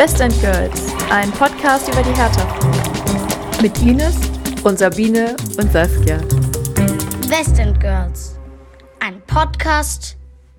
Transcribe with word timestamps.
Best 0.00 0.22
and 0.22 0.32
Girls, 0.40 0.94
ein 1.10 1.30
Podcast 1.32 1.86
über 1.92 2.02
die 2.02 2.18
Hertha. 2.18 3.60
Mit 3.60 3.82
Ines 3.82 4.18
und 4.64 4.78
Sabine 4.78 5.36
und 5.58 5.70
Saskia. 5.70 6.18
West 7.28 7.58
End 7.58 7.78
Girls, 7.78 8.38
ein 9.00 9.20
Podcast 9.26 10.16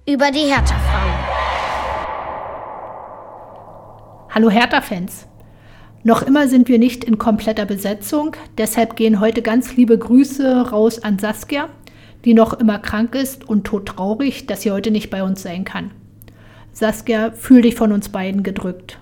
über 0.07 0.29
die 0.29 0.41
Hertha-Frauen. 0.41 1.13
Hallo 4.29 4.51
Hertha-Fans. 4.51 5.25
Noch 6.03 6.21
immer 6.21 6.47
sind 6.47 6.67
wir 6.67 6.77
nicht 6.77 7.03
in 7.03 7.17
kompletter 7.17 7.65
Besetzung, 7.65 8.35
deshalb 8.59 8.95
gehen 8.95 9.19
heute 9.19 9.41
ganz 9.41 9.75
liebe 9.75 9.97
Grüße 9.97 10.69
raus 10.69 11.01
an 11.01 11.17
Saskia, 11.17 11.69
die 12.25 12.35
noch 12.35 12.53
immer 12.53 12.77
krank 12.77 13.15
ist 13.15 13.49
und 13.49 13.63
todtraurig, 13.63 14.45
dass 14.45 14.61
sie 14.61 14.69
heute 14.69 14.91
nicht 14.91 15.09
bei 15.09 15.23
uns 15.23 15.41
sein 15.41 15.65
kann. 15.65 15.89
Saskia, 16.73 17.31
fühl 17.31 17.63
dich 17.63 17.73
von 17.73 17.91
uns 17.91 18.09
beiden 18.09 18.43
gedrückt. 18.43 18.99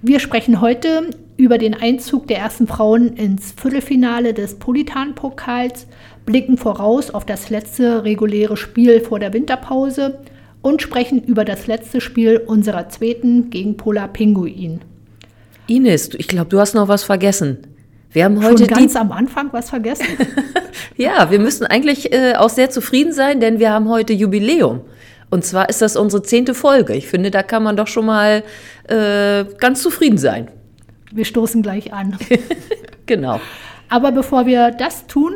Wir 0.00 0.20
sprechen 0.20 0.60
heute 0.60 1.10
über 1.36 1.58
den 1.58 1.74
Einzug 1.74 2.28
der 2.28 2.38
ersten 2.38 2.68
Frauen 2.68 3.14
ins 3.16 3.52
Viertelfinale 3.60 4.32
des 4.32 4.54
Politan-Pokals, 4.54 5.88
blicken 6.24 6.56
voraus 6.56 7.10
auf 7.10 7.26
das 7.26 7.50
letzte 7.50 8.04
reguläre 8.04 8.56
Spiel 8.56 9.00
vor 9.00 9.18
der 9.18 9.32
Winterpause 9.32 10.20
und 10.62 10.82
sprechen 10.82 11.24
über 11.24 11.44
das 11.44 11.66
letzte 11.66 12.00
Spiel 12.00 12.36
unserer 12.38 12.88
zweiten 12.88 13.50
gegen 13.50 13.76
Polar 13.76 14.06
Pinguin. 14.06 14.82
Ines, 15.66 16.10
ich 16.14 16.28
glaube, 16.28 16.48
du 16.48 16.60
hast 16.60 16.74
noch 16.74 16.86
was 16.86 17.02
vergessen. 17.02 17.58
Wir 18.12 18.24
haben 18.24 18.42
heute 18.42 18.66
Schon 18.66 18.68
ganz 18.68 18.94
am 18.94 19.10
Anfang 19.10 19.48
was 19.52 19.70
vergessen. 19.70 20.06
Ja, 20.96 21.30
wir 21.30 21.38
müssen 21.38 21.64
eigentlich 21.64 22.12
äh, 22.12 22.34
auch 22.34 22.50
sehr 22.50 22.70
zufrieden 22.70 23.12
sein, 23.12 23.38
denn 23.38 23.60
wir 23.60 23.70
haben 23.70 23.88
heute 23.88 24.12
Jubiläum. 24.12 24.80
Und 25.30 25.44
zwar 25.44 25.68
ist 25.68 25.82
das 25.82 25.96
unsere 25.96 26.22
zehnte 26.22 26.54
Folge. 26.54 26.94
Ich 26.94 27.06
finde, 27.06 27.30
da 27.30 27.42
kann 27.42 27.62
man 27.62 27.76
doch 27.76 27.86
schon 27.86 28.06
mal 28.06 28.42
äh, 28.88 29.44
ganz 29.58 29.82
zufrieden 29.82 30.18
sein. 30.18 30.48
Wir 31.12 31.24
stoßen 31.24 31.62
gleich 31.62 31.92
an. 31.92 32.18
Genau. 33.08 33.40
Aber 33.88 34.12
bevor 34.12 34.44
wir 34.44 34.70
das 34.70 35.06
tun, 35.06 35.32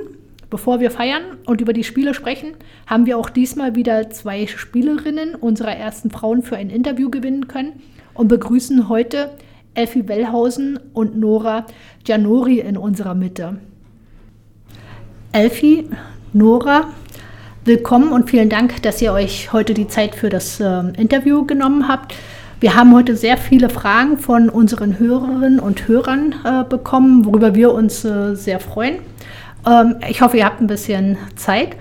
bevor 0.51 0.81
wir 0.81 0.91
feiern 0.91 1.23
und 1.47 1.63
über 1.63 1.73
die 1.73 1.85
Spiele 1.85 2.13
sprechen, 2.13 2.53
haben 2.87 3.07
wir 3.07 3.17
auch 3.17 3.31
diesmal 3.31 3.75
wieder 3.75 4.11
zwei 4.11 4.47
Spielerinnen 4.47 5.35
unserer 5.35 5.75
ersten 5.75 6.11
Frauen 6.11 6.43
für 6.43 6.57
ein 6.57 6.69
Interview 6.69 7.09
gewinnen 7.09 7.49
können 7.49 7.81
und 8.13 8.29
begrüßen 8.29 8.91
heute 8.91 9.31
Elfie 9.73 10.07
Wellhausen 10.07 10.79
und 10.93 11.17
Nora 11.19 11.65
Gianori 12.05 12.61
in 12.61 12.77
unserer 12.77 13.15
Mitte. 13.15 13.57
Elfie, 15.33 15.89
Nora, 16.35 16.91
willkommen 17.65 18.13
und 18.13 18.29
vielen 18.29 18.49
Dank, 18.49 18.83
dass 18.83 19.01
ihr 19.01 19.13
euch 19.13 19.53
heute 19.53 19.73
die 19.73 19.87
Zeit 19.87 20.17
für 20.17 20.29
das 20.29 20.59
ähm, 20.59 20.95
Interview 20.97 21.45
genommen 21.45 21.87
habt. 21.87 22.15
Wir 22.59 22.75
haben 22.75 22.93
heute 22.93 23.17
sehr 23.17 23.37
viele 23.37 23.69
Fragen 23.69 24.19
von 24.19 24.49
unseren 24.49 24.99
Hörerinnen 24.99 25.61
und 25.61 25.87
Hörern 25.87 26.35
äh, 26.45 26.65
bekommen, 26.65 27.25
worüber 27.25 27.55
wir 27.55 27.73
uns 27.73 28.05
äh, 28.05 28.35
sehr 28.35 28.59
freuen. 28.59 28.97
Ähm, 29.65 29.97
ich 30.09 30.23
hoffe, 30.23 30.39
ihr 30.39 30.45
habt 30.45 30.61
ein 30.61 30.67
bisschen 30.67 31.19
Zeit. 31.37 31.77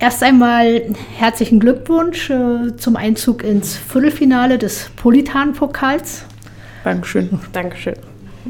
Erst 0.00 0.24
einmal 0.24 0.82
herzlichen 1.16 1.60
Glückwunsch 1.60 2.28
äh, 2.30 2.76
zum 2.76 2.96
Einzug 2.96 3.44
ins 3.44 3.76
Viertelfinale 3.76 4.58
des 4.58 4.90
Politan-Pokals. 4.96 6.24
Dankeschön. 6.82 7.38
Dankeschön. 7.52 7.94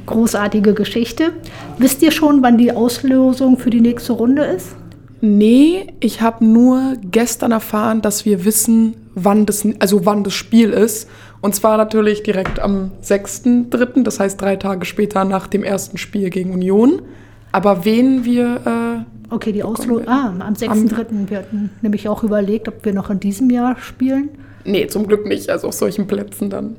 Großartige 0.06 0.72
Geschichte. 0.72 1.32
Wisst 1.76 2.00
ihr 2.02 2.12
schon, 2.12 2.42
wann 2.42 2.56
die 2.56 2.72
Auslosung 2.72 3.58
für 3.58 3.70
die 3.70 3.80
nächste 3.82 4.12
Runde 4.14 4.44
ist? 4.44 4.76
Nee, 5.20 5.86
ich 6.00 6.22
habe 6.22 6.44
nur 6.44 6.96
gestern 7.10 7.52
erfahren, 7.52 8.00
dass 8.00 8.24
wir 8.24 8.44
wissen, 8.44 8.94
wann 9.14 9.44
das, 9.46 9.66
also 9.78 10.06
wann 10.06 10.24
das 10.24 10.32
Spiel 10.32 10.70
ist. 10.70 11.08
Und 11.42 11.54
zwar 11.54 11.76
natürlich 11.76 12.22
direkt 12.22 12.58
am 12.58 12.90
6.3., 13.02 14.02
das 14.02 14.20
heißt 14.20 14.40
drei 14.40 14.56
Tage 14.56 14.84
später 14.86 15.24
nach 15.24 15.46
dem 15.46 15.64
ersten 15.64 15.98
Spiel 15.98 16.30
gegen 16.30 16.52
Union. 16.52 17.02
Aber 17.52 17.84
wen 17.84 18.24
wir. 18.24 19.04
Okay, 19.30 19.52
die 19.52 19.62
Auslosung. 19.62 20.08
Ah, 20.08 20.34
am 20.40 20.54
6.3. 20.54 21.28
Wir 21.28 21.38
hatten 21.38 21.70
nämlich 21.82 22.08
auch 22.08 22.22
überlegt, 22.22 22.68
ob 22.68 22.84
wir 22.84 22.92
noch 22.92 23.10
in 23.10 23.20
diesem 23.20 23.48
Jahr 23.50 23.76
spielen. 23.78 24.30
Äh, 24.64 24.70
nee, 24.70 24.86
zum 24.88 25.06
Glück 25.06 25.26
nicht. 25.26 25.50
Also 25.50 25.68
auf 25.68 25.74
solchen 25.74 26.06
Plätzen 26.06 26.50
dann. 26.50 26.76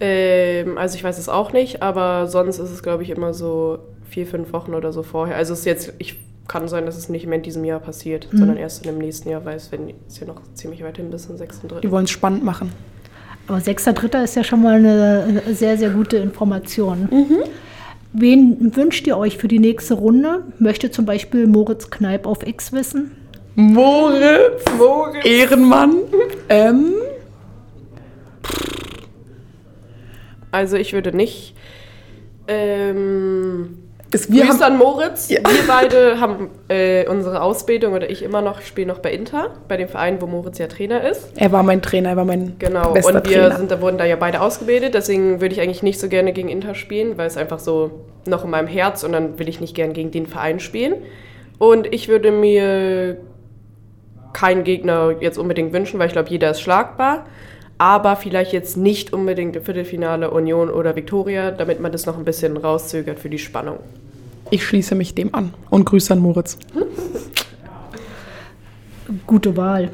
Ähm, 0.00 0.78
also 0.78 0.96
ich 0.96 1.04
weiß 1.04 1.18
es 1.18 1.28
auch 1.28 1.52
nicht, 1.52 1.82
aber 1.82 2.26
sonst 2.26 2.58
ist 2.58 2.70
es, 2.70 2.82
glaube 2.82 3.02
ich, 3.02 3.10
immer 3.10 3.34
so 3.34 3.78
vier, 4.08 4.26
fünf 4.26 4.52
Wochen 4.52 4.74
oder 4.74 4.92
so 4.92 5.02
vorher. 5.02 5.36
Also 5.36 5.52
es 5.52 5.60
ist 5.60 5.64
jetzt, 5.66 5.92
ich 5.98 6.16
kann 6.50 6.66
sein, 6.66 6.84
dass 6.84 6.96
es 6.96 7.08
nicht 7.08 7.26
mehr 7.26 7.36
in 7.36 7.44
diesem 7.44 7.64
Jahr 7.64 7.78
passiert, 7.78 8.26
sondern 8.32 8.56
erst 8.56 8.84
in 8.84 8.90
dem 8.92 8.98
nächsten 8.98 9.30
Jahr, 9.30 9.44
weil 9.44 9.56
es 9.56 9.70
wenn, 9.70 9.88
ist 10.08 10.18
ja 10.20 10.26
noch 10.26 10.42
ziemlich 10.54 10.82
weit 10.82 10.96
hin 10.96 11.08
bis 11.08 11.28
zum 11.28 11.36
6.3. 11.36 11.78
Die 11.78 11.90
wollen 11.92 12.06
es 12.06 12.10
spannend 12.10 12.42
machen. 12.42 12.72
Aber 13.46 13.58
6.3. 13.58 14.24
ist 14.24 14.34
ja 14.34 14.42
schon 14.42 14.60
mal 14.60 14.74
eine 14.74 15.42
sehr, 15.52 15.78
sehr 15.78 15.90
gute 15.90 16.16
Information. 16.16 17.08
Wen 18.12 18.74
wünscht 18.74 19.06
ihr 19.06 19.16
euch 19.16 19.38
für 19.38 19.46
die 19.46 19.60
nächste 19.60 19.94
Runde? 19.94 20.42
Möchte 20.58 20.90
zum 20.90 21.06
Beispiel 21.06 21.46
Moritz 21.46 21.88
Kneip 21.88 22.26
auf 22.26 22.44
X 22.44 22.72
wissen? 22.72 23.12
Moritz! 23.54 24.64
Moritz. 24.76 25.24
Ehrenmann! 25.24 25.94
ähm, 26.48 26.94
Also 30.50 30.76
ich 30.76 30.92
würde 30.92 31.16
nicht. 31.16 31.54
Ähm, 32.48 33.78
ist, 34.12 34.32
wir 34.32 34.48
haben, 34.48 34.62
an 34.62 34.78
Moritz. 34.78 35.28
Ja. 35.28 35.40
Wir 35.40 35.66
beide 35.66 36.20
haben 36.20 36.50
äh, 36.68 37.06
unsere 37.06 37.42
Ausbildung 37.42 37.92
oder 37.92 38.10
ich 38.10 38.22
immer 38.22 38.42
noch, 38.42 38.60
spiele 38.60 38.88
noch 38.88 38.98
bei 38.98 39.12
Inter, 39.12 39.50
bei 39.68 39.76
dem 39.76 39.88
Verein, 39.88 40.20
wo 40.20 40.26
Moritz 40.26 40.58
ja 40.58 40.66
Trainer 40.66 41.08
ist. 41.08 41.32
er 41.36 41.52
war 41.52 41.62
mein 41.62 41.80
Trainer, 41.82 42.10
er 42.10 42.16
war 42.16 42.24
mein 42.24 42.56
Genau, 42.58 42.92
bester 42.92 43.16
und 43.16 43.28
wir 43.28 43.40
Trainer. 43.42 43.56
sind, 43.56 43.70
da 43.70 43.80
wurden 43.80 43.98
da 43.98 44.04
ja 44.04 44.16
beide 44.16 44.40
ausgebildet, 44.40 44.94
deswegen 44.94 45.40
würde 45.40 45.54
ich 45.54 45.60
eigentlich 45.60 45.82
nicht 45.82 46.00
so 46.00 46.08
gerne 46.08 46.32
gegen 46.32 46.48
Inter 46.48 46.74
spielen, 46.74 47.18
weil 47.18 47.26
es 47.26 47.36
einfach 47.36 47.58
so 47.58 48.06
noch 48.26 48.44
in 48.44 48.50
meinem 48.50 48.68
Herz 48.68 49.04
und 49.04 49.12
dann 49.12 49.38
will 49.38 49.48
ich 49.48 49.60
nicht 49.60 49.74
gern 49.74 49.92
gegen 49.92 50.10
den 50.10 50.26
Verein 50.26 50.60
spielen. 50.60 50.94
Und 51.58 51.92
ich 51.92 52.08
würde 52.08 52.32
mir 52.32 53.18
keinen 54.32 54.64
Gegner 54.64 55.14
jetzt 55.20 55.38
unbedingt 55.38 55.72
wünschen, 55.72 55.98
weil 55.98 56.06
ich 56.06 56.12
glaube, 56.12 56.30
jeder 56.30 56.50
ist 56.50 56.60
schlagbar. 56.60 57.26
Aber 57.80 58.16
vielleicht 58.16 58.52
jetzt 58.52 58.76
nicht 58.76 59.14
unbedingt 59.14 59.56
im 59.56 59.62
Viertelfinale 59.62 60.30
Union 60.30 60.68
oder 60.68 60.96
Viktoria, 60.96 61.50
damit 61.50 61.80
man 61.80 61.90
das 61.90 62.04
noch 62.04 62.18
ein 62.18 62.26
bisschen 62.26 62.58
rauszögert 62.58 63.18
für 63.18 63.30
die 63.30 63.38
Spannung. 63.38 63.78
Ich 64.50 64.66
schließe 64.66 64.94
mich 64.94 65.14
dem 65.14 65.34
an. 65.34 65.54
Und 65.70 65.86
Grüße 65.86 66.12
an 66.12 66.18
Moritz. 66.18 66.58
Gute 69.26 69.56
Wahl. 69.56 69.92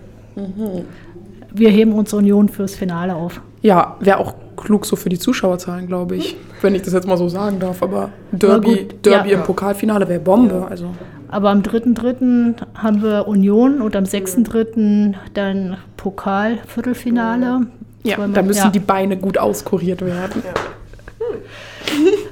Wir 1.52 1.70
heben 1.70 1.92
uns 1.92 2.12
Union 2.12 2.48
fürs 2.48 2.74
Finale 2.74 3.14
auf. 3.14 3.40
Ja, 3.62 3.96
wäre 4.00 4.18
auch 4.18 4.34
klug 4.56 4.84
so 4.84 4.96
für 4.96 5.08
die 5.08 5.20
Zuschauerzahlen, 5.20 5.86
glaube 5.86 6.16
ich. 6.16 6.36
Wenn 6.62 6.74
ich 6.74 6.82
das 6.82 6.92
jetzt 6.92 7.06
mal 7.06 7.16
so 7.16 7.28
sagen 7.28 7.60
darf. 7.60 7.84
Aber 7.84 8.10
Derby, 8.32 8.78
gut, 8.78 9.06
Derby 9.06 9.30
ja. 9.30 9.38
im 9.38 9.44
Pokalfinale 9.44 10.08
wäre 10.08 10.18
Bombe. 10.18 10.66
Also 10.68 10.86
Aber 11.28 11.50
am 11.50 11.60
3.3. 11.60 12.56
haben 12.74 13.00
wir 13.00 13.28
Union 13.28 13.80
und 13.80 13.94
am 13.94 14.04
6.3. 14.04 15.14
dann 15.34 15.76
Pokal, 15.96 16.58
Viertelfinale. 16.66 17.68
Ja, 18.06 18.26
da 18.26 18.42
müssen 18.42 18.64
ja. 18.64 18.70
die 18.70 18.80
Beine 18.80 19.16
gut 19.16 19.38
auskuriert 19.38 20.02
werden. 20.02 20.42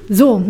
So, 0.07 0.43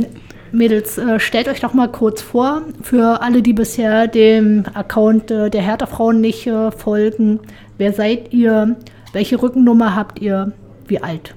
Mädels, 0.52 0.97
äh, 0.97 1.19
stellt 1.19 1.47
euch 1.47 1.62
doch 1.62 1.74
mal 1.74 1.88
kurz 1.88 2.22
vor, 2.22 2.62
für 2.81 3.22
alle, 3.22 3.41
die 3.41 3.53
bisher 3.53 4.08
dem 4.08 4.64
Account 4.74 5.31
äh, 5.31 5.50
der 5.50 5.62
Hertha-Frauen 5.62 6.22
nicht 6.22 6.47
äh, 6.47 6.72
folgen. 6.72 7.40
Wer 7.78 7.94
seid 7.94 8.34
ihr? 8.34 8.75
Welche 9.14 9.41
Rückennummer 9.41 9.96
habt 9.96 10.19
ihr? 10.22 10.52
Wie 10.88 11.02
alt? 11.02 11.34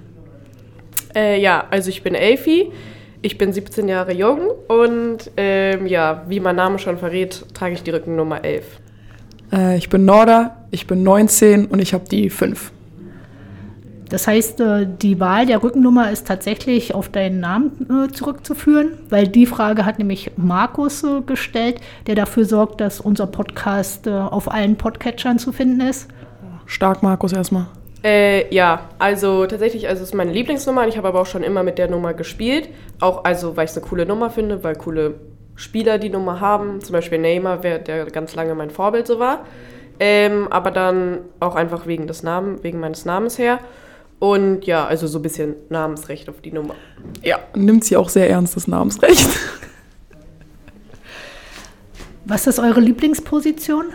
Äh, 1.15 1.41
ja, 1.41 1.65
also 1.71 1.91
ich 1.91 2.03
bin 2.03 2.15
Elfi, 2.15 2.71
ich 3.23 3.39
bin 3.39 3.53
17 3.53 3.89
Jahre 3.89 4.13
jung 4.13 4.51
und 4.69 5.31
ähm, 5.37 5.87
ja, 5.87 6.25
wie 6.29 6.41
mein 6.41 6.57
Name 6.57 6.79
schon 6.79 6.99
verrät, 6.99 7.45
trage 7.55 7.75
ich 7.75 7.83
die 7.83 7.91
Rückennummer 7.91 8.45
11. 8.45 8.65
Äh, 9.53 9.79
ich 9.79 9.89
bin 9.89 10.05
Norda, 10.05 10.67
ich 10.71 10.87
bin 10.87 11.03
19 11.03 11.67
und 11.67 11.81
ich 11.81 11.95
habe 11.95 12.05
die 12.09 12.31
5. 12.31 12.73
Das 14.09 14.27
heißt, 14.27 14.61
äh, 14.61 14.87
die 14.87 15.21
Wahl 15.21 15.47
der 15.47 15.63
Rückennummer 15.63 16.11
ist 16.11 16.27
tatsächlich 16.27 16.95
auf 16.95 17.09
deinen 17.09 17.41
Namen 17.41 17.87
äh, 17.91 18.13
zurückzuführen, 18.13 18.93
weil 19.11 19.29
die 19.29 19.47
Frage 19.47 19.85
hat 19.85 19.99
nämlich 19.99 20.33
Markus 20.37 21.05
äh, 21.05 21.21
gestellt, 21.21 21.81
der 22.07 22.15
dafür 22.15 22.45
sorgt, 22.45 22.81
dass 22.81 23.01
unser 23.01 23.27
Podcast 23.27 24.09
auf 24.09 24.51
allen 24.51 24.77
Podcatchern 24.77 25.39
zu 25.39 25.53
finden 25.53 25.81
ist. 25.81 26.09
Stark, 26.67 27.03
Markus, 27.03 27.33
erstmal. 27.33 27.67
Äh, 28.05 28.53
ja, 28.55 28.89
also 28.99 29.47
tatsächlich, 29.47 29.89
also 29.89 30.03
es 30.03 30.11
ist 30.11 30.15
meine 30.15 30.33
Lieblingsnummer 30.33 30.83
und 30.83 30.89
ich 30.89 30.97
habe 30.97 31.09
aber 31.09 31.21
auch 31.21 31.27
schon 31.27 31.43
immer 31.43 31.63
mit 31.63 31.79
der 31.79 31.91
Nummer 31.91 32.15
gespielt. 32.15 32.69
Auch 33.01 33.25
also, 33.25 33.57
weil 33.57 33.65
ich 33.65 33.73
es 33.73 33.77
eine 33.77 33.87
coole 33.87 34.07
Nummer 34.07 34.31
finde, 34.31 34.63
weil 34.63 34.77
coole 34.77 35.15
Spieler 35.57 35.99
die 35.99 36.11
Nummer 36.11 36.41
haben. 36.41 36.81
Zum 36.81 36.93
Beispiel 36.93 37.19
Neymar, 37.19 37.63
wer, 37.63 37.79
der 37.79 38.07
ganz 38.07 38.35
lange 38.35 38.55
mein 38.55 38.71
Vorbild 38.71 39.07
so 39.07 39.19
war. 39.19 39.45
Ähm, 40.01 40.47
aber 40.51 40.71
dann 40.71 41.19
auch 41.41 41.57
einfach 41.57 41.87
wegen 41.87 42.07
des 42.07 42.23
Namen, 42.23 42.63
wegen 42.63 42.79
meines 42.79 43.05
Namens 43.05 43.37
her. 43.39 43.59
Und 44.19 44.67
ja, 44.67 44.87
also 44.87 45.07
so 45.07 45.19
ein 45.19 45.23
bisschen 45.23 45.55
Namensrecht 45.69 46.29
auf 46.29 46.41
die 46.41 46.53
Nummer. 46.53 46.75
Ja, 47.23 47.39
nimmt 47.55 47.85
sie 47.85 47.97
auch 47.97 48.09
sehr 48.09 48.29
ernst, 48.29 48.57
das 48.57 48.67
Namensrecht. 48.67 49.29
Was 52.25 52.47
ist 52.47 52.59
eure 52.59 52.81
Lieblingsposition? 52.81 53.87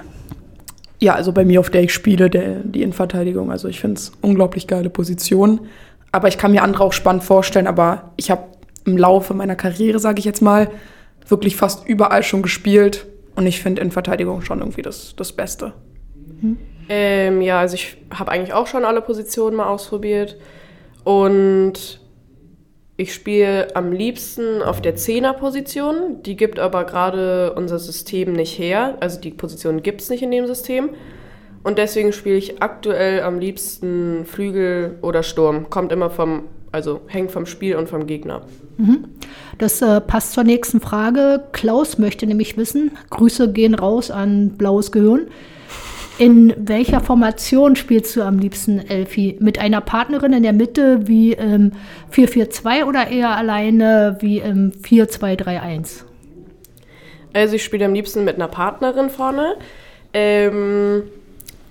Ja, 1.00 1.16
also 1.16 1.34
bei 1.34 1.44
mir, 1.44 1.60
auf 1.60 1.70
der 1.70 1.84
ich 1.84 1.94
spiele, 1.94 2.30
der, 2.30 2.62
die 2.62 2.82
Innenverteidigung. 2.82 3.52
Also 3.52 3.68
ich 3.68 3.80
finde 3.80 4.00
es 4.00 4.12
unglaublich 4.22 4.68
geile 4.68 4.90
Position. 4.90 5.68
Aber 6.12 6.30
ich 6.30 6.38
kann 6.38 6.52
mir 6.52 6.64
andere 6.64 6.84
auch 6.84 6.94
spannend 6.94 7.24
vorstellen. 7.24 7.68
Aber 7.68 8.14
ich 8.16 8.32
habe 8.32 8.46
im 8.86 8.98
Laufe 8.98 9.34
meiner 9.34 9.56
Karriere, 9.56 10.00
sage 10.00 10.20
ich 10.20 10.26
jetzt 10.26 10.42
mal, 10.42 10.72
wirklich 11.28 11.58
fast 11.58 11.88
überall 11.88 12.24
schon 12.24 12.42
gespielt. 12.42 13.06
Und 13.36 13.46
ich 13.46 13.62
finde 13.62 13.82
in 13.82 13.92
Verteidigung 13.92 14.42
schon 14.42 14.60
irgendwie 14.60 14.82
das, 14.82 15.16
das 15.16 15.34
Beste. 15.34 15.74
Ähm, 16.90 17.42
ja, 17.42 17.60
also 17.60 17.76
ich 17.76 17.98
habe 18.12 18.32
eigentlich 18.32 18.54
auch 18.54 18.68
schon 18.68 18.86
alle 18.86 19.02
Positionen 19.02 19.56
mal 19.56 19.68
ausprobiert. 19.68 20.38
Und 21.04 22.00
ich 22.96 23.14
spiele 23.14 23.76
am 23.76 23.92
liebsten 23.92 24.62
auf 24.62 24.82
der 24.82 24.96
Zehner-Position. 24.96 26.22
Die 26.24 26.36
gibt 26.36 26.60
aber 26.60 26.84
gerade 26.84 27.54
unser 27.54 27.80
System 27.80 28.34
nicht 28.34 28.58
her. 28.60 28.98
Also 29.00 29.20
die 29.20 29.32
Position 29.32 29.82
gibt 29.82 30.02
es 30.02 30.10
nicht 30.10 30.22
in 30.22 30.32
dem 30.32 30.46
System. 30.46 30.92
Und 31.64 31.78
deswegen 31.78 32.14
spiele 32.14 32.36
ich 32.36 32.62
aktuell 32.62 33.22
am 33.22 33.40
liebsten 33.40 34.26
Flügel 34.26 34.98
oder 35.02 35.24
Sturm. 35.24 35.70
Kommt 35.70 35.92
immer 35.92 36.10
vom, 36.10 36.44
also 36.72 37.02
hängt 37.08 37.32
vom 37.32 37.46
Spiel 37.46 37.78
und 37.78 37.90
vom 37.90 38.06
Gegner. 38.06 38.42
Das 39.58 39.82
äh, 39.82 40.02
passt 40.02 40.34
zur 40.34 40.44
nächsten 40.44 40.82
Frage. 40.82 41.44
Klaus 41.52 41.98
möchte 41.98 42.28
nämlich 42.28 42.58
wissen, 42.58 42.92
Grüße 43.10 43.52
gehen 43.54 43.76
raus 43.76 44.12
an 44.12 44.52
Blaues 44.58 44.92
Gehirn. 44.92 45.28
In 46.20 46.54
welcher 46.58 47.00
Formation 47.00 47.76
spielst 47.76 48.16
du 48.16 48.22
am 48.22 48.38
liebsten, 48.38 48.80
Elfi? 48.88 49.38
Mit 49.40 49.58
einer 49.58 49.82
Partnerin 49.82 50.34
in 50.34 50.44
der 50.44 50.54
Mitte 50.54 51.08
wie 51.08 51.34
im 51.34 51.72
4-4-2 52.14 52.86
oder 52.86 53.08
eher 53.08 53.36
alleine 53.36 54.18
wie 54.20 54.38
im 54.38 54.72
4-2-3-1? 54.72 56.04
Also 57.34 57.56
ich 57.56 57.64
spiele 57.64 57.86
am 57.86 57.96
liebsten 57.96 58.24
mit 58.26 58.36
einer 58.36 58.48
Partnerin 58.48 59.10
vorne. 59.10 59.56
Ähm, 60.14 61.04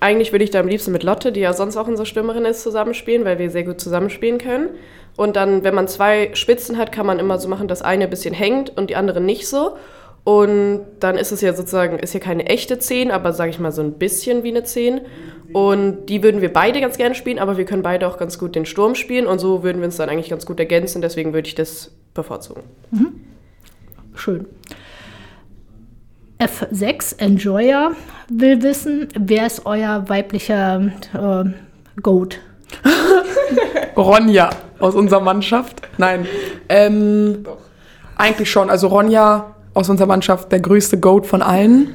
eigentlich 0.00 0.32
würde 0.32 0.42
ich 0.42 0.50
da 0.50 0.58
am 0.58 0.66
liebsten 0.66 0.90
mit 0.90 1.04
Lotte, 1.04 1.30
die 1.30 1.40
ja 1.40 1.52
sonst 1.52 1.76
auch 1.76 1.86
unsere 1.86 2.06
Stürmerin 2.06 2.44
ist, 2.44 2.62
zusammenspielen, 2.62 3.24
weil 3.24 3.38
wir 3.38 3.48
sehr 3.48 3.62
gut 3.62 3.80
zusammenspielen 3.80 4.38
können. 4.38 4.70
Und 5.16 5.36
dann, 5.36 5.62
wenn 5.62 5.76
man 5.76 5.86
zwei 5.86 6.30
Spitzen 6.34 6.78
hat, 6.78 6.90
kann 6.90 7.06
man 7.06 7.20
immer 7.20 7.38
so 7.38 7.48
machen, 7.48 7.68
dass 7.68 7.82
eine 7.82 8.04
ein 8.04 8.10
bisschen 8.10 8.34
hängt 8.34 8.76
und 8.76 8.90
die 8.90 8.96
andere 8.96 9.20
nicht 9.20 9.46
so. 9.46 9.76
Und 10.24 10.82
dann 11.00 11.16
ist 11.16 11.32
es 11.32 11.40
ja 11.40 11.52
sozusagen, 11.52 11.98
ist 11.98 12.14
ja 12.14 12.20
keine 12.20 12.46
echte 12.46 12.78
10, 12.78 13.10
aber 13.10 13.32
sage 13.32 13.50
ich 13.50 13.58
mal 13.58 13.72
so 13.72 13.82
ein 13.82 13.94
bisschen 13.94 14.44
wie 14.44 14.50
eine 14.50 14.62
10. 14.62 15.00
Und 15.52 16.06
die 16.06 16.22
würden 16.22 16.40
wir 16.40 16.52
beide 16.52 16.80
ganz 16.80 16.96
gerne 16.96 17.14
spielen, 17.14 17.38
aber 17.38 17.58
wir 17.58 17.64
können 17.64 17.82
beide 17.82 18.06
auch 18.06 18.18
ganz 18.18 18.38
gut 18.38 18.54
den 18.54 18.64
Sturm 18.64 18.94
spielen 18.94 19.26
und 19.26 19.38
so 19.40 19.62
würden 19.62 19.78
wir 19.78 19.86
uns 19.86 19.96
dann 19.96 20.08
eigentlich 20.08 20.30
ganz 20.30 20.46
gut 20.46 20.60
ergänzen. 20.60 21.02
Deswegen 21.02 21.32
würde 21.34 21.48
ich 21.48 21.54
das 21.54 21.90
bevorzugen. 22.14 22.62
Schön. 24.14 24.46
F6, 26.38 27.18
Enjoyer, 27.18 27.92
will 28.28 28.62
wissen, 28.62 29.08
wer 29.18 29.46
ist 29.46 29.64
euer 29.64 30.08
weiblicher 30.08 30.90
äh, 31.14 32.00
Goat? 32.00 32.40
Ronja 33.96 34.50
aus 34.78 34.94
unserer 34.94 35.20
Mannschaft. 35.20 35.82
Nein. 35.98 36.26
Ähm, 36.68 37.44
eigentlich 38.16 38.50
schon. 38.50 38.70
Also 38.70 38.88
Ronja 38.88 39.54
aus 39.74 39.88
unserer 39.88 40.06
Mannschaft, 40.06 40.52
der 40.52 40.60
größte 40.60 40.98
Goat 40.98 41.26
von 41.26 41.42
allen. 41.42 41.94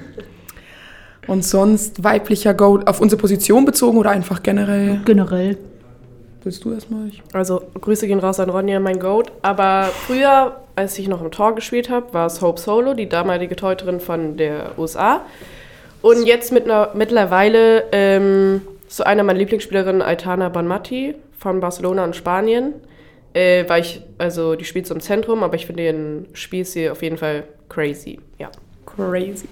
Und 1.27 1.43
sonst 1.43 2.03
weiblicher 2.03 2.53
Goat 2.53 2.87
auf 2.87 3.01
unsere 3.01 3.19
Position 3.19 3.65
bezogen 3.65 3.97
oder 3.97 4.11
einfach 4.11 4.41
generell? 4.43 5.01
Generell. 5.03 5.57
Willst 6.43 6.63
du 6.63 6.71
erstmal? 6.71 7.07
Ich- 7.09 7.21
Also 7.33 7.61
Grüße 7.81 8.07
gehen 8.07 8.19
raus 8.19 8.39
an 8.39 8.49
Ronja, 8.49 8.79
mein 8.79 8.99
Goat. 8.99 9.31
Aber 9.41 9.89
früher, 10.05 10.55
als 10.77 10.97
ich 10.97 11.09
noch 11.09 11.21
im 11.21 11.31
Tor 11.31 11.53
gespielt 11.55 11.89
habe, 11.89 12.13
war 12.13 12.27
es 12.27 12.41
Hope 12.41 12.61
Solo, 12.61 12.93
die 12.93 13.09
damalige 13.09 13.57
Torhüterin 13.57 13.99
von 13.99 14.37
der 14.37 14.71
USA. 14.77 15.21
Und 16.01 16.25
jetzt 16.25 16.53
mit 16.53 16.63
einer, 16.65 16.91
mittlerweile 16.93 17.83
ähm, 17.91 18.61
so 18.87 19.03
einer 19.03 19.23
meiner 19.23 19.39
Lieblingsspielerinnen, 19.39 20.01
Aitana 20.01 20.47
Bonmati 20.47 21.15
von 21.37 21.59
Barcelona 21.59 22.05
und 22.05 22.15
Spanien. 22.15 22.73
Äh, 23.37 23.69
weil 23.69 23.81
ich, 23.81 24.01
also 24.17 24.55
die 24.55 24.65
spielt 24.65 24.87
so 24.87 24.95
im 24.95 24.99
Zentrum, 24.99 25.43
aber 25.43 25.53
ich 25.53 25.67
finde 25.67 25.83
ihren 25.83 26.25
Spielstil 26.33 26.89
auf 26.89 27.03
jeden 27.03 27.17
Fall 27.17 27.43
crazy. 27.69 28.19
Ja. 28.39 28.49
Crazy. 28.87 29.47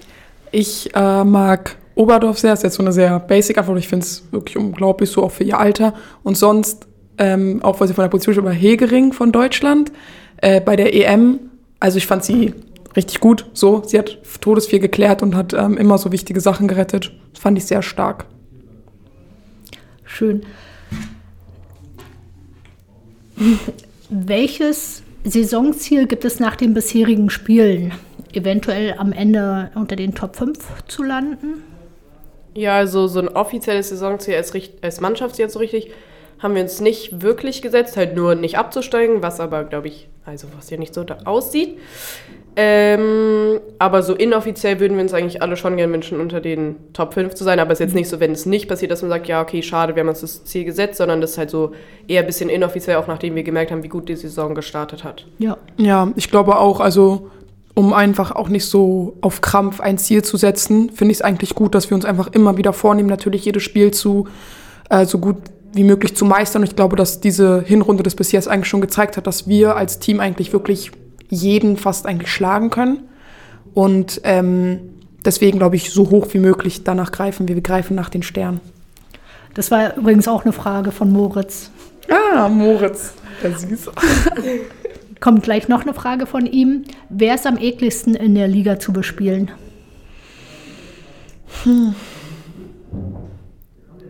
Ich 0.51 0.89
äh, 0.95 1.23
mag 1.23 1.75
Oberdorf 1.93 2.39
sehr. 2.39 2.53
Ist 2.53 2.63
jetzt 2.63 2.75
so 2.75 2.81
eine 2.81 2.91
sehr 2.91 3.19
basic 3.19 3.59
Antwort. 3.59 3.77
Ich 3.77 3.87
finde 3.87 4.03
es 4.03 4.23
wirklich 4.31 4.57
unglaublich, 4.57 5.11
so 5.11 5.21
auch 5.23 5.31
für 5.31 5.43
ihr 5.43 5.59
Alter. 5.59 5.93
Und 6.23 6.35
sonst, 6.35 6.87
ähm, 7.19 7.61
auch 7.61 7.79
weil 7.79 7.87
sie 7.87 7.93
von 7.93 8.01
der 8.01 8.09
Position 8.09 8.37
über 8.37 8.51
Hegering 8.51 9.13
von 9.13 9.31
Deutschland 9.31 9.91
äh, 10.37 10.61
bei 10.61 10.75
der 10.75 10.95
EM. 10.95 11.39
Also 11.79 11.99
ich 11.99 12.07
fand 12.07 12.23
sie 12.23 12.55
richtig 12.95 13.19
gut. 13.19 13.45
So, 13.53 13.83
sie 13.85 13.99
hat 13.99 14.17
Todesviel 14.41 14.79
geklärt 14.79 15.21
und 15.21 15.35
hat 15.35 15.53
ähm, 15.53 15.77
immer 15.77 15.99
so 15.99 16.11
wichtige 16.11 16.41
Sachen 16.41 16.67
gerettet. 16.67 17.11
Das 17.33 17.41
fand 17.43 17.55
ich 17.59 17.65
sehr 17.65 17.83
stark. 17.83 18.25
Schön. 20.05 20.41
Welches 24.09 25.03
Saisonziel 25.23 26.07
gibt 26.07 26.25
es 26.25 26.39
nach 26.39 26.55
den 26.55 26.73
bisherigen 26.73 27.29
Spielen? 27.29 27.93
Eventuell 28.33 28.95
am 28.97 29.11
Ende 29.11 29.71
unter 29.75 29.95
den 29.95 30.13
Top 30.13 30.35
5 30.35 30.57
zu 30.87 31.03
landen? 31.03 31.63
Ja, 32.53 32.77
also 32.77 33.07
so 33.07 33.19
ein 33.19 33.29
offizielles 33.29 33.89
Saisonziel 33.89 34.35
als, 34.35 34.53
als 34.81 35.01
Mannschaftsziel 35.01 35.49
so 35.49 35.59
richtig 35.59 35.91
haben 36.39 36.55
wir 36.55 36.61
uns 36.61 36.81
nicht 36.81 37.21
wirklich 37.21 37.61
gesetzt, 37.61 37.97
halt 37.97 38.15
nur 38.15 38.35
nicht 38.35 38.57
abzusteigen, 38.57 39.23
was 39.23 39.39
aber, 39.39 39.63
glaube 39.63 39.87
ich, 39.87 40.07
also 40.25 40.47
was 40.55 40.69
ja 40.69 40.77
nicht 40.77 40.93
so 40.93 41.05
aussieht. 41.23 41.79
Ähm, 42.57 43.59
aber 43.79 44.01
so 44.01 44.13
inoffiziell 44.13 44.79
würden 44.79 44.95
wir 44.95 45.03
uns 45.03 45.13
eigentlich 45.13 45.41
alle 45.41 45.57
schon 45.57 45.75
gerne 45.75 45.91
wünschen, 45.91 46.19
unter 46.21 46.39
den 46.39 46.75
Top 46.93 47.13
5 47.13 47.33
zu 47.33 47.43
sein. 47.43 47.59
Aber 47.59 47.71
es 47.71 47.79
ist 47.79 47.87
jetzt 47.87 47.95
nicht 47.95 48.09
so, 48.09 48.19
wenn 48.19 48.31
es 48.31 48.45
nicht 48.45 48.69
passiert, 48.69 48.91
dass 48.91 49.01
man 49.01 49.09
sagt, 49.11 49.27
ja, 49.27 49.41
okay, 49.41 49.61
schade, 49.61 49.95
wir 49.95 50.01
haben 50.01 50.09
uns 50.09 50.21
das 50.21 50.45
Ziel 50.45 50.63
gesetzt, 50.63 50.97
sondern 50.97 51.19
das 51.19 51.31
ist 51.31 51.37
halt 51.37 51.49
so 51.49 51.73
eher 52.07 52.21
ein 52.21 52.27
bisschen 52.27 52.49
inoffiziell, 52.49 52.95
auch 52.95 53.07
nachdem 53.07 53.35
wir 53.35 53.43
gemerkt 53.43 53.71
haben, 53.71 53.83
wie 53.83 53.89
gut 53.89 54.07
die 54.07 54.15
Saison 54.15 54.55
gestartet 54.55 55.03
hat. 55.03 55.25
Ja. 55.37 55.57
Ja, 55.77 56.11
ich 56.15 56.31
glaube 56.31 56.57
auch, 56.57 56.79
also 56.79 57.29
um 57.73 57.91
einfach 57.91 58.31
auch 58.31 58.47
nicht 58.47 58.65
so 58.65 59.17
auf 59.19 59.41
Krampf 59.41 59.81
ein 59.81 59.97
Ziel 59.97 60.23
zu 60.23 60.37
setzen, 60.37 60.91
finde 60.91 61.11
ich 61.11 61.17
es 61.17 61.21
eigentlich 61.21 61.55
gut, 61.55 61.75
dass 61.75 61.89
wir 61.89 61.95
uns 61.95 62.05
einfach 62.05 62.29
immer 62.31 62.55
wieder 62.55 62.71
vornehmen, 62.71 63.09
natürlich 63.09 63.43
jedes 63.43 63.63
Spiel 63.63 63.91
zu 63.91 64.27
äh, 64.89 65.05
so 65.05 65.19
gut 65.19 65.37
wie 65.73 65.83
möglich 65.83 66.15
zu 66.15 66.23
meistern. 66.23 66.61
Und 66.61 66.69
ich 66.69 66.75
glaube, 66.77 66.95
dass 66.95 67.19
diese 67.19 67.61
Hinrunde 67.61 68.01
des 68.01 68.15
bis 68.15 68.31
jetzt 68.31 68.47
eigentlich 68.47 68.69
schon 68.69 68.79
gezeigt 68.79 69.17
hat, 69.17 69.27
dass 69.27 69.49
wir 69.49 69.75
als 69.75 69.99
Team 69.99 70.21
eigentlich 70.21 70.53
wirklich 70.53 70.91
jeden 71.29 71.77
fast 71.77 72.05
eigentlich 72.05 72.31
schlagen 72.31 72.69
können. 72.69 72.99
Und 73.73 74.21
ähm, 74.23 74.79
deswegen 75.23 75.57
glaube 75.57 75.75
ich, 75.75 75.91
so 75.91 76.09
hoch 76.09 76.27
wie 76.31 76.39
möglich 76.39 76.83
danach 76.83 77.11
greifen 77.11 77.47
wir. 77.47 77.55
Wir 77.55 77.63
greifen 77.63 77.95
nach 77.95 78.09
den 78.09 78.23
Sternen. 78.23 78.61
Das 79.53 79.71
war 79.71 79.95
übrigens 79.95 80.27
auch 80.27 80.43
eine 80.43 80.53
Frage 80.53 80.91
von 80.91 81.11
Moritz. 81.11 81.71
Ah, 82.09 82.47
Moritz. 82.49 83.13
Der 83.41 83.57
Süße. 83.57 83.91
Kommt 85.19 85.43
gleich 85.43 85.67
noch 85.67 85.81
eine 85.81 85.93
Frage 85.93 86.25
von 86.25 86.45
ihm. 86.45 86.83
Wer 87.09 87.35
ist 87.35 87.47
am 87.47 87.57
ekligsten 87.57 88.15
in 88.15 88.35
der 88.35 88.47
Liga 88.47 88.79
zu 88.79 88.93
bespielen? 88.93 89.49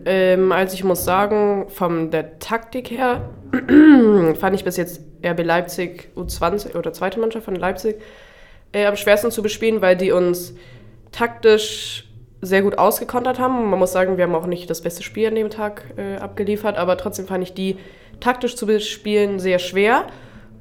Ähm, 0.04 0.52
also 0.52 0.74
ich 0.74 0.84
muss 0.84 1.04
sagen, 1.04 1.66
von 1.68 2.10
der 2.10 2.38
Taktik 2.38 2.90
her 2.90 3.28
fand 4.38 4.56
ich 4.56 4.64
bis 4.64 4.76
jetzt 4.76 5.00
RB 5.26 5.44
Leipzig 5.44 6.10
U20 6.16 6.76
oder 6.76 6.92
zweite 6.92 7.20
Mannschaft 7.20 7.44
von 7.44 7.56
Leipzig 7.56 7.96
äh, 8.72 8.86
am 8.86 8.96
schwersten 8.96 9.30
zu 9.30 9.42
bespielen, 9.42 9.80
weil 9.80 9.96
die 9.96 10.12
uns 10.12 10.54
taktisch 11.12 12.08
sehr 12.42 12.62
gut 12.62 12.78
ausgekontert 12.78 13.38
haben. 13.38 13.70
Man 13.70 13.78
muss 13.78 13.92
sagen, 13.92 14.16
wir 14.16 14.24
haben 14.24 14.34
auch 14.34 14.46
nicht 14.46 14.68
das 14.68 14.82
beste 14.82 15.02
Spiel 15.02 15.28
an 15.28 15.34
dem 15.34 15.50
Tag 15.50 15.84
äh, 15.96 16.16
abgeliefert, 16.16 16.76
aber 16.76 16.96
trotzdem 16.96 17.26
fand 17.26 17.42
ich 17.42 17.54
die 17.54 17.76
taktisch 18.20 18.56
zu 18.56 18.66
bespielen 18.66 19.40
sehr 19.40 19.58
schwer. 19.58 20.06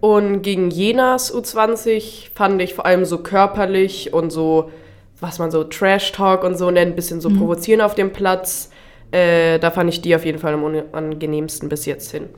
Und 0.02 0.42
gegen 0.42 0.70
Jenas 0.70 1.34
U20 1.34 2.30
fand 2.34 2.62
ich 2.62 2.74
vor 2.74 2.86
allem 2.86 3.06
so 3.06 3.20
körperlich 3.20 4.14
und 4.14 4.30
so, 4.30 4.72
was 5.20 5.40
man 5.40 5.52
so 5.52 5.64
Trash-Talk 5.64 6.44
und 6.44 6.58
so 6.58 6.70
nennt, 6.70 6.92
ein 6.92 6.96
bisschen 6.96 7.22
so 7.22 7.30
provozieren 7.30 7.82
auf 7.82 7.96
dem 7.96 8.12
Platz. 8.12 8.70
Äh, 9.12 9.60
da 9.60 9.72
fand 9.72 9.90
ich 9.90 10.02
die 10.02 10.16
auf 10.16 10.26
jeden 10.26 10.40
Fall 10.40 10.54
am 10.54 10.64
unangenehmsten 10.64 11.70
bis 11.70 11.86
jetzt 11.86 12.12
hin. 12.12 12.30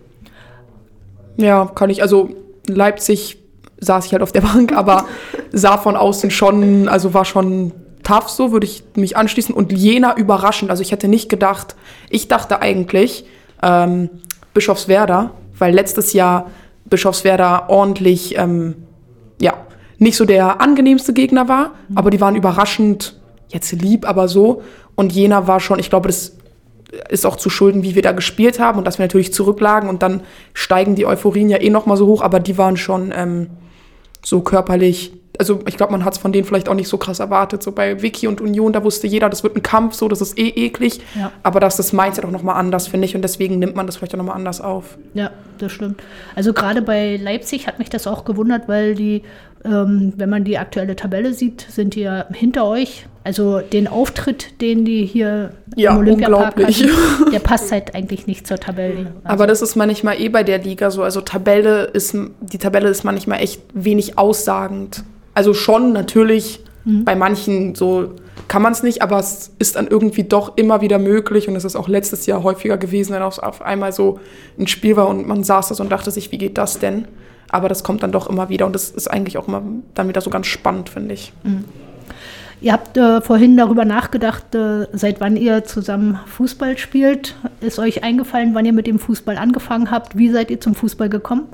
Ja, 1.38 1.66
kann 1.66 1.90
ich. 1.90 2.02
Also 2.02 2.30
Leipzig 2.68 3.38
saß 3.80 4.06
ich 4.06 4.12
halt 4.12 4.24
auf 4.24 4.32
der 4.32 4.42
Bank, 4.42 4.74
aber 4.74 5.06
sah 5.52 5.78
von 5.78 5.96
außen 5.96 6.32
schon, 6.32 6.88
also 6.88 7.14
war 7.14 7.26
schon 7.26 7.72
tough, 8.04 8.30
so 8.30 8.52
würde 8.52 8.66
ich 8.66 8.84
mich 8.96 9.18
anschließen. 9.18 9.54
Und 9.54 9.72
Jena 9.72 10.16
überraschend. 10.18 10.72
Also 10.72 10.82
ich 10.82 10.92
hätte 10.92 11.08
nicht 11.08 11.30
gedacht, 11.30 11.76
ich 12.10 12.28
dachte 12.28 12.62
eigentlich 12.62 13.26
ähm, 13.62 14.10
Bischofswerda, 14.54 15.32
weil 15.58 15.74
letztes 15.74 16.14
Jahr 16.14 16.50
Bischofswerda 16.86 17.68
ordentlich, 17.68 18.38
ähm, 18.38 18.76
ja, 19.42 19.54
nicht 20.00 20.16
so 20.16 20.26
der 20.26 20.62
angenehmste 20.62 21.12
Gegner 21.14 21.48
war, 21.48 21.72
aber 21.96 22.12
die 22.12 22.22
waren 22.22 22.36
überraschend, 22.36 23.20
jetzt 23.50 23.72
lieb, 23.72 24.08
aber 24.08 24.28
so. 24.28 24.62
Und 24.96 25.12
Jena 25.12 25.48
war 25.48 25.60
schon, 25.60 25.80
ich 25.80 25.90
glaube, 25.90 26.08
das 26.08 26.37
ist 27.10 27.26
auch 27.26 27.36
zu 27.36 27.50
schulden, 27.50 27.84
wie 27.84 27.96
wir 27.96 28.02
da 28.02 28.14
gespielt 28.14 28.60
haben 28.60 28.78
und 28.78 28.86
dass 28.86 28.98
wir 28.98 29.04
natürlich 29.04 29.34
zurücklagen 29.34 29.90
und 29.90 30.02
dann 30.04 30.22
steigen 30.54 30.96
die 30.96 31.06
Euphorien 31.06 31.50
ja 31.50 31.60
eh 31.60 31.70
noch 31.70 31.86
mal 31.86 31.98
so 31.98 32.08
hoch, 32.08 32.22
aber 32.22 32.40
die 32.40 32.58
waren 32.58 32.78
schon 32.78 33.14
ähm, 33.16 33.48
so 34.24 34.42
körperlich, 34.42 35.14
also 35.40 35.60
ich 35.68 35.78
glaube, 35.78 35.92
man 35.92 36.04
hat 36.04 36.14
es 36.14 36.20
von 36.20 36.32
denen 36.32 36.46
vielleicht 36.46 36.68
auch 36.68 36.74
nicht 36.74 36.88
so 36.88 36.98
krass 36.98 37.20
erwartet. 37.20 37.62
So 37.62 37.72
bei 37.72 38.02
Vicky 38.02 38.28
und 38.28 38.42
Union, 38.42 38.74
da 38.74 38.84
wusste 38.84 39.08
jeder, 39.08 39.30
das 39.30 39.44
wird 39.44 39.56
ein 39.56 39.64
Kampf, 39.64 39.94
so, 39.94 40.08
das 40.08 40.20
ist 40.22 40.38
eh 40.38 40.50
eklig. 40.50 41.00
Ja. 41.16 41.32
Aber 41.44 41.60
das 41.60 41.80
ist 41.80 41.92
das 41.92 41.94
Mindset 41.94 42.26
auch 42.26 42.32
nochmal 42.32 42.56
anders, 42.56 42.88
finde 42.88 43.06
ich. 43.06 43.16
Und 43.16 43.22
deswegen 43.22 43.60
nimmt 43.60 43.76
man 43.76 43.86
das 43.86 43.98
vielleicht 43.98 44.14
auch 44.16 44.18
nochmal 44.18 44.36
anders 44.36 44.62
auf. 44.62 44.98
Ja, 45.14 45.32
das 45.60 45.72
stimmt. 45.72 46.02
Also 46.36 46.54
gerade 46.54 46.82
bei 46.82 47.18
Leipzig 47.18 47.68
hat 47.68 47.80
mich 47.80 47.90
das 47.90 48.08
auch 48.08 48.26
gewundert, 48.26 48.68
weil 48.68 48.96
die, 48.96 49.24
ähm, 49.66 50.14
wenn 50.16 50.30
man 50.30 50.44
die 50.44 50.58
aktuelle 50.58 50.96
Tabelle 50.96 51.34
sieht, 51.34 51.62
sind 51.70 51.96
die 51.96 52.02
ja 52.02 52.26
hinter 52.32 52.66
euch. 52.66 53.06
Also 53.24 53.60
den 53.60 53.88
Auftritt, 53.88 54.62
den 54.62 54.86
die 54.86 55.06
hier 55.06 55.52
Ja, 55.76 55.92
im 55.92 55.98
Olympiapark 55.98 56.56
hatten, 56.64 56.90
der 57.32 57.40
passt 57.40 57.72
halt 57.72 57.94
eigentlich 57.94 58.26
nicht 58.26 58.48
zur 58.48 58.58
Tabelle. 58.58 59.08
Also, 59.08 59.10
Aber 59.24 59.48
das 59.48 59.62
ist 59.62 59.76
manchmal 59.76 60.22
eh 60.22 60.30
bei 60.30 60.44
der 60.44 60.60
Liga 60.60 60.92
so. 60.92 61.04
Also 61.04 61.22
Tabelle 61.22 61.86
ist, 61.86 62.16
die 62.40 62.58
Tabelle 62.58 62.88
ist 62.90 63.04
manchmal 63.04 63.42
echt 63.42 63.62
wenig 63.74 64.18
aussagend. 64.18 65.04
Also 65.34 65.54
schon 65.54 65.92
natürlich, 65.92 66.62
bei 67.04 67.16
manchen 67.16 67.76
so 67.76 68.14
kann 68.48 68.62
man 68.62 68.72
es 68.72 68.82
nicht, 68.82 69.02
aber 69.02 69.20
es 69.20 69.52
ist 69.60 69.76
dann 69.76 69.88
irgendwie 69.88 70.24
doch 70.24 70.56
immer 70.56 70.82
wieder 70.82 71.00
möglich 71.00 71.50
und 71.50 71.56
es 71.56 71.66
ist 71.66 71.76
auch 71.76 71.88
letztes 71.88 72.26
Jahr 72.26 72.44
häufiger 72.44 72.78
gewesen, 72.78 73.14
wenn 73.14 73.22
auf, 73.22 73.40
auf 73.40 73.62
einmal 73.62 73.92
so 73.92 74.20
ein 74.58 74.68
Spiel 74.68 74.96
war 74.96 75.08
und 75.10 75.28
man 75.28 75.44
saß 75.44 75.68
da 75.70 75.76
so 75.76 75.84
und 75.84 75.92
dachte 75.92 76.12
sich, 76.12 76.32
wie 76.32 76.38
geht 76.38 76.58
das 76.58 76.80
denn? 76.80 77.08
Aber 77.50 77.70
das 77.70 77.84
kommt 77.84 78.04
dann 78.04 78.12
doch 78.12 78.30
immer 78.30 78.50
wieder 78.50 78.66
und 78.66 78.74
das 78.74 78.90
ist 78.90 79.08
eigentlich 79.08 79.38
auch 79.38 79.48
immer 79.48 79.62
dann 79.94 80.08
wieder 80.08 80.22
so 80.22 80.30
ganz 80.30 80.48
spannend, 80.48 80.90
finde 80.90 81.14
ich. 81.14 81.32
Ihr 82.60 82.74
habt 82.74 82.98
äh, 82.98 83.22
vorhin 83.22 83.56
darüber 83.56 83.86
nachgedacht, 83.86 84.56
äh, 84.56 84.88
seit 84.92 85.22
wann 85.22 85.38
ihr 85.38 85.64
zusammen 85.64 86.20
Fußball 86.26 86.78
spielt. 86.78 87.36
Ist 87.62 87.78
euch 87.78 88.04
eingefallen, 88.04 88.56
wann 88.56 88.66
ihr 88.66 88.74
mit 88.74 88.88
dem 88.88 88.98
Fußball 88.98 89.38
angefangen 89.38 89.92
habt? 89.92 90.18
Wie 90.18 90.30
seid 90.30 90.50
ihr 90.50 90.60
zum 90.60 90.74
Fußball 90.74 91.08
gekommen? 91.08 91.48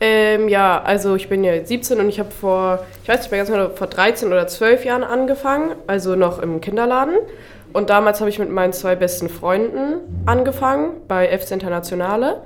Ähm, 0.00 0.48
ja, 0.48 0.80
also 0.82 1.16
ich 1.16 1.28
bin 1.28 1.44
ja 1.44 1.52
jetzt 1.52 1.68
17 1.68 1.98
und 1.98 2.08
ich 2.08 2.18
habe 2.18 2.30
vor, 2.30 2.86
ich 3.02 3.08
weiß 3.08 3.20
nicht 3.20 3.30
mehr 3.30 3.40
ganz 3.40 3.50
genau, 3.50 3.68
vor 3.70 3.88
13 3.88 4.28
oder 4.28 4.46
12 4.46 4.84
Jahren 4.84 5.02
angefangen, 5.04 5.72
also 5.86 6.14
noch 6.14 6.38
im 6.38 6.60
Kinderladen. 6.60 7.16
Und 7.72 7.90
damals 7.90 8.20
habe 8.20 8.30
ich 8.30 8.38
mit 8.38 8.50
meinen 8.50 8.72
zwei 8.72 8.96
besten 8.96 9.28
Freunden 9.28 10.00
angefangen 10.24 10.92
bei 11.08 11.26
FC 11.36 11.50
Internationale. 11.50 12.40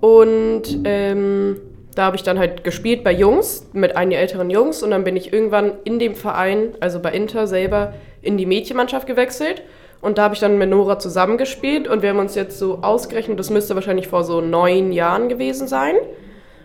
Und 0.00 0.62
ähm, 0.84 1.56
da 1.94 2.04
habe 2.04 2.16
ich 2.16 2.22
dann 2.22 2.38
halt 2.38 2.64
gespielt 2.64 3.04
bei 3.04 3.12
Jungs, 3.12 3.68
mit 3.72 3.96
einigen 3.96 4.20
älteren 4.20 4.50
Jungs. 4.50 4.82
Und 4.82 4.90
dann 4.90 5.04
bin 5.04 5.16
ich 5.16 5.32
irgendwann 5.32 5.72
in 5.84 5.98
dem 5.98 6.14
Verein, 6.14 6.74
also 6.80 7.00
bei 7.00 7.12
Inter 7.12 7.46
selber, 7.46 7.94
in 8.22 8.36
die 8.36 8.46
Mädchenmannschaft 8.46 9.06
gewechselt. 9.06 9.62
Und 10.00 10.18
da 10.18 10.24
habe 10.24 10.34
ich 10.34 10.40
dann 10.40 10.58
mit 10.58 10.68
Nora 10.68 10.98
zusammengespielt. 10.98 11.88
Und 11.88 12.02
wir 12.02 12.10
haben 12.10 12.18
uns 12.18 12.34
jetzt 12.34 12.58
so 12.58 12.80
ausgerechnet, 12.82 13.38
das 13.38 13.50
müsste 13.50 13.74
wahrscheinlich 13.74 14.08
vor 14.08 14.24
so 14.24 14.40
neun 14.40 14.92
Jahren 14.92 15.28
gewesen 15.28 15.68
sein. 15.68 15.94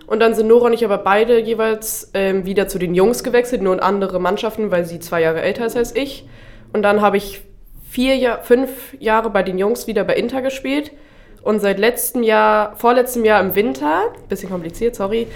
Und 0.07 0.19
dann 0.19 0.33
sind 0.33 0.47
Nora 0.47 0.65
und 0.65 0.73
ich 0.73 0.83
aber 0.83 0.97
beide 0.97 1.39
jeweils 1.39 2.09
ähm, 2.15 2.45
wieder 2.45 2.67
zu 2.67 2.79
den 2.79 2.95
Jungs 2.95 3.23
gewechselt, 3.23 3.61
nur 3.61 3.73
in 3.73 3.79
andere 3.79 4.19
Mannschaften, 4.19 4.71
weil 4.71 4.85
sie 4.85 4.99
zwei 4.99 5.21
Jahre 5.21 5.41
älter 5.41 5.67
ist 5.67 5.77
als 5.77 5.95
ich. 5.95 6.27
Und 6.73 6.81
dann 6.81 7.01
habe 7.01 7.17
ich 7.17 7.41
vier 7.87 8.39
fünf 8.41 8.95
Jahre 8.99 9.29
bei 9.29 9.43
den 9.43 9.57
Jungs 9.59 9.85
wieder 9.85 10.03
bei 10.03 10.15
Inter 10.15 10.41
gespielt. 10.41 10.91
Und 11.41 11.59
seit 11.59 11.79
letztem 11.79 12.23
Jahr, 12.23 12.75
vorletztem 12.75 13.25
Jahr 13.25 13.41
im 13.41 13.55
Winter, 13.55 14.13
bisschen 14.27 14.49
kompliziert, 14.49 14.95
sorry, 14.95 15.27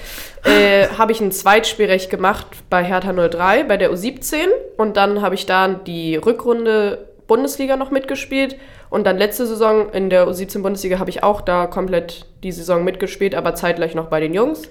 äh, 0.44 0.88
habe 0.98 1.12
ich 1.12 1.22
ein 1.22 1.32
Zweitspielrecht 1.32 2.10
gemacht 2.10 2.48
bei 2.70 2.84
Hertha 2.84 3.14
03, 3.14 3.64
bei 3.64 3.78
der 3.78 3.92
U17. 3.92 4.48
Und 4.78 4.98
dann 4.98 5.22
habe 5.22 5.36
ich 5.36 5.46
da 5.46 5.68
die 5.68 6.16
Rückrunde 6.18 7.08
Bundesliga 7.28 7.78
noch 7.78 7.92
mitgespielt. 7.92 8.58
Und 8.90 9.06
dann 9.06 9.18
letzte 9.18 9.48
Saison 9.48 9.90
in 9.92 10.10
der 10.10 10.28
U17 10.28 10.62
Bundesliga 10.62 11.00
habe 11.00 11.10
ich 11.10 11.24
auch 11.24 11.42
da 11.42 11.68
komplett 11.68 12.28
die 12.44 12.52
Saison 12.52 12.84
mitgespielt, 12.84 13.34
aber 13.34 13.56
zeitgleich 13.56 13.96
noch 13.96 14.08
bei 14.08 14.20
den 14.20 14.34
Jungs. 14.34 14.70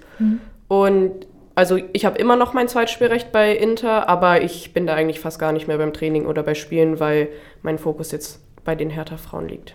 Und 0.69 1.27
also 1.55 1.79
ich 1.93 2.05
habe 2.05 2.19
immer 2.19 2.37
noch 2.37 2.55
mein 2.55 2.69
Zweitspielrecht 2.69 3.33
bei 3.33 3.55
Inter, 3.55 4.09
aber 4.09 4.43
ich 4.43 4.73
bin 4.73 4.87
da 4.87 4.95
eigentlich 4.95 5.21
fast 5.21 5.39
gar 5.39 5.53
nicht 5.53 5.69
mehr 5.69 5.79
beim 5.79 5.93
Training 5.93 6.27
oder 6.27 6.43
bei 6.43 6.55
Spielen, 6.55 7.01
weil 7.01 7.29
mein 7.63 7.79
Fokus 7.79 8.13
jetzt 8.13 8.41
bei 8.65 8.75
den 8.75 8.91
Hertha-Frauen 8.91 9.49
liegt. 9.49 9.75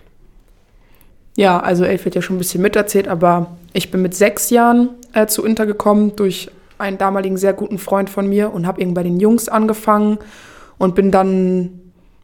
Ja, 1.37 1.59
also 1.59 1.85
Elf 1.85 2.03
wird 2.03 2.15
ja 2.15 2.23
schon 2.23 2.35
ein 2.35 2.39
bisschen 2.39 2.63
miterzählt, 2.63 3.07
aber 3.07 3.55
ich 3.71 3.91
bin 3.91 4.01
mit 4.01 4.15
sechs 4.15 4.49
Jahren 4.49 4.89
äh, 5.13 5.27
zu 5.27 5.45
Inter 5.45 5.67
gekommen 5.67 6.15
durch 6.15 6.49
einen 6.79 6.97
damaligen 6.97 7.37
sehr 7.37 7.53
guten 7.53 7.77
Freund 7.77 8.09
von 8.09 8.27
mir 8.27 8.51
und 8.51 8.65
habe 8.65 8.81
eben 8.81 8.95
bei 8.95 9.03
den 9.03 9.19
Jungs 9.19 9.47
angefangen 9.47 10.17
und 10.79 10.95
bin 10.95 11.11
dann, 11.11 11.79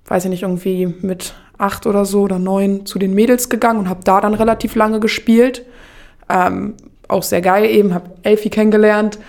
weiß 0.08 0.26
ich 0.26 0.32
nicht, 0.32 0.42
irgendwie 0.42 0.88
mit 1.02 1.36
acht 1.60 1.86
oder 1.86 2.06
so 2.06 2.24
oder 2.24 2.40
neun 2.40 2.88
zu 2.88 2.98
den 2.98 3.14
Mädels 3.14 3.50
gegangen 3.50 3.82
und 3.82 3.88
habe 3.88 4.02
da 4.04 4.20
dann 4.20 4.34
relativ 4.34 4.74
lange 4.74 5.00
gespielt. 5.00 5.64
Ähm, 6.28 6.74
auch 7.08 7.22
sehr 7.22 7.42
geil 7.42 7.66
eben, 7.66 7.94
habe 7.94 8.10
Elfi 8.24 8.50
kennengelernt 8.50 9.20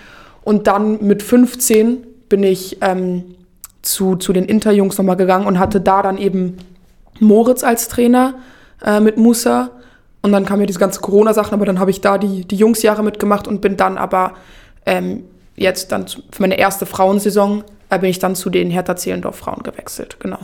und 0.45 0.67
dann 0.67 1.05
mit 1.05 1.23
15 1.23 1.99
bin 2.31 2.43
ich 2.43 2.79
ähm, 2.81 3.35
zu, 3.83 4.17
zu 4.17 4.33
den 4.33 4.47
Inter-Jungs 4.47 4.97
nochmal 4.97 5.17
gegangen 5.17 5.47
und 5.47 5.59
hatte 5.59 5.83
da 5.83 6.01
dann 6.01 6.17
eben 6.17 6.57
Moritz 7.21 7.63
als 7.63 7.89
Trainer 7.89 8.37
äh, 8.85 9.01
mit 9.01 9.17
Musa. 9.17 9.71
Und 10.23 10.33
dann 10.33 10.47
kam 10.47 10.61
ja 10.61 10.67
diese 10.67 10.79
ganze 10.79 11.01
Corona-Sachen, 11.01 11.53
aber 11.55 11.67
dann 11.67 11.79
habe 11.79 11.91
ich 11.91 12.01
da 12.01 12.17
die, 12.19 12.45
die 12.47 12.57
Jungsjahre 12.57 13.03
mitgemacht 13.03 13.47
und 13.49 13.61
bin 13.61 13.77
dann 13.77 13.99
aber 13.99 14.35
ähm, 14.87 15.25
jetzt 15.57 15.93
dann 15.93 16.07
zu- 16.07 16.23
für 16.31 16.41
meine 16.43 16.59
erste 16.59 16.87
Frauensaison 16.87 17.63
äh, 17.91 17.99
bin 17.99 18.09
ich 18.09 18.19
dann 18.21 18.35
zu 18.35 18.49
den 18.49 18.71
Hertha 18.71 18.97
Zehlendorf 18.97 19.37
Frauen 19.37 19.63
gewechselt, 19.63 20.17
genau. 20.21 20.39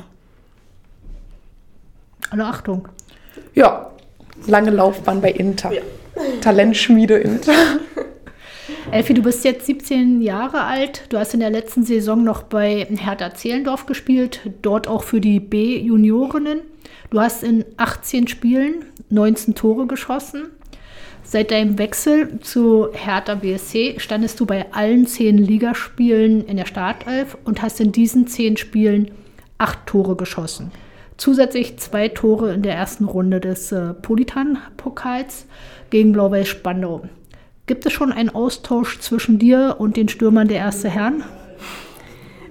Alle 2.31 2.45
Achtung. 2.45 2.89
Ja, 3.55 3.91
lange 4.47 4.71
Laufbahn 4.71 5.21
bei 5.21 5.31
Inter. 5.33 5.73
Talentschmiede 6.43 7.17
Inter. 7.19 7.53
Elfi, 8.93 9.15
du 9.15 9.23
bist 9.23 9.45
jetzt 9.45 9.67
17 9.67 10.21
Jahre 10.21 10.63
alt. 10.65 11.05
Du 11.09 11.19
hast 11.19 11.35
in 11.35 11.41
der 11.41 11.51
letzten 11.51 11.85
Saison 11.85 12.23
noch 12.23 12.43
bei 12.43 12.87
Hertha 12.91 13.35
Zehlendorf 13.35 13.87
gespielt, 13.87 14.41
dort 14.63 14.89
auch 14.89 15.03
für 15.05 15.21
die 15.21 15.41
B-Juniorinnen. 15.41 16.61
Du 17.11 17.21
hast 17.21 17.43
in 17.43 17.65
18 17.77 18.29
Spielen 18.29 18.85
19 19.11 19.57
Tore 19.57 19.89
geschossen. 19.89 20.47
Seit 21.25 21.51
deinem 21.51 21.77
Wechsel 21.77 22.39
zu 22.41 22.89
Hertha 22.93 23.35
BSC 23.35 23.97
standest 23.99 24.39
du 24.39 24.47
bei 24.47 24.73
allen 24.73 25.07
10 25.07 25.37
Ligaspielen 25.39 26.45
in 26.47 26.57
der 26.57 26.67
Startelf 26.67 27.37
und 27.45 27.63
hast 27.63 27.81
in 27.81 27.91
diesen 27.91 28.29
10 28.29 28.57
Spielen 28.57 29.11
8 29.59 29.87
Tore 29.87 30.15
geschossen. 30.15 30.71
Zusätzlich 31.17 31.79
zwei 31.79 32.09
Tore 32.09 32.55
in 32.55 32.63
der 32.63 32.75
ersten 32.77 33.05
Runde 33.05 33.41
des 33.41 33.73
äh, 33.73 33.93
Politan-Pokals 33.93 35.47
gegen 35.91 36.13
Blau-Weiß 36.13 36.49
Spandau. 36.49 37.03
Gibt 37.67 37.85
es 37.87 37.93
schon 37.93 38.13
einen 38.13 38.31
Austausch 38.31 39.01
zwischen 39.01 39.39
dir 39.39 39.77
und 39.79 39.97
den 39.97 40.09
Stürmern 40.09 40.49
der 40.49 40.59
Erste 40.59 40.89
Herren? 40.89 41.25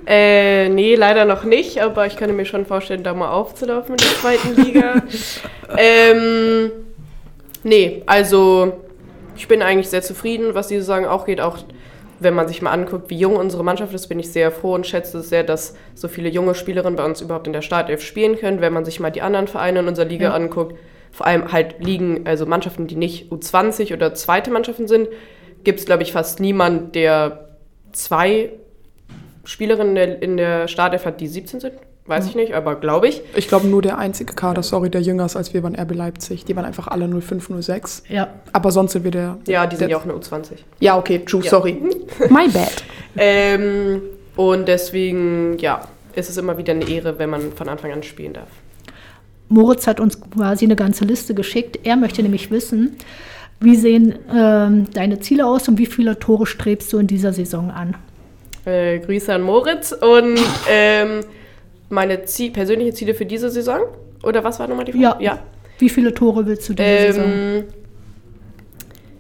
Äh, 0.10 0.70
nee, 0.70 0.96
leider 0.96 1.26
noch 1.26 1.44
nicht, 1.44 1.84
aber 1.84 2.08
ich 2.08 2.18
könnte 2.18 2.34
mir 2.34 2.46
schon 2.46 2.66
vorstellen, 2.66 3.04
da 3.04 3.14
mal 3.14 3.30
aufzulaufen 3.30 3.92
in 3.92 3.98
der 3.98 4.08
zweiten 4.08 4.56
Liga. 4.56 5.04
ähm, 5.78 6.72
nee, 7.64 8.02
also 8.08 8.74
ich 9.36 9.48
bin 9.48 9.62
eigentlich 9.62 9.88
sehr 9.90 10.02
zufrieden, 10.02 10.56
was 10.56 10.68
die 10.68 10.78
Saison 10.78 11.06
auch 11.06 11.26
geht. 11.26 11.40
Auch 11.40 11.60
wenn 12.20 12.34
man 12.34 12.48
sich 12.48 12.64
mal 12.64 12.72
anguckt, 12.72 13.12
wie 13.12 13.20
jung 13.20 13.36
unsere 13.36 13.64
Mannschaft 13.64 13.94
ist, 13.94 14.08
bin 14.08 14.20
ich 14.20 14.32
sehr 14.32 14.52
froh 14.52 14.74
und 14.74 14.88
schätze 14.88 15.20
es 15.20 15.30
sehr, 15.30 15.44
dass 15.44 15.76
so 15.94 16.08
viele 16.08 16.28
junge 16.30 16.56
Spielerinnen 16.56 16.96
bei 16.96 17.06
uns 17.06 17.22
überhaupt 17.22 17.46
in 17.46 17.54
der 17.54 17.62
Startelf 17.62 18.02
spielen 18.02 18.36
können. 18.36 18.62
Wenn 18.62 18.74
man 18.74 18.86
sich 18.86 19.00
mal 19.00 19.12
die 19.12 19.22
anderen 19.22 19.48
Vereine 19.48 19.82
in 19.82 19.88
unserer 19.88 20.08
Liga 20.08 20.30
Ja. 20.30 20.34
anguckt, 20.34 20.76
vor 21.12 21.28
allem 21.28 21.52
halt 21.52 21.84
Ligen, 21.84 22.26
also 22.26 22.48
Mannschaften, 22.48 22.88
die 22.88 22.96
nicht 22.96 23.32
U20 23.32 23.94
oder 23.94 24.16
zweite 24.16 24.50
Mannschaften 24.50 24.88
sind, 24.88 25.08
gibt 25.64 25.80
es, 25.80 25.86
glaube 25.86 26.02
ich, 26.02 26.14
fast 26.14 26.40
niemand, 26.40 26.96
der 26.96 27.50
zwei 27.92 28.54
Spielerinnen 29.50 29.90
in 29.90 29.96
der, 29.96 30.22
in 30.22 30.38
der 30.38 30.68
Startelf 30.68 31.06
hat, 31.06 31.20
die 31.20 31.28
17 31.28 31.60
sind. 31.60 31.74
Weiß 32.06 32.26
ich 32.26 32.34
nicht, 32.36 32.54
aber 32.54 32.76
glaube 32.76 33.08
ich. 33.08 33.22
Ich 33.36 33.48
glaube 33.48 33.68
nur 33.68 33.84
der 33.84 34.00
einzige 34.00 34.34
Kader, 34.34 34.64
sorry, 34.64 34.90
der 34.90 35.02
jünger 35.02 35.26
ist 35.26 35.36
als 35.36 35.54
wir 35.54 35.62
waren 35.62 35.76
RB 35.76 35.94
Leipzig. 35.94 36.44
Die 36.44 36.56
waren 36.56 36.66
einfach 36.66 36.88
alle 36.88 37.08
05, 37.08 37.52
06. 37.60 38.04
Ja. 38.10 38.30
Aber 38.52 38.72
sonst 38.72 38.94
sind 38.94 39.04
wir 39.04 39.12
der. 39.12 39.38
Ja, 39.46 39.68
die 39.68 39.76
sind 39.76 39.90
der, 39.90 39.90
ja 39.90 39.98
auch 39.98 40.06
eine 40.06 40.14
U20. 40.14 40.54
Ja, 40.80 40.98
okay, 40.98 41.20
true, 41.20 41.44
Ja. 41.44 41.50
sorry. 41.52 41.74
My 42.30 42.48
bad. 42.48 42.84
Ähm, 43.16 44.02
und 44.36 44.68
deswegen, 44.68 45.58
ja, 45.60 45.82
ist 46.16 46.30
es 46.30 46.38
immer 46.38 46.58
wieder 46.58 46.74
eine 46.74 46.88
Ehre, 46.90 47.20
wenn 47.20 47.30
man 47.30 47.52
von 47.54 47.70
Anfang 47.70 47.92
an 47.92 48.02
spielen 48.02 48.34
darf. 48.34 48.50
Moritz 49.48 49.86
hat 49.86 50.00
uns 50.00 50.20
quasi 50.20 50.66
eine 50.66 50.76
ganze 50.76 51.06
Liste 51.06 51.34
geschickt. 51.36 51.80
Er 51.84 51.96
möchte 51.96 52.24
nämlich 52.24 52.50
wissen, 52.50 52.96
wie 53.60 53.76
sehen 53.76 54.18
ähm, 54.34 54.88
deine 54.94 55.20
Ziele 55.20 55.46
aus 55.46 55.68
und 55.68 55.78
wie 55.78 55.86
viele 55.86 56.18
Tore 56.18 56.46
strebst 56.48 56.92
du 56.94 56.98
in 56.98 57.08
dieser 57.08 57.34
Saison 57.34 57.70
an? 57.72 57.96
Äh, 58.66 59.00
Grüße 59.00 59.34
an 59.34 59.42
Moritz 59.42 59.92
und 59.92 60.40
ähm, 60.70 61.22
meine 61.90 62.26
Zie 62.26 62.50
persönlichen 62.50 62.94
Ziele 62.94 63.14
für 63.14 63.26
diese 63.26 63.50
Saison. 63.50 63.82
Oder 64.24 64.44
was 64.44 64.60
war 64.60 64.68
nochmal 64.68 64.86
die 64.86 64.92
Frage? 64.92 65.04
Ja. 65.04 65.18
ja. 65.20 65.40
Wie 65.80 65.90
viele 65.90 66.14
Tore 66.14 66.46
willst 66.46 66.68
du 66.70 66.74
diese 66.74 67.14
Saison? 67.14 67.24
Ähm, 67.26 67.64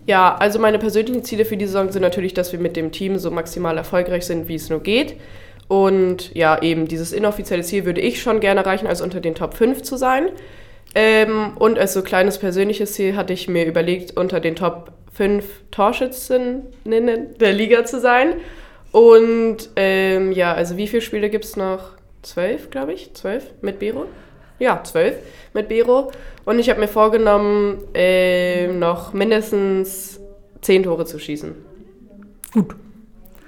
ja, 0.05 0.35
also 0.35 0.59
meine 0.59 0.79
persönlichen 0.79 1.23
Ziele 1.23 1.45
für 1.45 1.55
die 1.55 1.67
Saison 1.67 1.91
sind 1.91 2.01
natürlich, 2.01 2.33
dass 2.33 2.51
wir 2.51 2.59
mit 2.59 2.75
dem 2.75 2.91
Team 2.91 3.17
so 3.17 3.31
maximal 3.31 3.77
erfolgreich 3.77 4.25
sind, 4.25 4.47
wie 4.47 4.55
es 4.55 4.69
nur 4.69 4.81
geht. 4.81 5.15
Und 5.67 6.33
ja, 6.35 6.61
eben 6.61 6.87
dieses 6.87 7.13
inoffizielle 7.13 7.61
Ziel 7.61 7.85
würde 7.85 8.01
ich 8.01 8.21
schon 8.21 8.39
gerne 8.39 8.61
erreichen, 8.61 8.87
also 8.87 9.03
unter 9.03 9.21
den 9.21 9.35
Top 9.35 9.53
5 9.53 9.83
zu 9.83 9.97
sein. 9.97 10.29
Ähm, 10.95 11.55
und 11.59 11.77
als 11.77 11.93
so 11.93 12.01
kleines 12.01 12.39
persönliches 12.39 12.93
Ziel 12.93 13.15
hatte 13.15 13.33
ich 13.33 13.47
mir 13.47 13.65
überlegt, 13.65 14.17
unter 14.17 14.39
den 14.39 14.55
Top 14.55 14.91
5 15.13 15.45
Torschützinnen 15.69 16.63
der 16.85 17.53
Liga 17.53 17.85
zu 17.85 17.99
sein. 17.99 18.33
Und 18.91 19.69
ähm, 19.75 20.31
ja, 20.31 20.53
also 20.53 20.77
wie 20.77 20.87
viele 20.87 21.01
Spiele 21.01 21.29
gibt 21.29 21.45
es 21.45 21.55
noch? 21.55 21.91
Zwölf, 22.21 22.69
glaube 22.69 22.93
ich. 22.93 23.13
Zwölf 23.13 23.45
mit 23.61 23.79
Bero? 23.79 24.05
Ja, 24.57 24.83
zwölf 24.83 25.15
mit 25.53 25.69
Bero. 25.69 26.11
Und 26.45 26.59
ich 26.59 26.69
habe 26.69 26.79
mir 26.79 26.87
vorgenommen, 26.87 27.83
ähm, 27.93 28.79
noch 28.79 29.13
mindestens 29.13 30.19
zehn 30.61 30.83
Tore 30.83 31.05
zu 31.05 31.19
schießen. 31.19 31.55
Gut. 32.53 32.75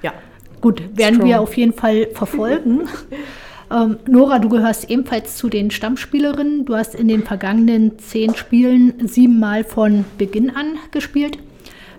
Ja. 0.02 0.14
Gut, 0.62 0.82
werden 0.96 1.16
Strong. 1.16 1.30
wir 1.30 1.42
auf 1.42 1.58
jeden 1.58 1.74
Fall 1.74 2.08
verfolgen. 2.14 2.88
ähm, 3.72 3.98
Nora, 4.08 4.40
du 4.40 4.48
gehörst 4.48 4.90
ebenfalls 4.90 5.36
zu 5.36 5.50
den 5.50 5.72
Stammspielerinnen. 5.72 6.66
Du 6.66 6.76
hast 6.76 6.94
in 6.94 7.08
den 7.08 7.24
vergangenen 7.24 7.98
zehn 7.98 8.36
Spielen 8.36 9.08
siebenmal 9.08 9.64
von 9.64 10.06
Beginn 10.18 10.52
an 10.52 10.78
gespielt. 10.92 11.40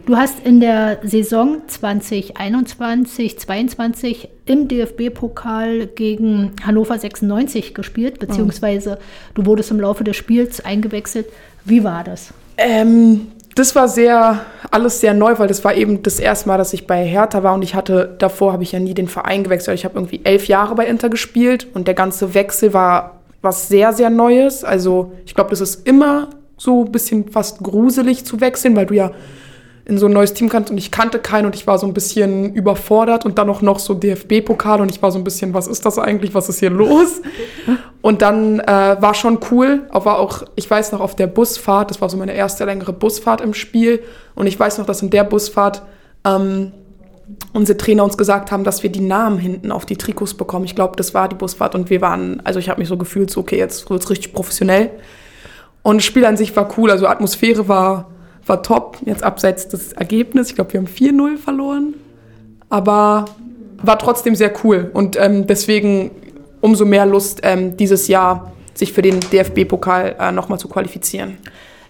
Du 0.04 0.16
hast 0.16 0.40
in 0.44 0.58
der 0.58 0.98
Saison 1.04 1.62
2021, 1.68 3.38
22 3.38 4.28
im 4.46 4.66
DFB-Pokal 4.66 5.86
gegen 5.86 6.52
Hannover 6.66 6.98
96 6.98 7.72
gespielt, 7.72 8.18
beziehungsweise 8.18 8.98
du 9.34 9.46
wurdest 9.46 9.70
im 9.70 9.78
Laufe 9.78 10.02
des 10.02 10.16
Spiels 10.16 10.64
eingewechselt. 10.64 11.26
Wie 11.64 11.84
war 11.84 12.02
das? 12.02 12.34
Ähm, 12.58 13.28
das 13.54 13.76
war 13.76 13.86
sehr, 13.88 14.40
alles 14.72 15.00
sehr 15.00 15.14
neu, 15.14 15.38
weil 15.38 15.46
das 15.46 15.62
war 15.62 15.74
eben 15.74 16.02
das 16.02 16.18
erste 16.18 16.48
Mal, 16.48 16.58
dass 16.58 16.72
ich 16.72 16.88
bei 16.88 17.04
Hertha 17.04 17.44
war 17.44 17.54
und 17.54 17.62
ich 17.62 17.76
hatte, 17.76 18.16
davor 18.18 18.52
habe 18.52 18.64
ich 18.64 18.72
ja 18.72 18.80
nie 18.80 18.94
den 18.94 19.08
Verein 19.08 19.44
gewechselt. 19.44 19.78
Ich 19.78 19.84
habe 19.84 19.94
irgendwie 19.94 20.20
elf 20.24 20.48
Jahre 20.48 20.74
bei 20.74 20.86
Inter 20.86 21.10
gespielt 21.10 21.68
und 21.74 21.86
der 21.86 21.94
ganze 21.94 22.34
Wechsel 22.34 22.74
war 22.74 23.20
was 23.40 23.68
sehr, 23.68 23.92
sehr 23.92 24.10
Neues. 24.10 24.64
Also 24.64 25.12
ich 25.26 25.36
glaube, 25.36 25.50
das 25.50 25.60
ist 25.60 25.86
immer 25.86 26.30
so 26.56 26.84
ein 26.84 26.92
bisschen 26.92 27.30
fast 27.30 27.60
gruselig 27.60 28.24
zu 28.24 28.40
wechseln, 28.40 28.74
weil 28.74 28.86
du 28.86 28.94
ja 28.94 29.12
in 29.84 29.98
so 29.98 30.06
ein 30.06 30.12
neues 30.12 30.32
Team 30.32 30.48
kannst 30.48 30.70
und 30.70 30.78
ich 30.78 30.92
kannte 30.92 31.18
keinen 31.18 31.46
und 31.46 31.56
ich 31.56 31.66
war 31.66 31.78
so 31.78 31.86
ein 31.86 31.92
bisschen 31.92 32.54
überfordert 32.54 33.24
und 33.24 33.38
dann 33.38 33.50
auch 33.50 33.62
noch 33.62 33.80
so 33.80 33.94
DFB-Pokal 33.94 34.80
und 34.80 34.90
ich 34.90 35.02
war 35.02 35.10
so 35.10 35.18
ein 35.18 35.24
bisschen, 35.24 35.54
was 35.54 35.66
ist 35.66 35.84
das 35.84 35.98
eigentlich, 35.98 36.34
was 36.34 36.48
ist 36.48 36.60
hier 36.60 36.70
los? 36.70 37.20
Und 38.00 38.22
dann 38.22 38.60
äh, 38.60 38.96
war 39.00 39.14
schon 39.14 39.40
cool, 39.50 39.82
aber 39.90 40.18
auch, 40.18 40.44
ich 40.54 40.70
weiß 40.70 40.92
noch, 40.92 41.00
auf 41.00 41.16
der 41.16 41.26
Busfahrt, 41.26 41.90
das 41.90 42.00
war 42.00 42.08
so 42.08 42.16
meine 42.16 42.34
erste 42.34 42.64
längere 42.64 42.92
Busfahrt 42.92 43.40
im 43.40 43.54
Spiel 43.54 44.02
und 44.34 44.46
ich 44.46 44.58
weiß 44.58 44.78
noch, 44.78 44.86
dass 44.86 45.02
in 45.02 45.10
der 45.10 45.24
Busfahrt 45.24 45.82
ähm, 46.24 46.72
unsere 47.52 47.76
Trainer 47.76 48.04
uns 48.04 48.16
gesagt 48.16 48.52
haben, 48.52 48.62
dass 48.62 48.84
wir 48.84 48.90
die 48.90 49.00
Namen 49.00 49.38
hinten 49.38 49.72
auf 49.72 49.84
die 49.84 49.96
Trikots 49.96 50.34
bekommen. 50.34 50.64
Ich 50.64 50.76
glaube, 50.76 50.94
das 50.96 51.12
war 51.12 51.28
die 51.28 51.36
Busfahrt 51.36 51.74
und 51.74 51.90
wir 51.90 52.00
waren, 52.00 52.40
also 52.44 52.60
ich 52.60 52.68
habe 52.68 52.80
mich 52.80 52.88
so 52.88 52.96
gefühlt, 52.96 53.30
so 53.30 53.40
okay, 53.40 53.58
jetzt 53.58 53.90
wird's 53.90 54.10
richtig 54.10 54.32
professionell. 54.32 54.90
Und 55.82 55.96
das 55.96 56.04
Spiel 56.04 56.24
an 56.24 56.36
sich 56.36 56.54
war 56.54 56.68
cool, 56.78 56.90
also 56.90 57.08
Atmosphäre 57.08 57.66
war, 57.66 58.11
war 58.46 58.62
top, 58.62 58.98
jetzt 59.04 59.22
abseits 59.22 59.68
des 59.68 59.92
Ergebnisses. 59.92 60.50
Ich 60.50 60.54
glaube, 60.56 60.72
wir 60.72 60.80
haben 60.80 60.88
4-0 60.88 61.36
verloren, 61.36 61.94
aber 62.68 63.26
war 63.82 63.98
trotzdem 63.98 64.34
sehr 64.34 64.52
cool 64.64 64.90
und 64.92 65.16
ähm, 65.20 65.46
deswegen 65.46 66.10
umso 66.60 66.84
mehr 66.84 67.06
Lust, 67.06 67.40
ähm, 67.42 67.76
dieses 67.76 68.08
Jahr 68.08 68.52
sich 68.74 68.92
für 68.92 69.02
den 69.02 69.20
DFB-Pokal 69.20 70.16
äh, 70.18 70.32
nochmal 70.32 70.58
zu 70.58 70.68
qualifizieren. 70.68 71.38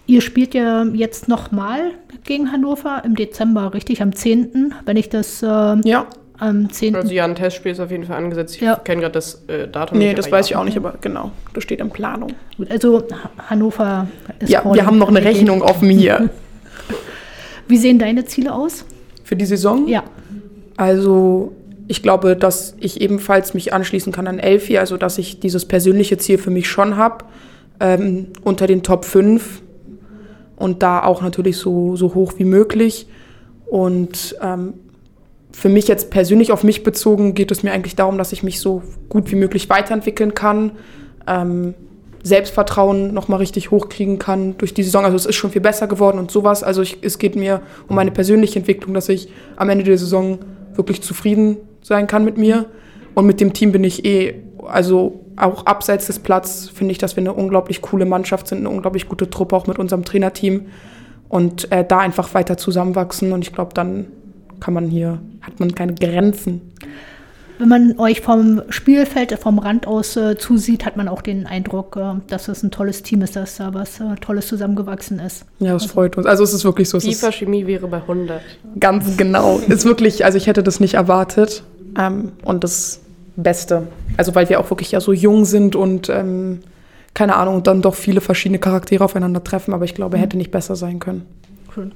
Ihr 0.06 0.20
spielt 0.20 0.54
ja 0.54 0.84
jetzt 0.84 1.28
nochmal 1.28 1.92
gegen 2.24 2.50
Hannover 2.50 3.02
im 3.04 3.14
Dezember, 3.14 3.72
richtig, 3.72 4.02
am 4.02 4.14
10., 4.14 4.74
wenn 4.84 4.96
ich 4.96 5.08
das 5.08 5.42
äh, 5.42 5.46
Ja, 5.46 6.06
am 6.38 6.70
10. 6.70 6.96
Also 6.96 7.12
ja, 7.12 7.24
ein 7.24 7.34
Testspiel 7.34 7.72
ist 7.72 7.80
auf 7.80 7.90
jeden 7.90 8.04
Fall 8.04 8.16
angesetzt. 8.16 8.56
Ich 8.56 8.62
Ja. 8.62 8.76
kenne 8.76 9.00
gerade 9.02 9.12
das 9.12 9.42
äh, 9.48 9.68
Datum 9.68 9.98
nee, 9.98 10.06
nicht. 10.06 10.18
das 10.18 10.30
weiß 10.32 10.46
ich 10.46 10.56
auch 10.56 10.64
nicht, 10.64 10.76
aber 10.76 10.94
genau, 11.00 11.30
das 11.54 11.62
steht 11.62 11.80
in 11.80 11.90
Planung. 11.90 12.32
Gut, 12.56 12.70
also 12.70 12.98
Ha- 13.10 13.30
Hannover 13.50 14.08
ist 14.40 14.48
Ja, 14.50 14.62
wir 14.72 14.84
haben 14.86 14.98
noch 14.98 15.08
eine 15.08 15.24
Rechnung 15.24 15.62
offen 15.62 15.88
hier 15.90 16.28
Wie 17.68 17.76
sehen 17.76 17.98
deine 17.98 18.24
Ziele 18.24 18.52
aus? 18.54 18.84
für 19.24 19.36
die 19.36 19.46
Saison. 19.46 19.86
Ja, 19.88 20.02
Also 20.76 21.52
ich 21.88 22.02
glaube, 22.02 22.36
dass 22.36 22.74
ich 22.80 23.00
ebenfalls 23.00 23.54
mich 23.54 23.72
anschließen 23.72 24.12
kann 24.12 24.26
an 24.26 24.38
Elfi, 24.38 24.78
also 24.78 24.96
dass 24.96 25.16
ich 25.18 25.40
dieses 25.40 25.64
persönliche 25.64 26.18
Ziel 26.18 26.38
für 26.38 26.50
mich 26.50 26.68
schon 26.68 26.96
habe, 26.96 27.24
ähm, 27.80 28.26
unter 28.42 28.66
den 28.66 28.82
Top 28.82 29.04
5 29.04 29.62
und 30.56 30.82
da 30.82 31.02
auch 31.02 31.22
natürlich 31.22 31.56
so, 31.56 31.96
so 31.96 32.14
hoch 32.14 32.34
wie 32.38 32.44
möglich. 32.44 33.06
Und 33.66 34.36
ähm, 34.42 34.74
für 35.52 35.68
mich 35.68 35.86
jetzt 35.86 36.10
persönlich 36.10 36.50
auf 36.50 36.64
mich 36.64 36.82
bezogen 36.82 37.34
geht 37.34 37.50
es 37.50 37.62
mir 37.62 37.72
eigentlich 37.72 37.94
darum, 37.94 38.18
dass 38.18 38.32
ich 38.32 38.42
mich 38.42 38.60
so 38.60 38.82
gut 39.08 39.30
wie 39.30 39.36
möglich 39.36 39.68
weiterentwickeln 39.68 40.34
kann, 40.34 40.72
ähm, 41.26 41.74
Selbstvertrauen 42.22 43.12
nochmal 43.12 43.40
richtig 43.40 43.70
hochkriegen 43.70 44.18
kann 44.18 44.56
durch 44.56 44.74
die 44.74 44.82
Saison. 44.82 45.04
Also 45.04 45.16
es 45.16 45.26
ist 45.26 45.34
schon 45.36 45.50
viel 45.50 45.60
besser 45.60 45.88
geworden 45.88 46.18
und 46.18 46.30
sowas. 46.30 46.62
Also 46.62 46.82
ich, 46.82 46.98
es 47.02 47.18
geht 47.18 47.36
mir 47.36 47.62
um 47.88 47.96
meine 47.96 48.12
persönliche 48.12 48.58
Entwicklung, 48.58 48.94
dass 48.94 49.08
ich 49.08 49.28
am 49.56 49.68
Ende 49.68 49.84
der 49.84 49.98
Saison 49.98 50.38
wirklich 50.74 51.02
zufrieden 51.02 51.56
sein 51.82 52.06
kann 52.06 52.24
mit 52.24 52.38
mir. 52.38 52.66
Und 53.14 53.26
mit 53.26 53.40
dem 53.40 53.52
Team 53.52 53.72
bin 53.72 53.82
ich 53.84 54.04
eh, 54.04 54.34
also 54.66 55.24
auch 55.36 55.66
abseits 55.66 56.06
des 56.06 56.20
Platz 56.20 56.70
finde 56.72 56.92
ich, 56.92 56.98
dass 56.98 57.16
wir 57.16 57.22
eine 57.22 57.32
unglaublich 57.32 57.82
coole 57.82 58.04
Mannschaft 58.04 58.46
sind, 58.46 58.58
eine 58.58 58.70
unglaublich 58.70 59.08
gute 59.08 59.28
Truppe, 59.28 59.56
auch 59.56 59.66
mit 59.66 59.78
unserem 59.78 60.04
Trainerteam. 60.04 60.66
Und 61.28 61.72
äh, 61.72 61.84
da 61.84 61.98
einfach 61.98 62.34
weiter 62.34 62.56
zusammenwachsen. 62.56 63.32
Und 63.32 63.42
ich 63.42 63.52
glaube, 63.52 63.74
dann 63.74 64.06
kann 64.62 64.74
man 64.74 64.86
hier, 64.86 65.18
hat 65.40 65.58
man 65.58 65.74
keine 65.74 65.94
Grenzen. 65.94 66.60
wenn 67.58 67.68
man 67.68 67.98
euch 67.98 68.20
vom 68.20 68.62
Spielfeld, 68.68 69.36
vom 69.40 69.58
Rand 69.58 69.86
aus 69.88 70.16
äh, 70.16 70.38
zusieht, 70.38 70.86
hat 70.86 70.96
man 70.96 71.08
auch 71.08 71.20
den 71.20 71.46
Eindruck, 71.46 71.96
äh, 71.96 72.20
dass 72.28 72.46
es 72.46 72.62
ein 72.62 72.70
tolles 72.70 73.02
Team 73.02 73.22
ist, 73.22 73.34
dass 73.34 73.56
da 73.56 73.74
was 73.74 73.98
äh, 73.98 74.14
Tolles 74.20 74.46
zusammengewachsen 74.46 75.18
ist. 75.18 75.44
Ja, 75.58 75.72
das 75.72 75.86
freut 75.86 76.16
uns. 76.16 76.26
Also 76.26 76.44
es 76.44 76.52
ist 76.54 76.64
wirklich 76.64 76.88
so. 76.88 76.98
Es 76.98 77.04
ist 77.04 77.20
FIFA 77.20 77.32
Chemie 77.32 77.66
wäre 77.66 77.88
bei 77.88 77.98
100. 77.98 78.40
Ganz 78.78 79.16
genau. 79.16 79.58
Ist 79.58 79.84
wirklich, 79.84 80.24
also 80.24 80.38
ich 80.38 80.46
hätte 80.46 80.62
das 80.62 80.78
nicht 80.78 80.94
erwartet. 80.94 81.64
Ähm, 81.98 82.32
und 82.44 82.62
das 82.62 83.00
Beste. 83.34 83.88
Also 84.16 84.34
weil 84.34 84.48
wir 84.48 84.60
auch 84.60 84.70
wirklich 84.70 84.92
ja 84.92 85.00
so 85.00 85.12
jung 85.12 85.44
sind 85.44 85.74
und 85.74 86.08
ähm, 86.08 86.60
keine 87.14 87.36
Ahnung, 87.36 87.62
dann 87.62 87.82
doch 87.82 87.94
viele 87.94 88.20
verschiedene 88.20 88.58
Charaktere 88.58 89.04
aufeinandertreffen, 89.04 89.74
aber 89.74 89.84
ich 89.84 89.94
glaube, 89.94 90.18
hätte 90.18 90.36
nicht 90.36 90.50
besser 90.50 90.76
sein 90.76 90.98
können. 90.98 91.26
Schön. 91.74 91.92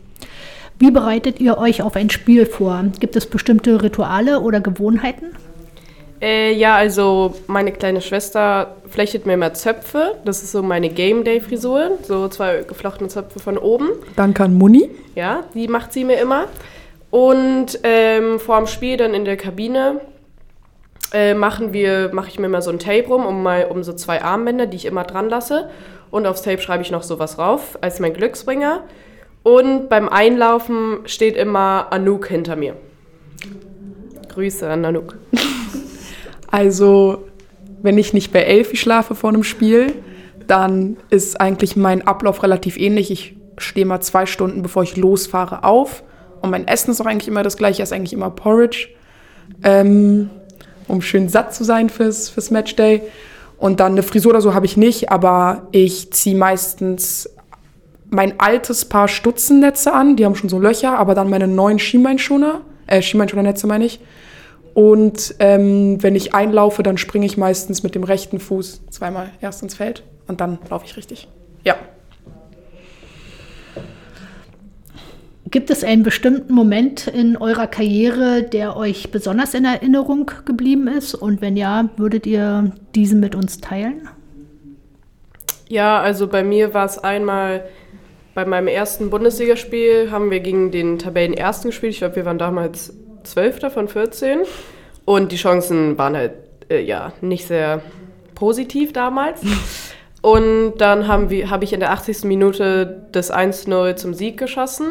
Wie 0.78 0.90
bereitet 0.90 1.40
ihr 1.40 1.56
euch 1.56 1.82
auf 1.82 1.96
ein 1.96 2.10
Spiel 2.10 2.44
vor? 2.44 2.84
Gibt 3.00 3.16
es 3.16 3.26
bestimmte 3.26 3.82
Rituale 3.82 4.40
oder 4.40 4.60
Gewohnheiten? 4.60 5.34
Äh, 6.20 6.52
ja, 6.52 6.76
also 6.76 7.34
meine 7.46 7.72
kleine 7.72 8.02
Schwester 8.02 8.76
flechtet 8.88 9.24
mir 9.24 9.34
immer 9.34 9.54
Zöpfe. 9.54 10.16
Das 10.24 10.42
ist 10.42 10.52
so 10.52 10.62
meine 10.62 10.90
Game 10.90 11.24
Day 11.24 11.40
Frisur. 11.40 11.92
So 12.02 12.28
zwei 12.28 12.62
geflochtene 12.62 13.08
Zöpfe 13.08 13.38
von 13.38 13.56
oben. 13.56 13.88
Danke 14.16 14.44
an 14.44 14.54
Muni. 14.54 14.90
Ja, 15.14 15.44
die 15.54 15.66
macht 15.68 15.94
sie 15.94 16.04
mir 16.04 16.20
immer. 16.20 16.44
Und 17.10 17.78
ähm, 17.82 18.38
vor 18.38 18.58
dem 18.58 18.66
Spiel 18.66 18.98
dann 18.98 19.14
in 19.14 19.24
der 19.24 19.38
Kabine 19.38 20.00
äh, 21.14 21.32
machen 21.32 21.72
wir, 21.72 22.10
mache 22.12 22.28
ich 22.28 22.38
mir 22.38 22.48
mal 22.48 22.60
so 22.60 22.70
ein 22.70 22.78
Tape 22.78 23.06
rum, 23.08 23.24
um, 23.24 23.42
mal, 23.42 23.64
um 23.64 23.82
so 23.82 23.94
zwei 23.94 24.22
Armbänder, 24.22 24.66
die 24.66 24.76
ich 24.76 24.84
immer 24.84 25.04
dran 25.04 25.30
lasse. 25.30 25.70
Und 26.10 26.26
aufs 26.26 26.42
Tape 26.42 26.60
schreibe 26.60 26.82
ich 26.82 26.90
noch 26.90 27.02
sowas 27.02 27.38
rauf, 27.38 27.78
als 27.80 27.98
mein 27.98 28.12
Glücksbringer. 28.12 28.82
Und 29.46 29.88
beim 29.88 30.09
Einlaufen 30.09 30.98
steht 31.04 31.37
immer 31.37 31.92
Anouk 31.92 32.26
hinter 32.26 32.56
mir. 32.56 32.74
Grüße 34.28 34.68
an 34.68 34.85
Anouk. 34.85 35.16
Also, 36.48 37.24
wenn 37.82 37.98
ich 37.98 38.12
nicht 38.12 38.32
bei 38.32 38.40
Elfi 38.40 38.76
schlafe 38.76 39.14
vor 39.14 39.30
einem 39.30 39.44
Spiel, 39.44 39.94
dann 40.46 40.96
ist 41.11 41.40
eigentlich 41.40 41.76
mein 41.76 42.06
Ablauf 42.06 42.42
relativ 42.42 42.76
ähnlich. 42.76 43.11
Ich 43.11 43.37
stehe 43.59 43.87
mal 43.87 44.00
zwei 44.00 44.26
Stunden, 44.26 44.62
bevor 44.62 44.82
ich 44.82 44.96
losfahre, 44.96 45.62
auf. 45.62 46.02
Und 46.40 46.50
mein 46.50 46.66
Essen 46.66 46.90
ist 46.90 47.00
auch 47.00 47.06
eigentlich 47.06 47.28
immer 47.28 47.42
das 47.42 47.56
gleiche, 47.56 47.82
ist 47.82 47.92
eigentlich 47.92 48.12
immer 48.14 48.30
Porridge, 48.30 48.88
ähm, 49.62 50.30
um 50.88 51.02
schön 51.02 51.28
satt 51.28 51.54
zu 51.54 51.62
sein 51.62 51.88
fürs, 51.88 52.30
fürs 52.30 52.50
Matchday. 52.50 53.02
Und 53.59 53.78
dann 53.78 53.92
eine 53.92 54.02
Frisur 54.02 54.30
oder 54.30 54.40
so 54.40 54.54
habe 54.54 54.66
ich 54.66 54.76
nicht, 54.76 55.11
aber 55.11 55.68
ich 55.70 56.12
ziehe 56.12 56.37
meistens 56.37 57.28
mein 58.11 58.38
altes 58.38 58.85
Paar 58.85 59.09
Stutzennetze 59.09 59.92
an. 59.92 60.16
Die 60.16 60.25
haben 60.25 60.35
schon 60.35 60.49
so 60.49 60.59
Löcher, 60.59 60.99
aber 60.99 61.14
dann 61.14 61.31
meine 61.31 61.49
neuen 61.49 61.79
Schienbeinschoner, 61.79 62.62
äh, 62.87 63.03
Schienbeinschonernetze 63.03 63.66
meine 63.66 63.85
ich. 63.85 64.01
Und 64.75 65.37
ähm, 65.38 66.03
wenn 66.03 66.14
ich 66.14 66.35
einlaufe, 66.35 66.83
dann 66.83 66.99
springe 66.99 67.25
ich 67.25 67.38
meistens 67.38 67.83
mit 67.83 67.95
dem 67.95 68.05
rechten 68.05 68.38
Fuß 68.38 68.83
zweimal 68.90 69.31
erst 69.40 69.62
ins 69.62 69.75
Feld 69.75 70.03
und 70.29 70.40
dann 70.40 70.59
laufe 70.69 70.85
ich 70.85 70.97
richtig. 70.99 71.29
Ja. 71.64 71.77
Gibt 75.51 75.71
es 75.71 75.83
einen 75.83 76.03
bestimmten 76.03 76.53
Moment 76.53 77.07
in 77.07 77.37
eurer 77.37 77.69
Karriere, 77.69 78.42
der 78.42 78.77
euch 78.77 79.11
besonders 79.11 79.55
in 79.55 79.64
Erinnerung 79.64 80.31
geblieben 80.45 80.88
ist? 80.88 81.14
Und 81.14 81.40
wenn 81.40 81.57
ja, 81.57 81.88
würdet 81.97 82.27
ihr 82.27 82.73
diesen 82.95 83.21
mit 83.21 83.35
uns 83.35 83.59
teilen? 83.62 84.09
Ja, 85.69 86.01
also 86.01 86.27
bei 86.27 86.45
mir 86.45 86.75
war 86.75 86.85
es 86.85 86.99
einmal 86.99 87.64
bei 88.37 88.44
meinem 88.44 88.68
ersten 88.68 89.09
Bundesligaspiel 89.09 90.11
haben 90.11 90.31
wir 90.31 90.40
gegen 90.40 90.70
den 90.70 90.99
Tabellenersten 90.99 91.70
gespielt. 91.70 91.94
Ich 91.94 91.99
glaube, 92.01 92.16
wir 92.16 92.27
waren 92.27 92.38
damals 92.38 92.94
Zwölfter 93.25 93.70
von 93.70 93.88
14. 93.88 94.40
Und 95.07 95.33
die 95.33 95.37
Chancen 95.37 95.96
waren 95.96 96.14
halt 96.14 96.35
äh, 96.68 96.83
ja 96.83 97.14
nicht 97.22 97.46
sehr 97.46 97.81
positiv 98.35 98.92
damals. 98.92 99.40
Und 100.20 100.75
dann 100.79 101.09
habe 101.09 101.64
ich 101.64 101.72
in 101.72 101.81
der 101.81 101.92
80. 101.92 102.25
Minute 102.25 103.07
das 103.12 103.33
1-0 103.33 103.96
zum 103.96 104.12
Sieg 104.12 104.37
geschossen. 104.38 104.88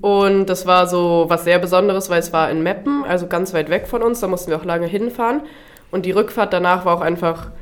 Und 0.00 0.46
das 0.46 0.66
war 0.66 0.88
so 0.88 1.26
was 1.28 1.44
sehr 1.44 1.60
Besonderes, 1.60 2.10
weil 2.10 2.18
es 2.18 2.32
war 2.32 2.50
in 2.50 2.64
Meppen, 2.64 3.04
also 3.04 3.28
ganz 3.28 3.54
weit 3.54 3.70
weg 3.70 3.86
von 3.86 4.02
uns. 4.02 4.18
Da 4.18 4.26
mussten 4.26 4.50
wir 4.50 4.58
auch 4.58 4.64
lange 4.64 4.88
hinfahren. 4.88 5.42
Und 5.92 6.04
die 6.04 6.10
Rückfahrt 6.10 6.52
danach 6.52 6.84
war 6.84 6.96
auch 6.96 7.00
einfach 7.00 7.52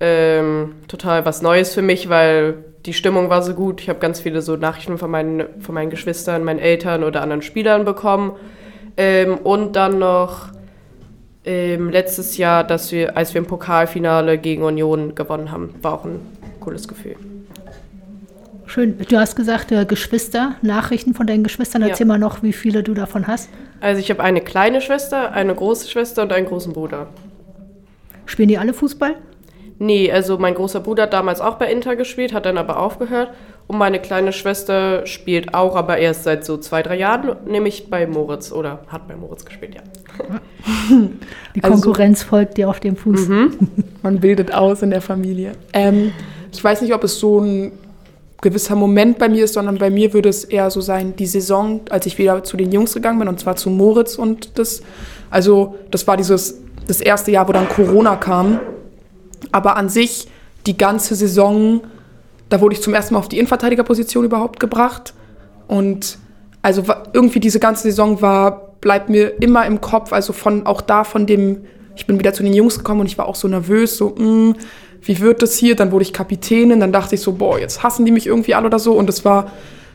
ähm, 0.00 0.74
total 0.88 1.24
was 1.24 1.42
Neues 1.42 1.74
für 1.74 1.82
mich, 1.82 2.08
weil 2.08 2.64
die 2.84 2.92
Stimmung 2.92 3.30
war 3.30 3.42
so 3.42 3.54
gut. 3.54 3.80
Ich 3.80 3.88
habe 3.88 3.98
ganz 3.98 4.20
viele 4.20 4.42
so 4.42 4.56
Nachrichten 4.56 4.98
von 4.98 5.10
meinen, 5.10 5.44
von 5.60 5.74
meinen 5.74 5.90
Geschwistern, 5.90 6.44
meinen 6.44 6.58
Eltern 6.58 7.02
oder 7.02 7.22
anderen 7.22 7.42
Spielern 7.42 7.84
bekommen. 7.84 8.32
Ähm, 8.96 9.38
und 9.38 9.76
dann 9.76 9.98
noch 9.98 10.48
ähm, 11.44 11.90
letztes 11.90 12.36
Jahr, 12.36 12.64
dass 12.64 12.92
wir, 12.92 13.16
als 13.16 13.34
wir 13.34 13.40
im 13.40 13.46
Pokalfinale 13.46 14.38
gegen 14.38 14.62
Union 14.62 15.14
gewonnen 15.14 15.50
haben, 15.50 15.74
war 15.82 15.94
auch 15.94 16.04
ein 16.04 16.20
cooles 16.60 16.88
Gefühl. 16.88 17.16
Schön. 18.66 18.98
Du 19.08 19.16
hast 19.18 19.36
gesagt, 19.36 19.70
äh, 19.70 19.84
Geschwister, 19.84 20.56
Nachrichten 20.60 21.14
von 21.14 21.26
deinen 21.26 21.44
Geschwistern. 21.44 21.82
Ja. 21.82 21.88
Erzähl 21.88 22.06
mal 22.06 22.18
noch, 22.18 22.42
wie 22.42 22.52
viele 22.52 22.82
du 22.82 22.94
davon 22.94 23.26
hast. 23.26 23.48
Also 23.80 24.00
ich 24.00 24.10
habe 24.10 24.22
eine 24.22 24.40
kleine 24.40 24.80
Schwester, 24.80 25.32
eine 25.32 25.54
große 25.54 25.88
Schwester 25.88 26.22
und 26.22 26.32
einen 26.32 26.46
großen 26.46 26.72
Bruder. 26.72 27.06
Spielen 28.26 28.48
die 28.48 28.58
alle 28.58 28.74
Fußball? 28.74 29.14
Nee, 29.78 30.10
also 30.10 30.38
mein 30.38 30.54
großer 30.54 30.80
Bruder 30.80 31.04
hat 31.04 31.12
damals 31.12 31.40
auch 31.40 31.56
bei 31.56 31.70
Inter 31.70 31.96
gespielt, 31.96 32.32
hat 32.32 32.46
dann 32.46 32.56
aber 32.56 32.78
aufgehört. 32.80 33.30
Und 33.66 33.78
meine 33.78 33.98
kleine 34.00 34.32
Schwester 34.32 35.04
spielt 35.06 35.52
auch, 35.54 35.74
aber 35.76 35.98
erst 35.98 36.22
seit 36.24 36.44
so 36.44 36.56
zwei, 36.56 36.82
drei 36.82 36.96
Jahren, 36.96 37.36
nämlich 37.46 37.90
bei 37.90 38.06
Moritz 38.06 38.52
oder 38.52 38.80
hat 38.88 39.06
bei 39.08 39.16
Moritz 39.16 39.44
gespielt, 39.44 39.74
ja. 39.74 39.82
Die 41.54 41.62
Also- 41.64 41.74
Konkurrenz 41.82 42.22
folgt 42.22 42.56
dir 42.56 42.68
auf 42.70 42.80
dem 42.80 42.96
Fuß. 42.96 43.28
Man 44.02 44.20
bildet 44.20 44.54
aus 44.54 44.82
in 44.82 44.90
der 44.90 45.00
Familie. 45.02 45.52
Ähm, 45.72 46.12
ich 46.52 46.62
weiß 46.62 46.80
nicht, 46.82 46.94
ob 46.94 47.04
es 47.04 47.18
so 47.18 47.40
ein 47.40 47.72
gewisser 48.40 48.76
Moment 48.76 49.18
bei 49.18 49.28
mir 49.28 49.44
ist, 49.44 49.54
sondern 49.54 49.78
bei 49.78 49.90
mir 49.90 50.12
würde 50.12 50.28
es 50.28 50.44
eher 50.44 50.70
so 50.70 50.80
sein, 50.80 51.16
die 51.16 51.26
Saison, 51.26 51.80
als 51.90 52.06
ich 52.06 52.16
wieder 52.18 52.44
zu 52.44 52.56
den 52.56 52.70
Jungs 52.70 52.94
gegangen 52.94 53.18
bin, 53.18 53.28
und 53.28 53.40
zwar 53.40 53.56
zu 53.56 53.68
Moritz 53.70 54.16
und 54.16 54.58
das. 54.58 54.82
Also, 55.30 55.74
das 55.90 56.06
war 56.06 56.16
dieses, 56.16 56.60
das 56.86 57.00
erste 57.00 57.30
Jahr, 57.32 57.48
wo 57.48 57.52
dann 57.52 57.68
Corona 57.68 58.14
kam. 58.16 58.60
Aber 59.52 59.76
an 59.76 59.88
sich, 59.88 60.28
die 60.66 60.76
ganze 60.76 61.14
Saison, 61.14 61.82
da 62.48 62.60
wurde 62.60 62.74
ich 62.74 62.82
zum 62.82 62.94
ersten 62.94 63.14
Mal 63.14 63.20
auf 63.20 63.28
die 63.28 63.38
Innenverteidigerposition 63.38 64.24
überhaupt 64.24 64.60
gebracht. 64.60 65.14
Und 65.68 66.18
also 66.62 66.82
irgendwie 67.12 67.40
diese 67.40 67.60
ganze 67.60 67.84
Saison 67.84 68.20
war, 68.22 68.72
bleibt 68.80 69.08
mir 69.08 69.40
immer 69.40 69.66
im 69.66 69.80
Kopf, 69.80 70.12
also 70.12 70.32
von 70.32 70.66
auch 70.66 70.80
da 70.80 71.04
von 71.04 71.26
dem, 71.26 71.64
ich 71.96 72.06
bin 72.06 72.18
wieder 72.18 72.32
zu 72.32 72.42
den 72.42 72.52
Jungs 72.52 72.78
gekommen 72.78 73.00
und 73.00 73.06
ich 73.06 73.18
war 73.18 73.26
auch 73.26 73.34
so 73.34 73.48
nervös, 73.48 73.96
so, 73.96 74.14
mh, 74.16 74.54
wie 75.02 75.20
wird 75.20 75.42
das 75.42 75.56
hier? 75.56 75.76
Dann 75.76 75.92
wurde 75.92 76.02
ich 76.02 76.12
Kapitänin, 76.12 76.80
dann 76.80 76.92
dachte 76.92 77.14
ich 77.14 77.20
so, 77.20 77.32
boah, 77.32 77.58
jetzt 77.58 77.82
hassen 77.82 78.04
die 78.04 78.12
mich 78.12 78.26
irgendwie 78.26 78.54
alle 78.54 78.66
oder 78.66 78.78
so. 78.78 78.94
Und 78.94 79.08
es 79.08 79.24
war 79.24 79.52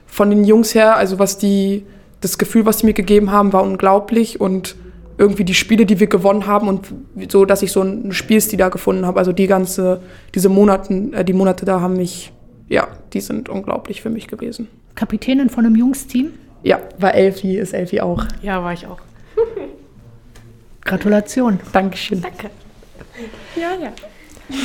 von 0.07 0.29
den 0.29 0.43
Jungs 0.43 0.73
her, 0.73 0.95
also 0.95 1.19
was 1.19 1.37
die, 1.37 1.85
das 2.21 2.37
Gefühl, 2.37 2.65
was 2.65 2.77
die 2.77 2.85
mir 2.85 2.93
gegeben 2.93 3.31
haben, 3.31 3.53
war 3.53 3.63
unglaublich 3.63 4.39
und 4.39 4.75
irgendwie 5.21 5.45
die 5.45 5.53
Spiele, 5.53 5.85
die 5.85 5.99
wir 5.99 6.07
gewonnen 6.07 6.47
haben 6.47 6.67
und 6.67 6.87
so, 7.29 7.45
dass 7.45 7.61
ich 7.61 7.71
so 7.71 7.81
einen 7.81 8.11
Spielstil 8.11 8.57
da 8.57 8.69
gefunden 8.69 9.05
habe. 9.05 9.19
Also 9.19 9.31
die 9.31 9.45
ganze, 9.45 10.01
diese 10.33 10.49
Monaten, 10.49 11.13
äh, 11.13 11.23
die 11.23 11.33
Monate 11.33 11.63
da 11.63 11.79
haben 11.79 11.95
mich, 11.95 12.33
ja, 12.67 12.87
die 13.13 13.21
sind 13.21 13.47
unglaublich 13.47 14.01
für 14.01 14.09
mich 14.09 14.27
gewesen. 14.27 14.67
Kapitänin 14.95 15.49
von 15.49 15.65
einem 15.65 15.75
Jungsteam. 15.75 16.31
Ja, 16.63 16.79
war 16.97 17.13
Elfi, 17.13 17.57
ist 17.57 17.73
Elfi 17.73 18.01
auch. 18.01 18.25
Ja, 18.41 18.63
war 18.63 18.73
ich 18.73 18.87
auch. 18.87 18.99
Gratulation. 20.81 21.59
Dankeschön. 21.71 22.23
Ja, 23.55 23.73
ja. 23.79 23.91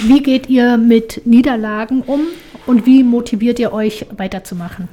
Wie 0.07 0.23
geht 0.23 0.49
ihr 0.49 0.79
mit 0.79 1.27
Niederlagen 1.27 2.03
um 2.03 2.29
und 2.67 2.87
wie 2.87 3.05
motiviert 3.05 3.59
ihr 3.59 3.75
euch 3.75 4.07
weiterzumachen? 4.17 4.89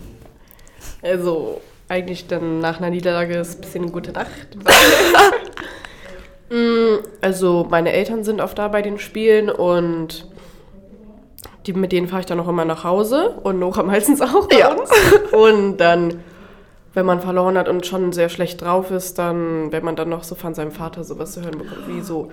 Also, 1.02 1.62
eigentlich 1.94 2.28
dann 2.28 2.60
nach 2.60 2.80
einer 2.80 2.90
Niederlage 2.90 3.36
ist 3.38 3.56
ein 3.60 3.62
bisschen 3.62 3.84
eine 3.84 3.92
gute 3.92 4.12
Nacht. 4.12 4.28
Mm, 6.50 7.00
also, 7.22 7.66
meine 7.70 7.94
Eltern 7.94 8.24
sind 8.24 8.40
oft 8.40 8.60
da 8.60 8.68
bei 8.68 8.84
den 8.84 9.00
Spielen 9.00 9.50
und 9.50 10.28
die, 11.66 11.74
mit 11.74 11.92
denen 11.92 12.08
fahre 12.08 12.20
ich 12.20 12.26
dann 12.28 12.40
auch 12.40 12.48
immer 12.48 12.66
nach 12.66 12.84
Hause 12.84 13.30
und 13.42 13.58
Nora 13.58 13.82
meistens 13.94 14.22
auch 14.22 14.48
bei 14.48 14.60
Ja. 14.60 14.74
uns. 14.74 14.92
Und 15.32 15.78
dann, 15.78 16.20
wenn 16.94 17.06
man 17.08 17.22
verloren 17.22 17.58
hat 17.58 17.70
und 17.70 17.88
schon 17.88 18.12
sehr 18.12 18.30
schlecht 18.30 18.62
drauf 18.62 18.92
ist, 18.92 19.18
dann, 19.18 19.72
wenn 19.72 19.84
man 19.84 19.96
dann 19.96 20.10
noch 20.10 20.24
so 20.24 20.36
von 20.36 20.54
seinem 20.54 20.72
Vater 20.72 21.04
sowas 21.04 21.32
zu 21.32 21.42
hören 21.42 21.58
bekommt, 21.58 21.88
wie 21.88 22.02
so, 22.02 22.30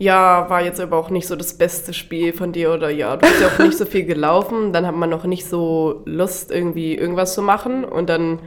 ja, 0.00 0.48
war 0.48 0.62
jetzt 0.62 0.80
aber 0.80 0.96
auch 0.96 1.10
nicht 1.10 1.28
so 1.28 1.36
das 1.36 1.52
beste 1.52 1.92
Spiel 1.92 2.32
von 2.32 2.52
dir 2.52 2.72
oder 2.72 2.88
ja, 2.88 3.16
du 3.18 3.28
bist 3.28 3.38
ja 3.40 3.48
auch 3.48 3.58
nicht 3.58 3.76
so 3.76 3.84
viel 3.84 4.04
gelaufen, 4.04 4.72
dann 4.72 4.86
hat 4.86 4.96
man 4.96 5.10
noch 5.10 5.24
nicht 5.24 5.46
so 5.46 6.00
Lust, 6.06 6.50
irgendwie 6.50 6.94
irgendwas 6.96 7.34
zu 7.34 7.42
machen 7.42 7.84
und 7.84 8.08
dann, 8.08 8.38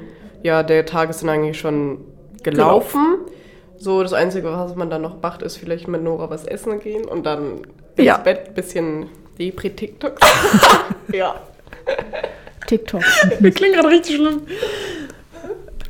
ja, 0.42 0.63
der 0.63 0.88
Tag 0.88 1.12
ist 1.12 1.22
dann 1.22 1.30
eigentlich 1.30 1.60
schon 1.60 2.00
gelaufen. 2.42 3.18
So, 3.78 4.02
das 4.02 4.13
Einzige, 4.13 4.48
was 4.52 4.76
man 4.76 4.89
dann 4.89 5.04
noch 5.04 5.22
macht, 5.22 5.44
ist 5.44 5.58
vielleicht 5.58 5.88
mit 5.88 6.02
Nora 6.04 6.30
was 6.32 6.46
essen 6.46 6.80
gehen 6.80 7.06
und 7.06 7.26
dann 7.28 7.60
Ja. 7.98 8.16
ins 8.16 8.24
Bett, 8.24 8.56
bisschen 8.56 9.06
Depri-TikToks. 9.38 10.22
ja. 11.13 11.36
TikTok. 12.66 13.02
Wir 13.39 13.52
klingen 13.52 13.76
gerade 13.76 13.89
richtig 13.89 14.16
schlimm. 14.16 14.42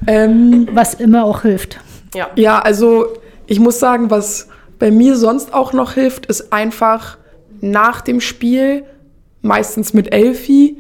Ähm, 0.08 0.68
Was 0.74 0.96
immer 0.96 1.24
auch 1.24 1.44
hilft. 1.44 1.80
Ja. 2.14 2.30
Ja, 2.36 2.60
also 2.60 3.08
ich 3.48 3.60
muss 3.62 3.80
sagen, 3.80 4.10
was 4.12 4.50
bei 4.84 4.92
mir 4.92 5.16
sonst 5.16 5.54
auch 5.54 5.72
noch 5.72 5.94
hilft, 5.94 6.26
ist 6.26 6.52
einfach 6.52 7.18
nach 7.62 8.02
dem 8.02 8.20
Spiel, 8.20 8.84
meistens 9.42 9.94
mit 9.94 10.14
Elfi, 10.14 10.76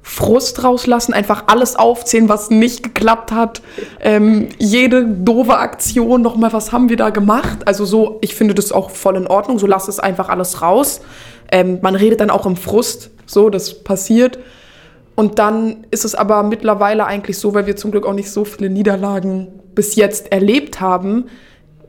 Frust 0.00 0.62
rauslassen, 0.62 1.12
einfach 1.12 1.48
alles 1.48 1.74
aufzählen, 1.74 2.28
was 2.28 2.50
nicht 2.50 2.84
geklappt 2.84 3.32
hat. 3.32 3.60
Ähm, 3.98 4.48
jede 4.58 5.04
doofe 5.04 5.58
Aktion, 5.58 6.22
nochmal, 6.22 6.52
was 6.52 6.70
haben 6.70 6.88
wir 6.88 6.96
da 6.96 7.10
gemacht? 7.10 7.66
Also 7.66 7.84
so, 7.84 8.18
ich 8.20 8.36
finde 8.36 8.54
das 8.54 8.70
auch 8.70 8.90
voll 8.90 9.16
in 9.16 9.26
Ordnung, 9.26 9.58
so 9.58 9.66
lass 9.66 9.88
es 9.88 9.98
einfach 9.98 10.28
alles 10.28 10.62
raus. 10.62 11.00
Ähm, 11.50 11.80
man 11.82 11.96
redet 11.96 12.20
dann 12.20 12.30
auch 12.30 12.46
im 12.46 12.54
Frust, 12.54 13.10
so, 13.26 13.50
das 13.50 13.82
passiert. 13.82 14.38
Und 15.16 15.40
dann 15.40 15.84
ist 15.90 16.04
es 16.04 16.14
aber 16.14 16.44
mittlerweile 16.44 17.06
eigentlich 17.06 17.38
so, 17.38 17.54
weil 17.54 17.66
wir 17.66 17.74
zum 17.74 17.90
Glück 17.90 18.06
auch 18.06 18.14
nicht 18.14 18.30
so 18.30 18.44
viele 18.44 18.70
Niederlagen 18.70 19.48
bis 19.74 19.96
jetzt 19.96 20.30
erlebt 20.30 20.80
haben, 20.80 21.24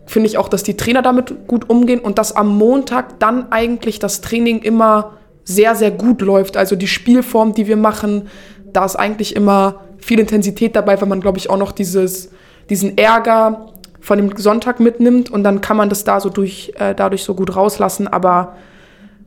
finde 0.09 0.27
ich 0.27 0.39
auch, 0.39 0.49
dass 0.49 0.63
die 0.63 0.75
Trainer 0.75 1.03
damit 1.03 1.47
gut 1.47 1.69
umgehen 1.69 1.99
und 1.99 2.17
dass 2.17 2.35
am 2.35 2.57
Montag 2.57 3.19
dann 3.19 3.51
eigentlich 3.51 3.99
das 3.99 4.21
Training 4.21 4.63
immer 4.63 5.11
sehr, 5.43 5.75
sehr 5.75 5.91
gut 5.91 6.21
läuft. 6.21 6.57
Also 6.57 6.75
die 6.75 6.87
Spielform, 6.87 7.53
die 7.53 7.67
wir 7.67 7.77
machen, 7.77 8.27
da 8.73 8.85
ist 8.85 8.95
eigentlich 8.95 9.35
immer 9.35 9.81
viel 9.99 10.19
Intensität 10.19 10.75
dabei, 10.75 10.99
weil 10.99 11.07
man, 11.07 11.21
glaube 11.21 11.37
ich, 11.37 11.51
auch 11.51 11.57
noch 11.57 11.71
dieses, 11.71 12.31
diesen 12.71 12.97
Ärger 12.97 13.67
von 14.01 14.17
dem 14.17 14.35
Sonntag 14.35 14.79
mitnimmt 14.79 15.29
und 15.29 15.43
dann 15.43 15.61
kann 15.61 15.77
man 15.77 15.89
das 15.89 16.05
da 16.05 16.19
so 16.19 16.29
durch, 16.29 16.73
äh, 16.79 16.95
dadurch 16.95 17.23
so 17.23 17.35
gut 17.35 17.55
rauslassen. 17.55 18.07
Aber 18.07 18.55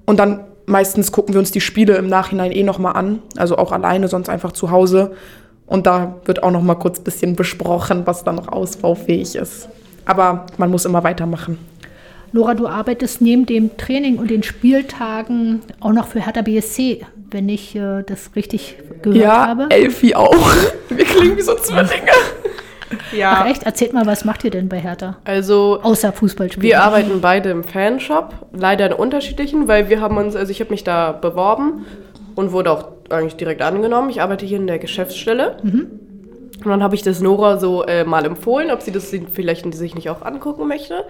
und 0.05 0.19
dann 0.19 0.41
meistens 0.67 1.13
gucken 1.13 1.33
wir 1.33 1.39
uns 1.39 1.53
die 1.53 1.61
Spiele 1.61 1.95
im 1.95 2.09
Nachhinein 2.09 2.51
eh 2.51 2.65
nochmal 2.65 2.97
an, 2.97 3.21
also 3.37 3.57
auch 3.57 3.71
alleine, 3.71 4.09
sonst 4.09 4.29
einfach 4.29 4.51
zu 4.51 4.73
Hause. 4.73 5.13
Und 5.65 5.87
da 5.87 6.17
wird 6.25 6.43
auch 6.43 6.51
nochmal 6.51 6.81
kurz 6.81 6.99
ein 6.99 7.05
bisschen 7.05 7.37
besprochen, 7.37 8.03
was 8.05 8.25
da 8.25 8.33
noch 8.33 8.49
ausbaufähig 8.49 9.37
ist. 9.37 9.69
Aber 10.05 10.47
man 10.57 10.71
muss 10.71 10.85
immer 10.85 11.05
weitermachen. 11.05 11.59
Nora, 12.33 12.55
du 12.55 12.67
arbeitest 12.67 13.21
neben 13.21 13.45
dem 13.45 13.77
Training 13.77 14.17
und 14.17 14.31
den 14.31 14.43
Spieltagen 14.43 15.61
auch 15.81 15.93
noch 15.93 16.07
für 16.07 16.25
Hertha 16.25 16.41
BSC, 16.41 17.05
wenn 17.31 17.49
ich 17.51 17.77
äh, 17.77 18.03
das 18.07 18.31
richtig 18.35 18.79
gehört 19.03 19.23
ja, 19.23 19.47
habe. 19.47 19.67
Elfi 19.69 20.15
auch. 20.15 20.35
Wir 20.89 21.05
klingen 21.05 21.37
wie 21.37 21.43
so 21.43 21.55
Zwillinge. 21.57 22.13
Ja. 23.15 23.41
Ach 23.43 23.47
echt? 23.51 23.65
Erzählt 23.65 23.93
mal, 23.93 24.07
was 24.07 24.25
macht 24.25 24.45
ihr 24.45 24.51
denn 24.51 24.69
bei 24.69 24.79
Hertha? 24.79 25.17
Also, 25.25 25.81
Außer 25.83 26.13
Fußballspielen. 26.13 26.67
Wir 26.67 26.83
arbeiten 26.83 27.21
beide 27.21 27.51
im 27.51 27.65
Fanshop, 27.65 28.35
leider 28.53 28.87
in 28.87 28.93
unterschiedlichen, 28.93 29.69
weil 29.69 29.89
wir 29.91 30.01
haben 30.01 30.17
uns, 30.17 30.35
also 30.35 30.51
ich 30.51 30.61
habe 30.61 30.71
mich 30.71 30.85
da 30.85 31.13
beworben 31.13 31.85
und 32.35 32.53
wurde 32.53 32.71
auch 32.71 32.89
eigentlich 33.11 33.37
direkt 33.37 33.63
angenommen. 33.63 34.11
Ich 34.11 34.23
arbeite 34.23 34.47
hier 34.47 34.59
in 34.59 34.67
der 34.67 34.79
Geschäftsstelle. 34.79 35.59
Und 36.59 36.67
dann 36.71 36.83
habe 36.83 36.95
ich 36.95 37.03
das 37.03 37.21
Nora 37.21 37.59
so 37.59 37.85
äh, 37.85 38.05
mal 38.05 38.25
empfohlen, 38.25 38.71
ob 38.71 38.83
sie 38.83 38.93
das 38.93 39.13
vielleicht 39.33 39.75
sich 39.75 39.95
nicht 39.95 40.11
auch 40.11 40.23
angucken 40.23 40.69
möchte. 40.69 41.05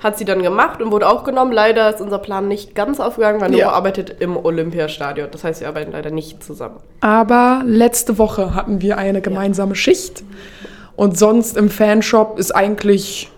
Hat 0.00 0.16
sie 0.18 0.24
dann 0.24 0.42
gemacht 0.42 0.80
und 0.80 0.92
wurde 0.92 1.08
auch 1.08 1.24
genommen. 1.24 1.52
Leider 1.52 1.90
ist 1.90 2.00
unser 2.00 2.18
Plan 2.18 2.48
nicht 2.48 2.74
ganz 2.74 3.00
aufgegangen, 3.00 3.40
weil 3.40 3.50
Nora 3.50 3.60
Ja. 3.62 3.70
arbeitet 3.72 4.16
im 4.20 4.36
Olympiastadion. 4.36 5.28
Das 5.30 5.44
heißt, 5.44 5.60
wir 5.60 5.68
arbeiten 5.68 5.92
leider 5.92 6.10
nicht 6.10 6.42
zusammen. 6.42 6.76
Aber 7.00 7.62
letzte 7.66 8.18
Woche 8.18 8.54
hatten 8.54 8.80
wir 8.80 8.96
eine 8.98 9.20
gemeinsame 9.20 9.74
Schicht. 9.74 10.22
Und 10.96 11.18
sonst 11.18 11.56
im 11.56 11.68
Fanshop 11.70 12.38
ist 12.38 12.54
eigentlich 12.54 13.30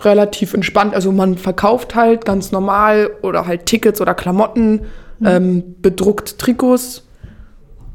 relativ 0.00 0.54
entspannt. 0.54 0.94
Also 0.94 1.10
man 1.12 1.36
verkauft 1.36 1.94
halt 1.94 2.24
ganz 2.24 2.52
normal 2.52 3.10
oder 3.22 3.46
halt 3.46 3.66
Tickets 3.66 4.00
oder 4.00 4.14
Klamotten, 4.14 4.86
ähm, 5.24 5.74
bedruckt 5.82 6.38
Trikots. 6.38 7.06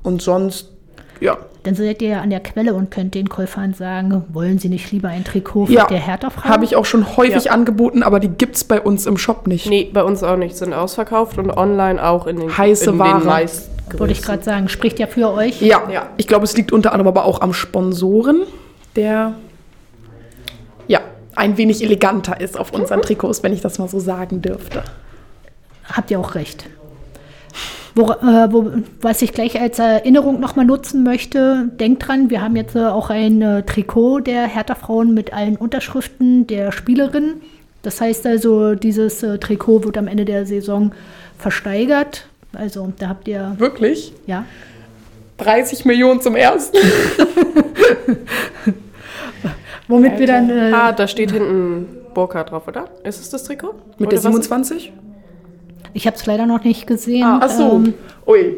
Und 0.04 0.22
sonst, 0.22 0.73
ja. 1.19 1.38
Dann 1.63 1.76
seid 1.76 2.02
ihr 2.02 2.10
ja 2.10 2.19
an 2.21 2.30
der 2.30 2.41
Quelle 2.41 2.73
und 2.73 2.91
könnt 2.91 3.15
den 3.15 3.30
Käufern 3.30 3.73
sagen, 3.73 4.26
wollen 4.34 4.60
sie 4.60 4.67
nicht 4.67 4.91
lieber 4.91 5.08
ein 5.08 5.23
Trikot 5.23 5.67
Ja, 5.69 5.86
der 5.88 5.99
Hertha-Frau? 5.99 6.43
habe 6.49 6.65
ich 6.65 6.76
auch 6.76 6.84
schon 6.84 7.15
häufig 7.15 7.45
Ja. 7.45 7.52
angeboten, 7.54 8.04
aber 8.04 8.19
die 8.19 8.28
gibt's 8.28 8.65
bei 8.65 8.82
uns 8.82 9.06
im 9.06 9.17
Shop 9.17 9.47
nicht. 9.47 9.69
Nee, 9.69 9.89
bei 9.93 10.04
uns 10.04 10.23
auch 10.23 10.36
nicht. 10.36 10.58
Sind 10.58 10.73
ausverkauft 10.73 11.38
und 11.38 11.49
online 11.52 12.06
auch 12.06 12.28
in 12.28 12.38
den, 12.41 12.58
Heiße 12.58 12.89
in 12.89 12.99
Ware. 12.99 13.21
den. 13.45 13.99
Wollte 13.99 14.12
ich 14.12 14.21
gerade 14.21 14.43
sagen, 14.43 14.67
spricht 14.67 14.99
ja 14.99 15.08
für 15.08 15.32
euch. 15.32 15.62
Ja, 15.62 15.89
Ja. 15.89 16.10
ich 16.17 16.28
glaube, 16.28 16.43
es 16.43 16.58
liegt 16.58 16.73
unter 16.73 16.91
anderem 16.91 17.08
aber 17.08 17.23
auch 17.23 17.39
am 17.41 17.54
Sponsoren. 17.54 18.41
der 18.97 19.34
ja 20.88 20.99
ein 21.36 21.58
wenig 21.58 21.82
eleganter 21.82 22.39
ist 22.41 22.60
auf 22.60 22.71
unseren 22.73 23.02
Trikots, 23.02 23.41
wenn 23.41 23.54
ich 23.54 23.62
das 23.62 23.80
mal 23.80 23.88
so 23.88 23.99
sagen 23.99 24.41
dürfte. 24.41 24.84
Habt 25.86 26.12
ihr 26.12 26.19
auch 26.19 26.36
recht. 26.36 26.65
Wo, 27.95 28.12
äh, 28.12 28.51
wo, 28.51 28.71
was 29.01 29.21
ich 29.21 29.34
gleich 29.34 29.60
als 29.62 29.77
Erinnerung 29.77 30.39
nochmal 30.39 30.65
nutzen 30.65 31.03
möchte, 31.03 31.69
denkt 31.79 32.08
dran, 32.08 32.32
wir 32.32 32.41
haben 32.41 32.56
jetzt 32.56 32.75
äh, 32.75 32.86
auch 32.86 33.12
ein 33.12 33.41
äh, 33.43 33.62
Trikot 33.63 34.21
der 34.21 34.47
Hertha-Frauen 34.47 35.13
mit 35.13 35.32
allen 35.32 35.58
Unterschriften 35.58 36.47
der 36.47 36.71
Spielerinnen. 36.71 37.41
Das 37.84 38.01
heißt 38.01 38.25
also, 38.25 38.73
dieses 38.73 39.21
äh, 39.21 39.38
Trikot 39.38 39.84
wird 39.84 39.97
am 39.99 40.08
Ende 40.08 40.25
der 40.25 40.45
Saison 40.47 40.91
versteigert. 41.38 42.25
Also 42.53 42.91
da 42.97 43.10
habt 43.10 43.27
ihr. 43.27 43.53
Wirklich? 43.58 44.13
Ja. 44.25 44.45
30 45.38 45.86
Millionen 45.86 46.19
zum 46.21 46.36
ersten. 46.36 46.77
Womit 49.88 50.17
wir 50.19 50.27
dann. 50.27 50.49
Äh, 50.49 50.71
Ah, 50.73 50.91
da 50.93 51.08
steht 51.08 51.32
hinten 51.32 51.86
Burka 52.13 52.43
drauf, 52.43 52.67
oder? 52.67 52.86
Ist 53.03 53.19
es 53.21 53.29
das 53.29 53.43
Trikot? 53.43 53.73
Mit 53.99 54.08
Oder 54.08 54.10
der 54.10 54.23
was 54.23 54.36
ist- 54.36 54.43
27? 54.45 54.93
Ich 55.93 56.06
habe 56.08 56.15
es 56.17 56.25
leider 56.25 56.45
noch 56.45 56.63
nicht 56.63 56.88
gesehen. 56.88 57.25
Ach 57.41 57.49
so. 57.49 57.71
Ähm, 57.75 57.93
Ui. 58.27 58.56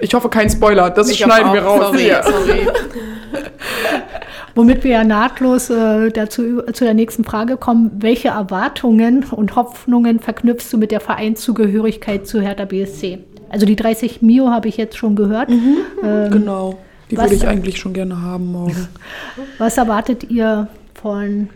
Ich 0.00 0.12
hoffe 0.14 0.28
kein 0.28 0.50
Spoiler. 0.50 0.90
Das 0.90 1.08
Ich 1.10 1.18
schneiden 1.18 1.52
wir 1.52 1.62
raus. 1.62 1.86
Sorry, 1.86 2.10
sorry. 2.24 2.66
Womit 4.56 4.84
wir 4.84 4.92
ja 4.92 5.04
nahtlos 5.04 5.68
äh, 5.70 6.10
dazu 6.10 6.62
zu 6.72 6.84
der 6.84 6.94
nächsten 6.94 7.24
Frage 7.24 7.56
kommen. 7.56 7.90
Welche 7.98 8.28
Erwartungen 8.28 9.24
und 9.30 9.56
Hoffnungen 9.56 10.20
verknüpfst 10.20 10.72
du 10.72 10.78
mit 10.78 10.90
der 10.92 11.00
Vereinszugehörigkeit 11.00 12.26
zu 12.26 12.40
Hertha 12.40 12.64
BSC? 12.64 13.18
Also 13.50 13.66
die 13.66 13.76
30 13.76 14.22
Mio 14.22 14.50
habe 14.50 14.68
ich 14.68 14.76
jetzt 14.76 14.96
schon 14.96 15.16
gehört. 15.16 15.48
Ähm, 15.50 16.30
Genau. 16.30 16.78
Die 17.10 17.16
Was- 17.16 17.24
würde 17.26 17.34
ich 17.36 17.46
eigentlich 17.46 17.78
schon 17.78 17.92
gerne 17.92 18.20
haben 18.22 18.52
morgen. 18.52 18.88
Was 19.58 19.76
erwartet 19.76 20.24
ihr 20.30 20.68
von 20.94 21.48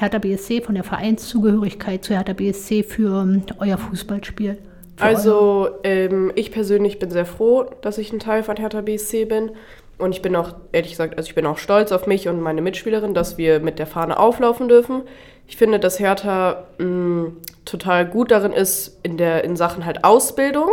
Hertha 0.00 0.18
BSC, 0.18 0.62
von 0.62 0.74
der 0.74 0.84
Vereinszugehörigkeit 0.84 2.02
zu 2.02 2.14
Hertha 2.14 2.32
BSC 2.32 2.82
für 2.84 3.20
ähm, 3.20 3.42
euer 3.58 3.76
Fußballspiel? 3.76 4.56
Für 4.96 5.04
Also, 5.04 5.68
ähm, 5.84 6.32
ich 6.36 6.52
persönlich 6.52 6.98
bin 6.98 7.10
sehr 7.10 7.26
froh, 7.26 7.66
dass 7.82 7.98
ich 7.98 8.10
ein 8.10 8.18
Teil 8.18 8.42
von 8.42 8.56
Hertha 8.56 8.80
BSC 8.80 9.26
bin. 9.26 9.50
Und 9.98 10.12
ich 10.12 10.22
bin 10.22 10.34
auch, 10.36 10.54
ehrlich 10.72 10.92
gesagt, 10.92 11.18
also 11.18 11.28
ich 11.28 11.34
bin 11.34 11.44
auch 11.44 11.58
stolz 11.58 11.92
auf 11.92 12.06
mich 12.06 12.28
und 12.28 12.40
meine 12.40 12.62
Mitspielerin, 12.62 13.12
dass 13.12 13.36
wir 13.36 13.60
mit 13.60 13.78
der 13.78 13.86
Fahne 13.86 14.18
auflaufen 14.18 14.68
dürfen. 14.68 15.02
Ich 15.46 15.58
finde, 15.58 15.78
dass 15.78 16.00
Hertha 16.00 16.64
mh, 16.78 17.32
total 17.66 18.06
gut 18.06 18.30
darin 18.30 18.52
ist 18.52 18.98
in, 19.02 19.18
der, 19.18 19.44
in 19.44 19.54
Sachen 19.54 19.84
halt 19.84 20.04
Ausbildung. 20.04 20.70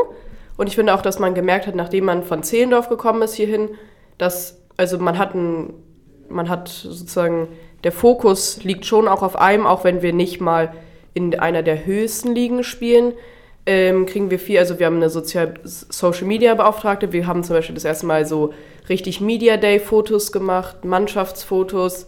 Und 0.56 0.68
ich 0.68 0.76
finde 0.76 0.94
auch, 0.94 1.02
dass 1.02 1.20
man 1.20 1.36
gemerkt 1.36 1.68
hat, 1.68 1.76
nachdem 1.76 2.06
man 2.06 2.24
von 2.24 2.44
Zehlendorf 2.44 2.88
gekommen 2.88 3.22
ist 3.24 3.34
hierhin, 3.34 3.72
dass, 4.18 4.62
also 4.78 4.98
man 5.00 5.18
hat 5.18 5.36
ein, 5.36 5.74
man 6.30 6.48
hat 6.48 6.70
sozusagen, 6.70 7.50
der 7.88 7.94
Fokus 7.94 8.66
liegt 8.66 8.86
schon 8.86 9.08
auch 9.08 9.24
auf 9.24 9.38
einem, 9.38 9.66
auch 9.66 9.86
wenn 9.86 10.02
wir 10.02 10.12
nicht 10.12 10.42
mal 10.42 10.74
in 11.14 11.40
einer 11.40 11.64
der 11.64 11.86
höchsten 11.86 12.36
Ligen 12.36 12.66
spielen, 12.66 13.14
ähm, 13.66 14.06
kriegen 14.06 14.30
wir 14.30 14.40
viel, 14.40 14.60
also 14.60 14.78
wir 14.78 14.88
haben 14.88 14.98
eine 14.98 15.10
Sozial 15.10 15.54
Social 15.64 16.26
Media 16.26 16.54
Beauftragte, 16.54 17.14
wir 17.14 17.28
haben 17.28 17.46
zum 17.46 17.56
Beispiel 17.56 17.76
das 17.76 17.86
erste 17.86 18.06
Mal 18.06 18.26
so 18.26 18.54
richtig 18.90 19.22
Media 19.22 19.56
Day 19.56 19.80
Fotos 19.80 20.34
gemacht, 20.34 20.84
Mannschaftsfotos, 20.84 22.08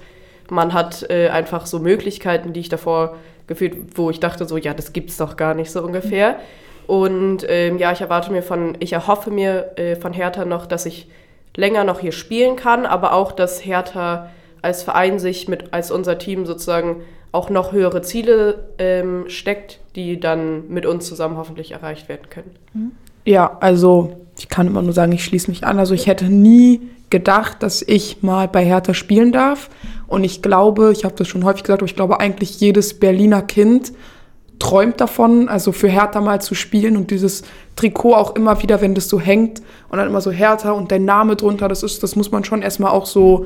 man 0.49 0.73
hat 0.73 1.09
äh, 1.09 1.29
einfach 1.29 1.65
so 1.65 1.79
Möglichkeiten, 1.79 2.51
die 2.51 2.59
ich 2.59 2.67
davor 2.67 3.15
gefühlt, 3.47 3.97
wo 3.97 4.09
ich 4.09 4.19
dachte 4.19 4.45
so, 4.45 4.57
ja, 4.57 4.73
das 4.73 4.91
gibt's 4.91 5.15
doch 5.15 5.37
gar 5.37 5.53
nicht 5.53 5.71
so 5.71 5.81
ungefähr. 5.81 6.41
Und 6.87 7.45
ähm, 7.47 7.77
ja, 7.77 7.93
ich 7.93 8.01
erwarte 8.01 8.33
mir 8.33 8.43
von, 8.43 8.75
ich 8.81 8.91
erhoffe 8.91 9.31
mir 9.31 9.77
äh, 9.77 9.95
von 9.95 10.11
Hertha 10.11 10.43
noch, 10.43 10.65
dass 10.65 10.85
ich 10.85 11.07
länger 11.55 11.85
noch 11.85 12.01
hier 12.01 12.11
spielen 12.11 12.57
kann, 12.57 12.85
aber 12.85 13.13
auch, 13.13 13.31
dass 13.31 13.63
Hertha 13.63 14.29
als 14.61 14.83
Verein 14.83 15.19
sich 15.19 15.47
mit, 15.47 15.73
als 15.73 15.91
unser 15.91 16.17
Team 16.17 16.45
sozusagen 16.45 17.01
auch 17.31 17.49
noch 17.49 17.71
höhere 17.71 18.01
Ziele 18.01 18.69
ähm, 18.79 19.25
steckt, 19.27 19.79
die 19.95 20.19
dann 20.19 20.67
mit 20.67 20.85
uns 20.85 21.05
zusammen 21.05 21.37
hoffentlich 21.37 21.71
erreicht 21.71 22.09
werden 22.09 22.29
können. 22.29 22.55
Ja, 23.25 23.57
also 23.59 24.25
ich 24.37 24.49
kann 24.49 24.67
immer 24.67 24.81
nur 24.81 24.93
sagen, 24.93 25.11
ich 25.11 25.23
schließe 25.23 25.49
mich 25.51 25.63
an. 25.63 25.79
Also 25.79 25.93
ich 25.93 26.07
hätte 26.07 26.25
nie 26.25 26.81
gedacht, 27.09 27.61
dass 27.61 27.81
ich 27.81 28.21
mal 28.21 28.47
bei 28.47 28.63
Hertha 28.63 28.93
spielen 28.93 29.31
darf. 29.31 29.69
Und 30.07 30.23
ich 30.23 30.41
glaube, 30.41 30.91
ich 30.91 31.03
habe 31.05 31.15
das 31.15 31.27
schon 31.27 31.43
häufig 31.43 31.63
gesagt, 31.63 31.81
aber 31.81 31.89
ich 31.89 31.95
glaube 31.95 32.19
eigentlich 32.19 32.59
jedes 32.59 32.99
Berliner 32.99 33.41
Kind 33.41 33.93
träumt 34.59 34.99
davon, 34.99 35.47
also 35.47 35.71
für 35.71 35.87
Hertha 35.87 36.19
mal 36.19 36.41
zu 36.41 36.53
spielen 36.53 36.97
und 36.97 37.11
dieses 37.11 37.43
Trikot 37.77 38.13
auch 38.13 38.35
immer 38.35 38.61
wieder, 38.61 38.81
wenn 38.81 38.93
das 38.93 39.07
so 39.07 39.19
hängt 39.19 39.61
und 39.87 39.97
dann 39.97 40.07
immer 40.07 40.19
so 40.19 40.31
Hertha 40.31 40.71
und 40.71 40.91
dein 40.91 41.05
Name 41.05 41.37
drunter, 41.37 41.69
das 41.69 41.81
ist, 41.81 42.03
das 42.03 42.17
muss 42.17 42.31
man 42.31 42.43
schon 42.43 42.61
erstmal 42.61 42.91
auch 42.91 43.05
so 43.05 43.45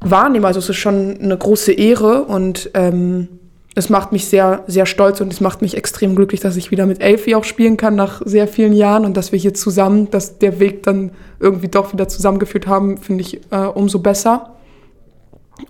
wahrnehmen. 0.00 0.44
Also 0.44 0.58
es 0.58 0.68
ist 0.68 0.76
schon 0.76 1.18
eine 1.20 1.36
große 1.36 1.72
Ehre 1.72 2.24
und 2.24 2.70
ähm, 2.74 3.28
es 3.74 3.88
macht 3.88 4.12
mich 4.12 4.26
sehr, 4.26 4.64
sehr 4.66 4.86
stolz 4.86 5.20
und 5.20 5.32
es 5.32 5.40
macht 5.40 5.62
mich 5.62 5.76
extrem 5.76 6.16
glücklich, 6.16 6.40
dass 6.40 6.56
ich 6.56 6.70
wieder 6.70 6.86
mit 6.86 7.00
Elfi 7.00 7.34
auch 7.34 7.44
spielen 7.44 7.76
kann 7.76 7.94
nach 7.94 8.20
sehr 8.24 8.48
vielen 8.48 8.72
Jahren 8.72 9.04
und 9.04 9.16
dass 9.16 9.30
wir 9.30 9.38
hier 9.38 9.54
zusammen, 9.54 10.10
dass 10.10 10.38
der 10.38 10.58
Weg 10.58 10.82
dann 10.82 11.12
irgendwie 11.38 11.68
doch 11.68 11.92
wieder 11.92 12.08
zusammengeführt 12.08 12.66
haben, 12.66 12.98
finde 12.98 13.22
ich 13.22 13.40
äh, 13.50 13.56
umso 13.56 14.00
besser. 14.00 14.56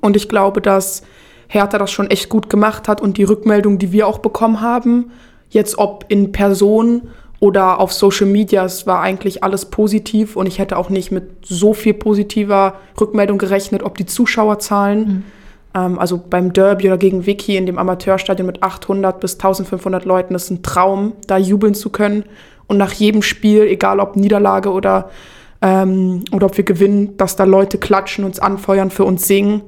Und 0.00 0.16
ich 0.16 0.28
glaube, 0.28 0.60
dass 0.60 1.02
Hertha 1.48 1.78
das 1.78 1.90
schon 1.90 2.08
echt 2.08 2.28
gut 2.28 2.48
gemacht 2.48 2.88
hat 2.88 3.00
und 3.00 3.18
die 3.18 3.24
Rückmeldung, 3.24 3.78
die 3.78 3.92
wir 3.92 4.06
auch 4.06 4.18
bekommen 4.18 4.60
haben, 4.60 5.10
jetzt 5.50 5.78
ob 5.78 6.06
in 6.08 6.32
Person 6.32 7.08
oder 7.40 7.80
auf 7.80 7.92
Social 7.92 8.26
Media, 8.26 8.64
es 8.64 8.86
war 8.86 9.00
eigentlich 9.00 9.42
alles 9.42 9.64
positiv 9.64 10.36
und 10.36 10.46
ich 10.46 10.58
hätte 10.58 10.76
auch 10.76 10.90
nicht 10.90 11.10
mit 11.10 11.46
so 11.46 11.72
viel 11.72 11.94
positiver 11.94 12.74
Rückmeldung 13.00 13.38
gerechnet, 13.38 13.82
ob 13.82 13.96
die 13.96 14.04
Zuschauerzahlen, 14.04 15.24
ähm, 15.74 15.98
also 15.98 16.18
beim 16.18 16.52
Derby 16.52 16.88
oder 16.88 16.98
gegen 16.98 17.24
Vicky 17.24 17.56
in 17.56 17.64
dem 17.64 17.78
Amateurstadion 17.78 18.46
mit 18.46 18.62
800 18.62 19.18
bis 19.20 19.34
1500 19.34 20.04
Leuten, 20.04 20.34
das 20.34 20.44
ist 20.44 20.50
ein 20.50 20.62
Traum, 20.62 21.14
da 21.26 21.38
jubeln 21.38 21.74
zu 21.74 21.88
können. 21.88 22.24
Und 22.66 22.76
nach 22.76 22.92
jedem 22.92 23.22
Spiel, 23.22 23.62
egal 23.62 23.98
ob 23.98 24.16
Niederlage 24.16 24.70
oder, 24.70 25.10
ähm, 25.62 26.24
oder 26.32 26.46
ob 26.46 26.56
wir 26.56 26.64
gewinnen, 26.64 27.16
dass 27.16 27.36
da 27.36 27.44
Leute 27.44 27.78
klatschen, 27.78 28.24
uns 28.24 28.38
anfeuern, 28.38 28.90
für 28.90 29.04
uns 29.04 29.26
singen. 29.26 29.62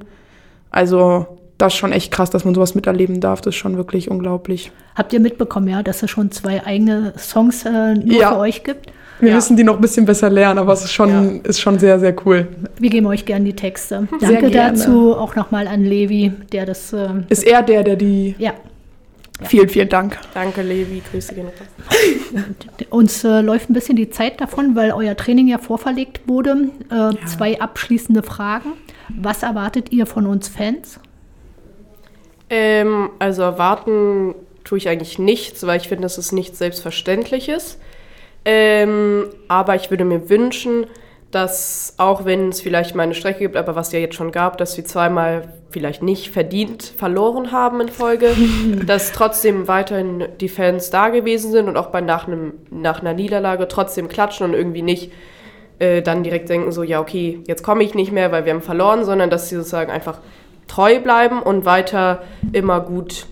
Also 0.69 1.25
das 1.57 1.73
ist 1.73 1.79
schon 1.79 1.91
echt 1.91 2.11
krass, 2.11 2.29
dass 2.29 2.45
man 2.45 2.55
sowas 2.55 2.75
miterleben 2.75 3.19
darf. 3.21 3.41
Das 3.41 3.53
ist 3.53 3.59
schon 3.59 3.77
wirklich 3.77 4.09
unglaublich. 4.09 4.71
Habt 4.95 5.13
ihr 5.13 5.19
mitbekommen, 5.19 5.67
ja, 5.67 5.83
dass 5.83 6.03
es 6.03 6.09
schon 6.09 6.31
zwei 6.31 6.65
eigene 6.65 7.13
Songs 7.17 7.65
äh, 7.65 7.93
nur 7.95 8.19
Ja. 8.19 8.29
für 8.33 8.37
euch 8.39 8.63
gibt? 8.63 8.91
Wir 9.19 9.29
Ja. 9.29 9.35
müssen 9.35 9.55
die 9.55 9.63
noch 9.63 9.75
ein 9.75 9.81
bisschen 9.81 10.05
besser 10.05 10.29
lernen, 10.29 10.59
aber 10.59 10.73
es 10.73 10.83
ist 10.83 10.91
schon, 10.91 11.41
ist 11.43 11.61
schon 11.61 11.79
sehr, 11.79 11.99
sehr 11.99 12.15
cool. 12.25 12.47
Wir 12.79 12.89
geben 12.89 13.05
euch 13.07 13.25
gerne 13.25 13.45
die 13.45 13.55
Texte. 13.55 14.07
Sehr 14.19 14.31
Danke 14.31 14.49
gerne. 14.49 14.77
dazu 14.77 15.15
auch 15.15 15.35
nochmal 15.35 15.67
an 15.67 15.85
Levi, 15.85 16.31
der 16.51 16.65
das. 16.65 16.91
Äh, 16.91 17.07
Ist 17.29 17.43
er 17.45 17.61
der, 17.61 17.83
der 17.83 17.95
die. 17.95 18.35
ja, 18.39 18.53
Vielen, 19.41 19.67
vielen 19.67 19.89
Dank. 19.89 20.17
Danke, 20.33 20.61
Levi, 20.61 21.01
Grüße 21.11 21.33
gehen 21.33 21.47
raus. 21.47 22.43
uns 22.89 23.23
äh, 23.23 23.41
läuft 23.41 23.69
ein 23.69 23.73
bisschen 23.73 23.95
die 23.95 24.09
Zeit 24.09 24.39
davon, 24.39 24.75
weil 24.75 24.91
euer 24.91 25.15
Training 25.17 25.47
ja 25.47 25.57
vorverlegt 25.57 26.21
wurde. 26.27 26.69
Äh, 26.89 27.11
Zwei 27.27 27.59
abschließende 27.59 28.23
Fragen. 28.23 28.73
Was 29.09 29.43
erwartet 29.43 29.91
ihr 29.91 30.05
von 30.05 30.27
uns 30.27 30.47
Fans? 30.47 30.99
Ähm, 32.55 33.09
also 33.17 33.41
erwarten 33.41 34.35
tue 34.63 34.77
ich 34.77 34.87
eigentlich 34.87 35.17
nichts, 35.17 35.65
weil 35.65 35.77
ich 35.77 35.87
finde, 35.87 36.03
das 36.03 36.19
ist 36.19 36.33
nichts 36.33 36.59
Selbstverständliches. 36.59 37.79
Ähm, 38.45 39.25
aber 39.47 39.73
ich 39.73 39.89
würde 39.89 40.05
mir 40.05 40.29
wünschen, 40.29 40.85
dass 41.31 41.95
auch 41.97 42.25
wenn 42.25 42.49
es 42.49 42.61
vielleicht 42.61 42.93
mal 42.93 43.03
eine 43.03 43.15
Strecke 43.15 43.39
gibt, 43.39 43.55
aber 43.55 43.75
was 43.75 43.91
ja 43.91 43.97
jetzt 43.97 44.13
schon 44.13 44.31
gab, 44.31 44.59
dass 44.59 44.77
wir 44.77 44.85
zweimal 44.85 45.51
vielleicht 45.71 46.03
nicht 46.03 46.29
verdient 46.29 46.83
verloren 46.83 47.51
haben 47.51 47.81
in 47.81 47.89
Folge, 47.89 48.35
dass 48.85 49.13
trotzdem 49.13 49.67
weiterhin 49.67 50.27
die 50.39 50.49
Fans 50.49 50.91
da 50.91 51.09
gewesen 51.09 51.51
sind 51.51 51.67
und 51.67 51.75
auch 51.75 51.87
bei 51.87 52.01
nach, 52.01 52.27
einem, 52.27 52.53
nach 52.69 53.01
einer 53.01 53.15
Niederlage 53.15 53.67
trotzdem 53.67 54.09
klatschen 54.09 54.45
und 54.45 54.53
irgendwie 54.53 54.83
nicht 54.83 55.11
äh, 55.79 56.03
dann 56.03 56.21
direkt 56.21 56.49
denken, 56.49 56.71
so, 56.71 56.83
ja, 56.83 56.99
okay, 56.99 57.39
jetzt 57.47 57.63
komme 57.63 57.83
ich 57.83 57.95
nicht 57.95 58.11
mehr, 58.11 58.31
weil 58.31 58.45
wir 58.45 58.53
haben 58.53 58.61
verloren, 58.61 59.05
sondern 59.05 59.31
dass 59.31 59.49
sie 59.49 59.55
sozusagen 59.55 59.89
einfach 59.89 60.19
treu 60.67 60.99
bleiben 60.99 61.41
und 61.41 61.65
weiter 61.65 62.23
immer 62.51 62.81
gut 62.81 63.27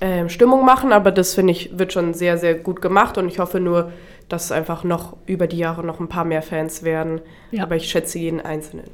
ähm, 0.00 0.28
Stimmung 0.28 0.64
machen. 0.64 0.92
Aber 0.92 1.10
das 1.10 1.34
finde 1.34 1.52
ich, 1.52 1.78
wird 1.78 1.92
schon 1.92 2.14
sehr, 2.14 2.38
sehr 2.38 2.54
gut 2.54 2.80
gemacht 2.80 3.18
und 3.18 3.28
ich 3.28 3.38
hoffe 3.38 3.60
nur, 3.60 3.92
dass 4.28 4.46
es 4.46 4.52
einfach 4.52 4.84
noch 4.84 5.16
über 5.26 5.46
die 5.46 5.58
Jahre 5.58 5.84
noch 5.84 6.00
ein 6.00 6.08
paar 6.08 6.24
mehr 6.24 6.42
Fans 6.42 6.82
werden. 6.82 7.20
Ja. 7.50 7.62
Aber 7.62 7.76
ich 7.76 7.88
schätze 7.88 8.18
jeden 8.18 8.40
Einzelnen. 8.40 8.86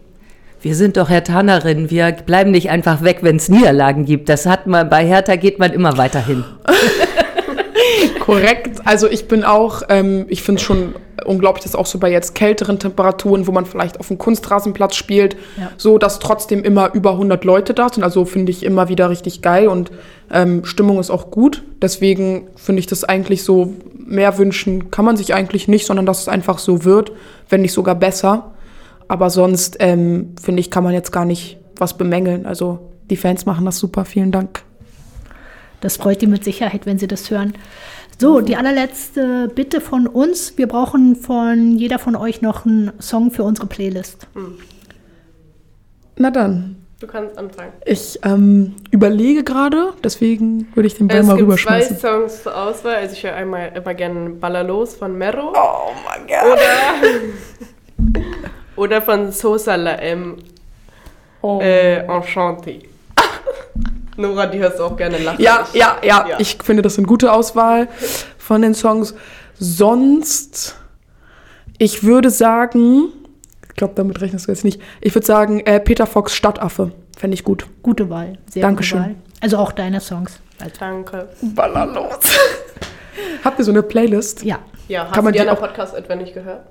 Wir 0.60 0.76
sind 0.76 0.96
doch 0.96 1.08
Herr 1.08 1.24
Tannerin. 1.24 1.90
Wir 1.90 2.12
bleiben 2.12 2.52
nicht 2.52 2.70
einfach 2.70 3.02
weg, 3.02 3.18
wenn 3.22 3.36
es 3.36 3.48
Niederlagen 3.48 4.04
gibt. 4.04 4.28
Das 4.28 4.46
hat 4.46 4.68
man 4.68 4.88
bei 4.88 5.04
Hertha 5.04 5.34
geht 5.34 5.58
man 5.58 5.72
immer 5.72 5.98
weiterhin. 5.98 6.44
Korrekt. 8.22 8.80
Also 8.84 9.08
ich 9.08 9.26
bin 9.26 9.42
auch, 9.42 9.82
ähm, 9.88 10.26
ich 10.28 10.42
finde 10.42 10.60
es 10.60 10.62
schon 10.64 10.94
unglaublich, 11.24 11.64
dass 11.64 11.74
auch 11.74 11.86
so 11.86 11.98
bei 11.98 12.08
jetzt 12.10 12.36
kälteren 12.36 12.78
Temperaturen, 12.78 13.48
wo 13.48 13.52
man 13.52 13.66
vielleicht 13.66 13.98
auf 13.98 14.06
dem 14.08 14.18
Kunstrasenplatz 14.18 14.94
spielt, 14.94 15.36
Ja. 15.58 15.72
so 15.76 15.98
dass 15.98 16.20
trotzdem 16.20 16.62
immer 16.62 16.94
über 16.94 17.12
100 17.12 17.44
Leute 17.44 17.74
da 17.74 17.88
sind. 17.88 18.04
Also 18.04 18.24
finde 18.24 18.52
ich 18.52 18.62
immer 18.64 18.88
wieder 18.88 19.10
richtig 19.10 19.42
geil 19.42 19.66
und 19.66 19.90
ähm, 20.30 20.64
Stimmung 20.64 21.00
ist 21.00 21.10
auch 21.10 21.32
gut. 21.32 21.62
Deswegen 21.82 22.46
finde 22.54 22.78
ich 22.80 22.86
das 22.86 23.02
eigentlich 23.02 23.42
so, 23.42 23.74
mehr 23.94 24.38
wünschen 24.38 24.90
kann 24.92 25.04
man 25.04 25.16
sich 25.16 25.34
eigentlich 25.34 25.66
nicht, 25.66 25.86
sondern 25.86 26.06
dass 26.06 26.20
es 26.20 26.28
einfach 26.28 26.58
so 26.58 26.84
wird, 26.84 27.10
wenn 27.48 27.62
nicht 27.62 27.72
sogar 27.72 27.96
besser. 27.96 28.52
aber 29.08 29.30
sonst 29.30 29.76
ähm, 29.80 30.34
finde 30.40 30.60
ich, 30.60 30.70
kann 30.70 30.84
man 30.84 30.92
jetzt 30.94 31.10
gar 31.10 31.24
nicht 31.24 31.58
was 31.76 31.96
bemängeln. 31.98 32.46
Also 32.46 32.78
die 33.10 33.16
Fans 33.16 33.46
machen 33.46 33.64
das 33.64 33.78
super. 33.78 34.04
Vielen 34.04 34.30
Dank. 34.30 34.62
Das 35.80 35.96
freut 35.96 36.22
die 36.22 36.28
mit 36.28 36.44
Sicherheit, 36.44 36.86
wenn 36.86 36.98
sie 36.98 37.08
das 37.08 37.28
hören. 37.30 37.54
So, 38.22 38.40
die 38.40 38.54
allerletzte 38.54 39.50
Bitte 39.52 39.80
von 39.80 40.06
uns. 40.06 40.56
Wir 40.56 40.68
brauchen 40.68 41.16
von 41.16 41.76
jeder 41.76 41.98
von 41.98 42.14
euch 42.14 42.40
noch 42.40 42.64
einen 42.64 42.92
Song 43.00 43.32
für 43.32 43.42
unsere 43.42 43.66
Playlist. 43.66 44.28
Na 46.14 46.30
dann. 46.30 46.76
Du 47.00 47.08
kannst 47.08 47.36
anfangen. 47.36 47.72
Ich 47.84 48.20
ähm, 48.22 48.76
überlege 48.92 49.42
gerade, 49.42 49.94
deswegen 50.04 50.68
würde 50.76 50.86
ich 50.86 50.94
den 50.94 51.08
Ball 51.08 51.18
Es 51.18 51.26
mal 51.26 51.32
gibt 51.32 51.38
zwei 51.38 51.46
rüberschmeißen. 51.46 51.98
Songs 51.98 52.44
zur 52.44 52.56
Auswahl. 52.56 52.94
Also 52.94 53.14
ich 53.14 53.24
höre 53.24 53.34
einmal 53.34 53.72
immer 53.74 53.92
gerne 53.92 54.30
Ballerlos 54.30 54.94
von 54.94 55.18
Mero. 55.18 55.52
Oh 55.56 55.90
mein 56.04 56.24
Gott. 56.28 56.60
Oder, 57.98 58.20
oder 58.76 59.02
von 59.02 59.32
Sosa 59.32 59.74
La 59.74 59.94
M. 59.96 60.36
Oh. 61.40 61.58
Äh, 61.60 62.06
Enchanté. 62.06 62.91
Nora, 64.16 64.46
die 64.46 64.58
hörst 64.58 64.78
du 64.78 64.84
auch 64.84 64.96
gerne 64.96 65.18
lachen. 65.18 65.40
Ja, 65.42 65.66
ja, 65.72 65.96
ja, 66.02 66.26
Ja. 66.28 66.40
Ich 66.40 66.58
finde, 66.62 66.82
das 66.82 66.94
ist 66.94 66.98
eine 66.98 67.06
gute 67.06 67.32
Auswahl 67.32 67.88
von 68.38 68.62
den 68.62 68.74
Songs. 68.74 69.14
Sonst, 69.58 70.76
ich 71.78 72.02
würde 72.04 72.30
sagen, 72.30 73.08
ich 73.68 73.74
glaube, 73.76 73.94
damit 73.96 74.20
rechnest 74.20 74.46
du 74.48 74.52
jetzt 74.52 74.64
nicht. 74.64 74.80
Ich 75.00 75.14
würde 75.14 75.26
sagen, 75.26 75.60
äh, 75.60 75.80
Peter 75.80 76.06
Fox 76.06 76.34
Stadtaffe. 76.34 76.92
Fände 77.16 77.34
ich 77.34 77.44
gut. 77.44 77.66
Gute 77.82 78.10
Wahl. 78.10 78.38
Sehr 78.50 78.62
Dankeschön. 78.62 78.98
gute 78.98 79.10
Wahl. 79.10 79.16
Also 79.40 79.56
auch 79.58 79.72
deine 79.72 80.00
Songs. 80.00 80.40
Also, 80.60 80.74
Danke. 80.78 81.28
Ballerlos. 81.40 82.18
Habt 83.44 83.58
ihr 83.58 83.64
so 83.64 83.70
eine 83.72 83.82
Playlist? 83.82 84.42
ja. 84.44 84.58
Ja, 84.88 85.04
hast 85.04 85.14
Kann 85.14 85.24
man 85.24 85.32
du 85.32 85.38
die 85.38 85.44
die 85.44 85.48
anderen 85.48 85.64
auch- 85.64 85.68
Podcast 85.68 85.94
etwa 85.94 86.16
nicht 86.16 86.34
gehört? 86.34 86.66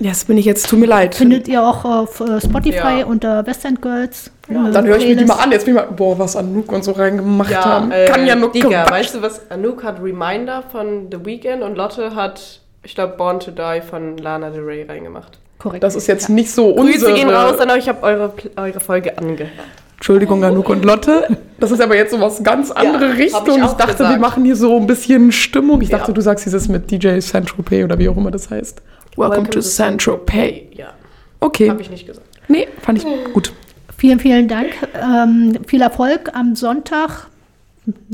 Ja, 0.00 0.08
das 0.10 0.24
bin 0.24 0.36
ich 0.36 0.44
jetzt, 0.44 0.68
tut 0.68 0.80
mir 0.80 0.86
leid. 0.86 1.14
Findet 1.14 1.46
ihr 1.48 1.62
auch 1.62 1.84
auf 1.84 2.20
äh, 2.20 2.40
Spotify 2.40 3.00
Ja. 3.00 3.06
unter 3.06 3.46
West 3.46 3.64
End 3.64 3.80
Girls. 3.80 4.30
äh, 4.48 4.54
Dann 4.72 4.86
höre 4.86 4.96
ich 4.98 5.06
mir 5.06 5.16
die 5.16 5.24
mal 5.24 5.34
an. 5.36 5.52
Jetzt 5.52 5.64
bin 5.66 5.74
ich 5.76 5.80
mal, 5.80 5.88
boah, 5.90 6.18
was 6.18 6.36
Anouk 6.36 6.70
und 6.72 6.82
so 6.84 6.92
reingemacht 6.92 7.50
Ja, 7.50 7.64
haben. 7.64 7.92
äh, 7.92 8.06
Kann 8.06 8.26
ja 8.26 8.34
nur 8.34 8.50
Digga, 8.50 8.90
weißt 8.90 9.14
du 9.14 9.22
was? 9.22 9.50
Anouk 9.50 9.84
hat 9.84 10.02
Reminder 10.02 10.64
von 10.70 11.08
The 11.12 11.24
Weeknd 11.24 11.62
und 11.62 11.76
Lotte 11.76 12.14
hat, 12.14 12.60
ich 12.82 12.94
glaube, 12.94 13.14
Born 13.16 13.38
to 13.40 13.52
Die 13.52 13.80
von 13.88 14.18
Lana 14.18 14.50
Del 14.50 14.64
Rey 14.64 14.82
reingemacht. 14.82 15.38
Korrekt. 15.58 15.84
Das 15.84 15.94
ist 15.94 16.08
jetzt 16.08 16.28
nicht 16.28 16.50
so 16.50 16.66
unsere... 16.70 16.98
Grüße 16.98 17.14
gehen 17.14 17.30
raus 17.30 17.58
an 17.60 17.70
euch, 17.70 17.78
ich 17.78 17.88
habe 17.88 18.02
eure, 18.02 18.32
eure 18.56 18.80
Folge 18.80 19.16
angehört. 19.16 19.50
Entschuldigung, 19.96 20.44
Anouk 20.44 20.68
und 20.68 20.84
Lotte. 20.84 21.28
Das 21.58 21.70
ist 21.70 21.80
aber 21.80 21.96
jetzt 21.96 22.10
so 22.10 22.20
was 22.20 22.42
ganz 22.42 22.70
andere 22.72 23.10
hab 23.10 23.16
Richtung. 23.16 23.42
ich 23.46 23.64
Ich, 23.64 23.70
dachte, 23.72 24.00
wir 24.00 24.06
gesagt. 24.06 24.20
machen 24.20 24.44
hier 24.44 24.56
so 24.56 24.76
ein 24.76 24.86
bisschen 24.86 25.32
Stimmung. 25.32 25.80
Ich 25.80 25.88
Ja. 25.88 25.98
dachte, 25.98 26.12
du 26.12 26.20
sagst 26.20 26.44
dieses 26.44 26.68
mit 26.68 26.90
DJ 26.90 27.20
Saint-Tropez 27.20 27.84
oder 27.84 27.98
wie 27.98 28.08
auch 28.08 28.16
immer 28.16 28.30
das 28.32 28.50
heißt. 28.50 28.82
Welcome, 29.16 29.48
to 29.50 29.60
Saint-Tropez. 29.60 30.76
Ja, 30.76 30.92
Okay. 31.40 31.68
habe 31.70 31.82
ich 31.82 31.90
nicht 31.90 32.06
gesagt. 32.06 32.26
Nee, 32.48 32.66
fand 32.82 32.98
ich 32.98 33.32
gut. 33.32 33.52
Vielen, 33.96 34.18
vielen 34.20 34.48
Dank. 34.48 34.70
Ähm, 34.94 35.58
viel 35.66 35.82
Erfolg 35.82 36.30
am 36.34 36.54
Sonntag. 36.56 37.28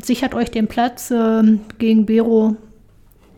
Sichert 0.02 0.34
euch 0.34 0.50
den 0.50 0.66
Platz 0.66 1.10
ähm, 1.10 1.60
gegen 1.78 2.06
Bero. 2.06 2.56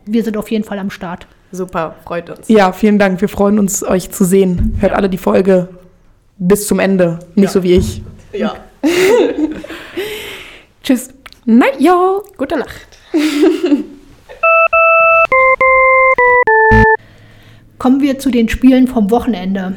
Wir 0.06 0.24
sind 0.24 0.36
auf 0.36 0.50
jeden 0.50 0.64
Fall 0.64 0.78
am 0.78 0.90
Start. 0.90 1.26
Super, 1.52 1.94
freut 2.04 2.30
uns. 2.30 2.48
Ja, 2.48 2.72
vielen 2.72 2.98
Dank. 2.98 3.20
Wir 3.20 3.28
freuen 3.28 3.58
uns, 3.58 3.84
euch 3.84 4.10
zu 4.10 4.24
sehen. 4.24 4.74
Hört 4.80 4.92
alle 4.94 5.08
die 5.08 5.18
Folge 5.18 5.68
bis 6.38 6.66
zum 6.66 6.80
Ende. 6.80 7.18
Nicht 7.34 7.44
Ja. 7.44 7.50
so 7.50 7.62
wie 7.62 7.74
ich. 7.74 8.02
Ja. 8.32 8.56
Tschüss. 10.82 11.10
Na 11.44 11.66
ja. 11.78 12.18
Gute 12.36 12.58
Nacht. 12.58 12.86
Kommen 17.82 18.00
wir 18.00 18.20
zu 18.20 18.30
den 18.30 18.48
Spielen 18.48 18.86
vom 18.86 19.10
Wochenende. 19.10 19.74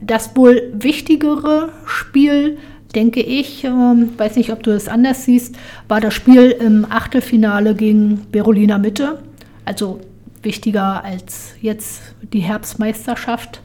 Das 0.00 0.34
wohl 0.34 0.72
wichtigere 0.72 1.68
Spiel, 1.84 2.56
denke 2.94 3.20
ich, 3.20 3.64
ähm, 3.64 4.14
weiß 4.16 4.36
nicht, 4.36 4.50
ob 4.52 4.62
du 4.62 4.70
es 4.70 4.88
anders 4.88 5.26
siehst, 5.26 5.56
war 5.86 6.00
das 6.00 6.14
Spiel 6.14 6.56
im 6.58 6.86
Achtelfinale 6.88 7.74
gegen 7.74 8.22
Berolina 8.32 8.78
Mitte. 8.78 9.22
Also 9.66 10.00
wichtiger 10.42 11.04
als 11.04 11.52
jetzt 11.60 12.00
die 12.22 12.40
Herbstmeisterschaft. 12.40 13.60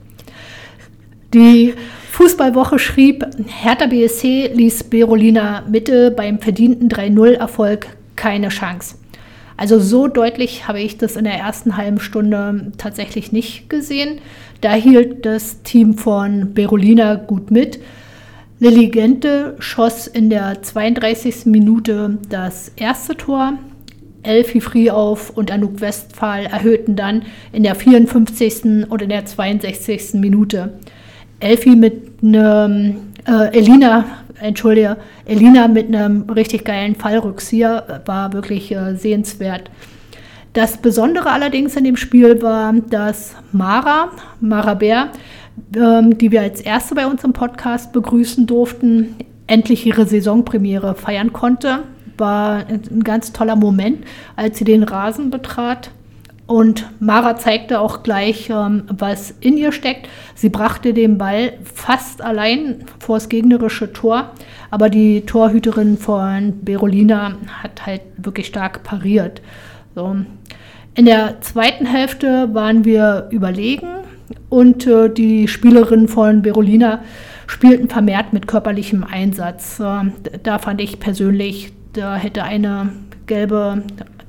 Die 1.33 1.73
Fußballwoche 2.11 2.79
schrieb, 2.79 3.25
Hertha 3.45 3.85
BSC 3.85 4.51
ließ 4.53 4.83
Berolina 4.83 5.63
Mitte 5.65 6.11
beim 6.11 6.39
verdienten 6.39 6.89
3-0-Erfolg 6.89 7.87
keine 8.17 8.49
Chance. 8.49 8.95
Also 9.57 9.79
so 9.79 10.07
deutlich 10.07 10.67
habe 10.67 10.79
ich 10.79 10.97
das 10.97 11.15
in 11.15 11.23
der 11.23 11.33
ersten 11.33 11.77
halben 11.77 11.99
Stunde 11.99 12.71
tatsächlich 12.77 13.31
nicht 13.31 13.69
gesehen. 13.69 14.19
Da 14.61 14.73
hielt 14.73 15.25
das 15.25 15.63
Team 15.63 15.95
von 15.95 16.53
Berolina 16.53 17.15
gut 17.15 17.49
mit. 17.49 17.79
Lilly 18.59 18.87
Gente 18.89 19.55
schoss 19.59 20.07
in 20.07 20.29
der 20.29 20.61
32. 20.61 21.47
Minute 21.47 22.17
das 22.29 22.71
erste 22.75 23.15
Tor. 23.15 23.53
Elfi 24.23 24.61
Friehauf 24.61 25.29
und 25.29 25.51
Anouk 25.51 25.79
Westphal 25.79 26.45
erhöhten 26.45 26.95
dann 26.95 27.23
in 27.51 27.63
der 27.63 27.75
54. 27.75 28.89
und 28.89 29.01
in 29.01 29.09
der 29.09 29.25
62. 29.25 30.15
Minute. 30.15 30.73
Elfi 31.39 31.75
mit 31.75 32.23
einem, 32.23 32.97
äh, 33.27 33.57
Elina, 33.57 34.05
entschuldige, 34.39 34.97
Elina 35.25 35.67
mit 35.67 35.87
einem 35.87 36.29
richtig 36.29 36.65
geilen 36.65 36.95
Fallrückzieher 36.95 38.01
war 38.05 38.33
wirklich 38.33 38.71
äh, 38.71 38.95
sehenswert. 38.95 39.69
Das 40.53 40.77
Besondere 40.77 41.29
allerdings 41.29 41.75
in 41.75 41.83
dem 41.83 41.97
Spiel 41.97 42.41
war, 42.41 42.73
dass 42.73 43.35
Mara, 43.51 44.09
Mara 44.39 44.73
Bär, 44.73 45.11
ähm, 45.75 46.17
die 46.17 46.31
wir 46.31 46.41
als 46.41 46.61
erste 46.61 46.95
bei 46.95 47.05
uns 47.05 47.23
im 47.23 47.33
Podcast 47.33 47.93
begrüßen 47.93 48.47
durften, 48.47 49.15
endlich 49.45 49.85
ihre 49.85 50.05
Saisonpremiere 50.05 50.95
feiern 50.95 51.31
konnte. 51.31 51.83
War 52.17 52.65
ein 52.67 53.03
ganz 53.03 53.31
toller 53.31 53.55
Moment, 53.55 54.03
als 54.35 54.57
sie 54.57 54.65
den 54.65 54.83
Rasen 54.83 55.29
betrat. 55.29 55.91
Und 56.47 56.85
Mara 57.01 57.35
zeigte 57.35 57.81
auch 57.81 58.03
gleich, 58.03 58.49
ähm, 58.49 58.83
was 58.87 59.31
in 59.41 59.57
ihr 59.57 59.73
steckt. 59.73 60.07
Sie 60.33 60.49
brachte 60.49 60.93
den 60.93 61.17
Ball 61.17 61.53
fast 61.63 62.21
allein 62.21 62.85
vor 62.99 63.17
das 63.17 63.27
gegnerische 63.27 63.91
Tor, 63.91 64.31
aber 64.71 64.89
die 64.89 65.21
Torhüterin 65.25 65.97
von 65.97 66.63
Berolina 66.63 67.33
hat 67.61 67.85
halt 67.85 68.01
wirklich 68.17 68.47
stark 68.47 68.83
pariert. 68.83 69.41
So. 69.93 70.15
In 70.95 71.05
der 71.05 71.41
zweiten 71.41 71.85
Hälfte 71.85 72.49
waren 72.53 72.85
wir 72.85 73.27
überlegen 73.29 73.87
und 74.49 74.87
äh, 74.87 75.09
die 75.09 75.47
Spielerinnen 75.47 76.07
von 76.07 76.41
Berolina 76.41 77.01
spielten 77.45 77.89
vermehrt 77.89 78.33
mit 78.33 78.47
körperlichem 78.47 79.03
Einsatz. 79.03 79.81
Ähm, 79.83 80.13
da 80.43 80.59
fand 80.59 80.81
ich 80.81 80.99
persönlich, 80.99 81.73
da 81.93 82.15
hätte 82.15 82.43
eine 82.43 82.89
gelbe, 83.25 83.83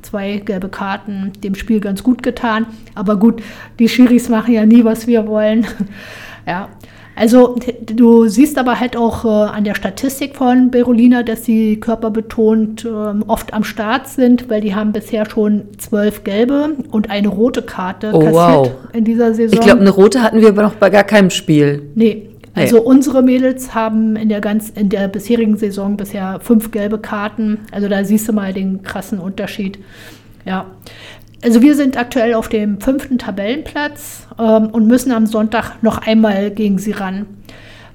zwei 0.09 0.39
gelbe 0.39 0.69
Karten 0.69 1.33
dem 1.43 1.55
Spiel 1.55 1.81
ganz 1.81 2.03
gut 2.03 2.23
getan. 2.23 2.67
Aber 2.95 3.17
gut, 3.17 3.43
die 3.79 3.89
Schiris 3.89 4.29
machen 4.29 4.55
ja 4.55 4.65
nie, 4.67 4.85
was 4.85 5.07
wir 5.07 5.27
wollen. 5.27 5.67
ja. 6.47 6.69
Also 7.15 7.57
du 7.85 8.29
siehst 8.29 8.59
aber 8.59 8.79
halt 8.79 8.97
auch 8.97 9.25
äh, 9.25 9.29
an 9.29 9.65
der 9.65 9.75
Statistik 9.75 10.37
von 10.37 10.71
Berolina, 10.71 11.25
dass 11.25 11.45
sie 11.45 11.81
körperbetont 11.81 12.85
ähm, 12.85 13.25
oft 13.27 13.53
am 13.53 13.65
Start 13.65 14.07
sind, 14.07 14.49
weil 14.49 14.61
die 14.61 14.77
haben 14.77 14.93
bisher 14.93 15.29
schon 15.29 15.65
zwölf 15.79 16.23
gelbe 16.23 16.77
und 16.93 17.11
eine 17.11 17.27
rote 17.27 17.63
Karte 17.63 18.13
Oh, 18.13 18.21
kassiert 18.21 18.35
wow. 18.35 18.71
in 18.93 19.05
dieser 19.05 19.35
Saison. 19.35 19.59
Ich 19.59 19.65
glaube, 19.65 19.81
eine 19.81 19.91
rote 19.91 20.23
hatten 20.23 20.41
wir 20.41 20.51
aber 20.51 20.63
noch 20.63 20.75
bei 20.75 20.91
gar 20.91 21.03
keinem 21.03 21.31
Spiel. 21.31 21.91
Nee. 21.97 22.29
Also 22.55 22.83
unsere 22.83 23.23
Mädels 23.23 23.75
haben 23.75 24.17
in 24.17 24.29
der 24.29 24.41
ganz 24.41 24.71
in 24.71 24.89
der 24.89 25.09
bisherigen 25.09 25.57
Saison 25.57 25.97
bisher 25.97 26.41
fünf 26.41 26.71
gelbe 26.71 26.99
Karten. 26.99 27.59
Also 27.71 27.89
da 27.89 28.05
siehst 28.05 28.29
du 28.29 28.33
mal 28.33 28.53
den 28.53 28.83
krassen 28.83 29.19
Unterschied. 29.19 29.79
Ja. 30.45 30.67
Also 31.45 31.63
wir 31.63 31.77
sind 31.77 31.97
aktuell 31.97 32.35
auf 32.35 32.49
dem 32.49 32.81
fünften 32.81 33.19
Tabellenplatz 33.19 34.27
ähm, 34.39 34.71
und 34.71 34.89
müssen 34.89 35.13
am 35.13 35.27
Sonntag 35.27 35.83
noch 35.83 35.99
einmal 35.99 36.51
gegen 36.51 36.79
sie 36.79 36.93
ran. 36.93 37.27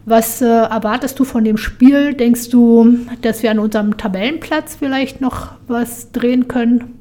Was 0.05 0.41
äh, 0.41 0.45
erwartest 0.45 1.19
du 1.19 1.25
von 1.25 1.43
dem 1.43 1.57
Spiel? 1.57 2.13
Denkst 2.13 2.49
du, 2.49 2.99
dass 3.21 3.43
wir 3.43 3.51
an 3.51 3.59
unserem 3.59 3.97
Tabellenplatz 3.97 4.75
vielleicht 4.75 5.21
noch 5.21 5.53
was 5.67 6.11
drehen 6.11 6.47
können? 6.47 6.95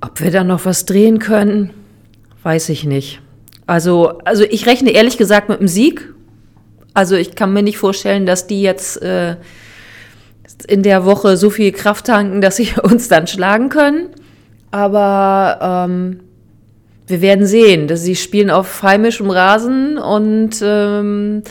Ob 0.00 0.20
wir 0.20 0.30
da 0.30 0.44
noch 0.44 0.64
was 0.64 0.86
drehen 0.86 1.18
können, 1.18 1.70
weiß 2.42 2.68
ich 2.68 2.84
nicht. 2.84 3.20
Also, 3.68 4.18
also 4.24 4.44
ich 4.44 4.66
rechne 4.66 4.92
ehrlich 4.92 5.18
gesagt 5.18 5.50
mit 5.50 5.58
einem 5.58 5.68
Sieg. 5.68 6.14
Also 6.94 7.16
ich 7.16 7.34
kann 7.34 7.52
mir 7.52 7.62
nicht 7.62 7.76
vorstellen, 7.76 8.24
dass 8.24 8.46
die 8.46 8.62
jetzt 8.62 9.02
äh, 9.02 9.36
in 10.66 10.82
der 10.82 11.04
Woche 11.04 11.36
so 11.36 11.50
viel 11.50 11.70
Kraft 11.72 12.06
tanken, 12.06 12.40
dass 12.40 12.56
sie 12.56 12.70
uns 12.82 13.08
dann 13.08 13.26
schlagen 13.26 13.68
können. 13.68 14.08
Aber 14.70 15.86
ähm, 15.86 16.20
wir 17.06 17.20
werden 17.20 17.44
sehen. 17.44 17.88
Dass 17.88 18.02
sie 18.02 18.16
spielen 18.16 18.48
auf 18.48 18.82
heimischem 18.82 19.28
Rasen 19.28 19.98
und 19.98 20.62
ähm, 20.62 21.42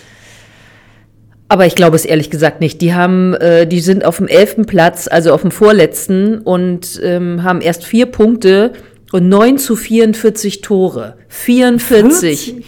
aber 1.49 1.68
ich 1.68 1.76
glaube 1.76 1.95
es 1.95 2.03
ehrlich 2.03 2.32
gesagt 2.32 2.61
nicht. 2.61 2.82
Die 2.82 2.95
haben, 2.95 3.36
äh, 3.36 3.68
die 3.68 3.80
sind 3.80 4.03
auf 4.03 4.18
dem 4.18 4.28
elften 4.28 4.65
Platz, 4.65 5.07
also 5.07 5.34
auf 5.34 5.43
dem 5.43 5.51
vorletzten 5.51 6.39
und 6.39 6.99
ähm, 7.03 7.43
haben 7.43 7.61
erst 7.61 7.86
vier 7.86 8.07
Punkte 8.07 8.74
Und 9.12 9.30
9 9.30 9.58
zu 9.58 9.76
44 9.76 10.62
Tore. 10.62 11.18
44. 11.30 12.66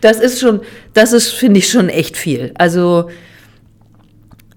das 0.00 0.18
ist 0.18 0.40
schon, 0.40 0.60
das 0.94 1.12
ist, 1.12 1.28
finde 1.28 1.58
ich, 1.58 1.68
schon 1.68 1.88
echt 1.90 2.16
viel. 2.16 2.52
Also, 2.56 3.10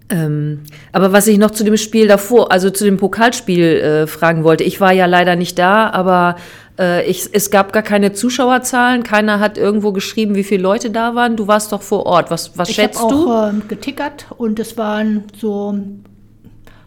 ähm, 0.09 0.61
aber 0.91 1.11
was 1.11 1.27
ich 1.27 1.37
noch 1.37 1.51
zu 1.51 1.63
dem 1.63 1.75
Spiel 1.77 2.07
davor, 2.07 2.51
also 2.51 2.69
zu 2.69 2.85
dem 2.85 2.97
Pokalspiel 2.97 3.63
äh, 3.63 4.07
fragen 4.07 4.43
wollte, 4.43 4.63
ich 4.63 4.79
war 4.79 4.93
ja 4.93 5.05
leider 5.05 5.35
nicht 5.35 5.59
da, 5.59 5.89
aber 5.89 6.37
äh, 6.79 7.05
ich, 7.09 7.29
es 7.33 7.51
gab 7.51 7.73
gar 7.73 7.83
keine 7.83 8.13
Zuschauerzahlen, 8.13 9.03
keiner 9.03 9.39
hat 9.39 9.57
irgendwo 9.57 9.91
geschrieben, 9.91 10.35
wie 10.35 10.43
viele 10.43 10.63
Leute 10.63 10.89
da 10.89 11.15
waren. 11.15 11.35
Du 11.35 11.47
warst 11.47 11.71
doch 11.71 11.81
vor 11.81 12.05
Ort. 12.05 12.31
Was, 12.31 12.57
was 12.57 12.69
Ich 12.69 12.75
schätzt 12.75 12.99
habe 13.01 13.13
du? 13.13 13.29
auch 13.29 13.49
ähm, 13.49 13.63
getickert 13.67 14.27
und 14.37 14.59
es 14.59 14.77
waren 14.77 15.25
so 15.37 15.77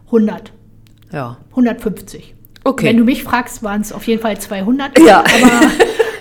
100, 0.07 0.53
ja. 1.13 1.37
150. 1.51 2.36
Okay. 2.67 2.87
Wenn 2.87 2.97
du 2.97 3.05
mich 3.05 3.23
fragst, 3.23 3.63
waren 3.63 3.81
es 3.81 3.93
auf 3.93 4.09
jeden 4.09 4.21
Fall 4.21 4.41
200. 4.41 4.99
Ja. 4.99 5.21
Aber 5.21 5.71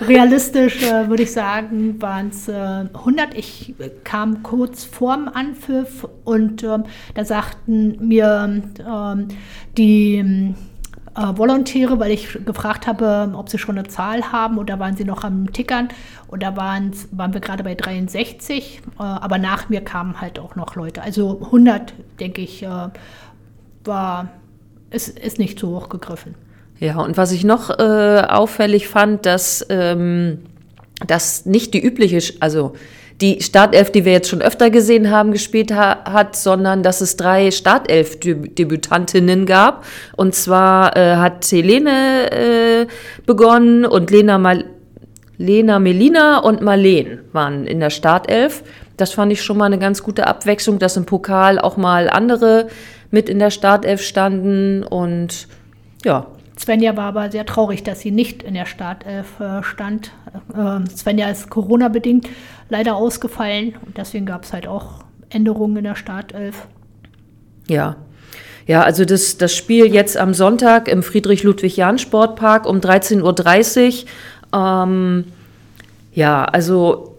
realistisch 0.08 0.80
äh, 0.84 1.08
würde 1.08 1.24
ich 1.24 1.32
sagen, 1.32 2.00
waren 2.00 2.28
es 2.28 2.46
äh, 2.46 2.52
100. 2.52 3.34
Ich 3.34 3.74
äh, 3.80 3.90
kam 4.04 4.44
kurz 4.44 4.84
vorm 4.84 5.28
Anpfiff 5.28 6.06
und 6.24 6.62
ähm, 6.62 6.84
da 7.14 7.24
sagten 7.24 7.98
mir 8.06 8.62
ähm, 8.78 9.28
die 9.76 10.18
ähm, 10.18 10.54
äh, 11.16 11.36
Volontäre, 11.36 11.98
weil 11.98 12.12
ich 12.12 12.38
gefragt 12.44 12.86
habe, 12.86 13.32
ob 13.34 13.48
sie 13.48 13.58
schon 13.58 13.76
eine 13.76 13.88
Zahl 13.88 14.30
haben 14.30 14.58
und 14.58 14.70
da 14.70 14.78
waren 14.78 14.96
sie 14.96 15.04
noch 15.04 15.24
am 15.24 15.52
Tickern 15.52 15.88
und 16.28 16.44
da 16.44 16.56
waren's, 16.56 17.08
waren 17.10 17.34
wir 17.34 17.40
gerade 17.40 17.64
bei 17.64 17.74
63, 17.74 18.82
äh, 19.00 19.02
aber 19.02 19.38
nach 19.38 19.68
mir 19.68 19.80
kamen 19.80 20.20
halt 20.20 20.38
auch 20.38 20.54
noch 20.54 20.76
Leute. 20.76 21.02
Also 21.02 21.40
100, 21.42 21.92
denke 22.20 22.40
ich, 22.40 22.64
war, 23.84 24.28
ist, 24.90 25.18
ist 25.18 25.38
nicht 25.38 25.58
zu 25.58 25.68
hoch 25.68 25.88
gegriffen. 25.88 26.34
Ja, 26.78 26.98
und 27.00 27.16
was 27.16 27.32
ich 27.32 27.44
noch 27.44 27.70
äh, 27.70 28.22
auffällig 28.28 28.88
fand, 28.88 29.24
dass 29.24 29.64
ähm, 29.70 30.38
das 31.06 31.46
nicht 31.46 31.72
die 31.74 31.82
übliche, 31.82 32.34
also 32.40 32.74
die 33.20 33.40
Startelf, 33.40 33.90
die 33.90 34.04
wir 34.04 34.12
jetzt 34.12 34.28
schon 34.28 34.42
öfter 34.42 34.68
gesehen 34.70 35.10
haben, 35.10 35.32
gespielt 35.32 35.72
ha 35.72 36.04
hat, 36.04 36.36
sondern 36.36 36.82
dass 36.82 37.00
es 37.00 37.16
drei 37.16 37.50
Startelf-Debütantinnen 37.50 39.46
gab. 39.46 39.86
Und 40.16 40.34
zwar 40.34 40.94
äh, 40.96 41.16
hat 41.16 41.46
Helene 41.50 42.30
äh, 42.30 42.86
begonnen 43.24 43.86
und 43.86 44.10
Lena, 44.10 44.36
Mal 44.36 44.66
Lena 45.38 45.78
Melina 45.78 46.38
und 46.38 46.60
Marleen 46.62 47.20
waren 47.32 47.66
in 47.66 47.80
der 47.80 47.90
Startelf. 47.90 48.62
Das 48.96 49.12
fand 49.12 49.32
ich 49.32 49.42
schon 49.42 49.58
mal 49.58 49.66
eine 49.66 49.78
ganz 49.78 50.02
gute 50.02 50.26
Abwechslung, 50.26 50.78
dass 50.78 50.96
im 50.96 51.04
Pokal 51.04 51.58
auch 51.58 51.76
mal 51.76 52.08
andere 52.08 52.68
mit 53.10 53.28
in 53.28 53.38
der 53.38 53.50
Startelf 53.50 54.02
standen 54.02 54.82
und 54.82 55.48
ja, 56.04 56.26
Svenja 56.58 56.96
war 56.96 57.04
aber 57.04 57.30
sehr 57.30 57.44
traurig, 57.44 57.82
dass 57.82 58.00
sie 58.00 58.10
nicht 58.10 58.42
in 58.42 58.54
der 58.54 58.64
Startelf 58.64 59.40
äh, 59.40 59.62
stand. 59.62 60.12
Äh, 60.54 60.88
Svenja 60.88 61.28
ist 61.28 61.50
Corona-bedingt 61.50 62.28
leider 62.70 62.96
ausgefallen 62.96 63.74
und 63.84 63.98
deswegen 63.98 64.24
gab 64.26 64.44
es 64.44 64.52
halt 64.52 64.66
auch 64.66 65.04
Änderungen 65.28 65.76
in 65.76 65.84
der 65.84 65.96
Startelf. 65.96 66.66
Ja. 67.68 67.96
Ja, 68.66 68.82
also 68.82 69.04
das, 69.04 69.38
das 69.38 69.54
Spiel 69.54 69.94
jetzt 69.94 70.16
am 70.16 70.34
Sonntag 70.34 70.88
im 70.88 71.04
Friedrich-Ludwig-Jahn-Sportpark 71.04 72.66
um 72.66 72.78
13.30 72.78 74.06
Uhr. 74.52 74.58
Ähm, 74.58 75.24
ja, 76.12 76.44
also 76.44 77.16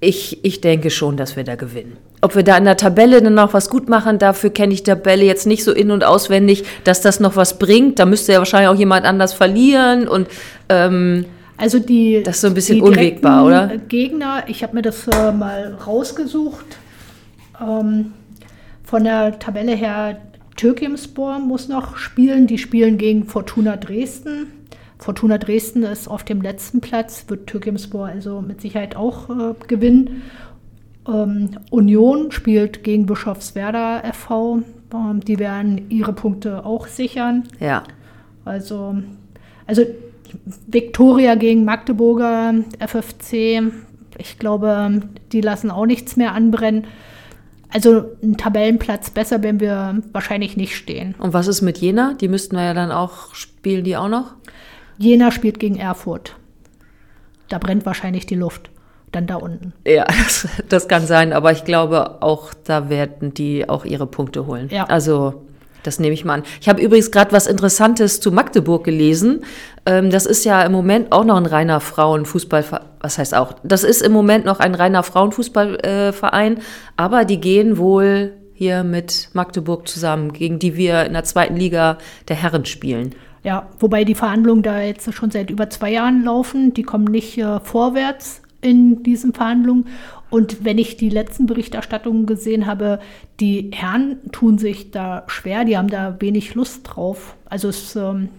ich, 0.00 0.44
ich 0.44 0.60
denke 0.60 0.90
schon, 0.90 1.16
dass 1.16 1.36
wir 1.36 1.44
da 1.44 1.54
gewinnen. 1.54 1.96
Ob 2.24 2.34
wir 2.36 2.42
da 2.42 2.56
in 2.56 2.64
der 2.64 2.78
Tabelle 2.78 3.20
dann 3.20 3.34
noch 3.34 3.52
was 3.52 3.68
gut 3.68 3.90
machen, 3.90 4.18
dafür 4.18 4.48
kenne 4.48 4.72
ich 4.72 4.82
die 4.82 4.90
Tabelle 4.90 5.24
jetzt 5.24 5.46
nicht 5.46 5.62
so 5.62 5.72
in- 5.72 5.90
und 5.90 6.04
auswendig, 6.04 6.64
dass 6.82 7.02
das 7.02 7.20
noch 7.20 7.36
was 7.36 7.58
bringt. 7.58 7.98
Da 7.98 8.06
müsste 8.06 8.32
ja 8.32 8.38
wahrscheinlich 8.38 8.70
auch 8.70 8.78
jemand 8.78 9.04
anders 9.04 9.34
verlieren 9.34 10.08
und 10.08 10.28
ähm, 10.70 11.26
Also 11.58 11.78
die, 11.80 12.22
Das 12.24 12.36
ist 12.36 12.40
so 12.40 12.46
ein 12.46 12.54
bisschen 12.54 12.80
unwegbar, 12.80 13.44
oder? 13.44 13.72
Gegner, 13.88 14.44
ich 14.46 14.62
habe 14.62 14.74
mir 14.74 14.80
das 14.80 15.06
äh, 15.06 15.32
mal 15.32 15.76
rausgesucht. 15.86 16.64
Ähm, 17.60 18.14
von 18.84 19.04
der 19.04 19.38
Tabelle 19.38 19.72
her, 19.72 20.16
Türkimspor 20.56 21.38
muss 21.40 21.68
noch 21.68 21.98
spielen. 21.98 22.46
Die 22.46 22.56
spielen 22.56 22.96
gegen 22.96 23.24
Fortuna 23.24 23.76
Dresden. 23.76 24.46
Fortuna 24.98 25.36
Dresden 25.36 25.82
ist 25.82 26.08
auf 26.08 26.24
dem 26.24 26.40
letzten 26.40 26.80
Platz, 26.80 27.26
wird 27.28 27.48
Türkimspor 27.48 28.06
also 28.06 28.40
mit 28.40 28.62
Sicherheit 28.62 28.96
auch 28.96 29.28
äh, 29.28 29.54
gewinnen. 29.68 30.22
Ähm, 31.06 31.50
Union 31.70 32.30
spielt 32.32 32.84
gegen 32.84 33.06
Bischofswerda 33.06 34.02
FV. 34.12 34.62
Ähm, 34.92 35.20
die 35.20 35.38
werden 35.38 35.90
ihre 35.90 36.12
Punkte 36.12 36.64
auch 36.64 36.86
sichern. 36.86 37.44
ja. 37.60 37.82
Also, 38.46 38.96
also 39.66 39.86
Viktoria 40.66 41.34
gegen 41.34 41.64
Magdeburger 41.64 42.52
FFC, 42.78 43.62
ich 44.18 44.38
glaube, 44.38 45.00
die 45.32 45.40
lassen 45.40 45.70
auch 45.70 45.86
nichts 45.86 46.16
mehr 46.16 46.32
anbrennen. 46.32 46.84
Also 47.72 48.04
ein 48.22 48.36
Tabellenplatz 48.36 49.10
besser 49.10 49.42
werden 49.42 49.60
wir 49.60 50.00
wahrscheinlich 50.12 50.56
nicht 50.56 50.76
stehen. 50.76 51.14
Und 51.18 51.32
was 51.32 51.48
ist 51.48 51.62
mit 51.62 51.78
Jena? 51.78 52.14
Die 52.20 52.28
müssten 52.28 52.54
wir 52.54 52.64
ja 52.64 52.74
dann 52.74 52.92
auch, 52.92 53.34
spielen 53.34 53.82
die 53.84 53.96
auch 53.96 54.08
noch? 54.08 54.34
Jena 54.98 55.32
spielt 55.32 55.58
gegen 55.58 55.76
Erfurt. 55.76 56.36
Da 57.48 57.58
brennt 57.58 57.84
wahrscheinlich 57.84 58.26
die 58.26 58.36
Luft. 58.36 58.70
Dann 59.14 59.28
da 59.28 59.36
unten. 59.36 59.72
Ja, 59.86 60.04
das, 60.24 60.48
das 60.68 60.88
kann 60.88 61.06
sein, 61.06 61.32
aber 61.32 61.52
ich 61.52 61.62
glaube 61.64 62.20
auch, 62.20 62.52
da 62.64 62.88
werden 62.88 63.32
die 63.32 63.68
auch 63.68 63.84
ihre 63.84 64.08
Punkte 64.08 64.46
holen. 64.46 64.68
Ja. 64.72 64.86
Also, 64.86 65.44
das 65.84 66.00
nehme 66.00 66.14
ich 66.14 66.24
mal 66.24 66.34
an. 66.34 66.42
Ich 66.60 66.68
habe 66.68 66.82
übrigens 66.82 67.12
gerade 67.12 67.30
was 67.30 67.46
Interessantes 67.46 68.20
zu 68.20 68.32
Magdeburg 68.32 68.82
gelesen. 68.82 69.44
Ähm, 69.86 70.10
das 70.10 70.26
ist 70.26 70.44
ja 70.44 70.62
im 70.62 70.72
Moment 70.72 71.12
auch 71.12 71.24
noch 71.24 71.36
ein 71.36 71.46
reiner 71.46 71.78
Frauenfußballverein. 71.78 72.86
Was 73.00 73.18
heißt 73.18 73.34
auch? 73.36 73.52
Das 73.62 73.84
ist 73.84 74.02
im 74.02 74.10
Moment 74.10 74.46
noch 74.46 74.58
ein 74.58 74.74
reiner 74.74 75.04
Frauenfußballverein, 75.04 76.58
aber 76.96 77.24
die 77.24 77.38
gehen 77.38 77.78
wohl 77.78 78.32
hier 78.52 78.82
mit 78.82 79.28
Magdeburg 79.32 79.86
zusammen, 79.86 80.32
gegen 80.32 80.58
die 80.58 80.76
wir 80.76 81.04
in 81.04 81.12
der 81.12 81.24
zweiten 81.24 81.56
Liga 81.56 81.98
der 82.28 82.36
Herren 82.36 82.64
spielen. 82.64 83.14
Ja, 83.44 83.68
wobei 83.78 84.04
die 84.04 84.14
Verhandlungen 84.14 84.62
da 84.62 84.80
jetzt 84.80 85.12
schon 85.12 85.30
seit 85.30 85.50
über 85.50 85.70
zwei 85.70 85.92
Jahren 85.92 86.24
laufen. 86.24 86.72
Die 86.74 86.82
kommen 86.82 87.04
nicht 87.04 87.38
äh, 87.38 87.60
vorwärts 87.60 88.40
in 88.64 89.02
diesen 89.02 89.32
Verhandlungen. 89.34 89.86
Und 90.30 90.64
wenn 90.64 90.78
ich 90.78 90.96
die 90.96 91.10
letzten 91.10 91.46
Berichterstattungen 91.46 92.26
gesehen 92.26 92.66
habe, 92.66 92.98
die 93.40 93.70
Herren 93.72 94.18
tun 94.32 94.58
sich 94.58 94.90
da 94.90 95.22
schwer, 95.28 95.64
die 95.64 95.76
haben 95.78 95.88
da 95.88 96.16
wenig 96.20 96.54
Lust 96.54 96.80
drauf. 96.84 97.36
Also 97.46 97.68
es 97.68 97.94
ähm, 97.94 98.30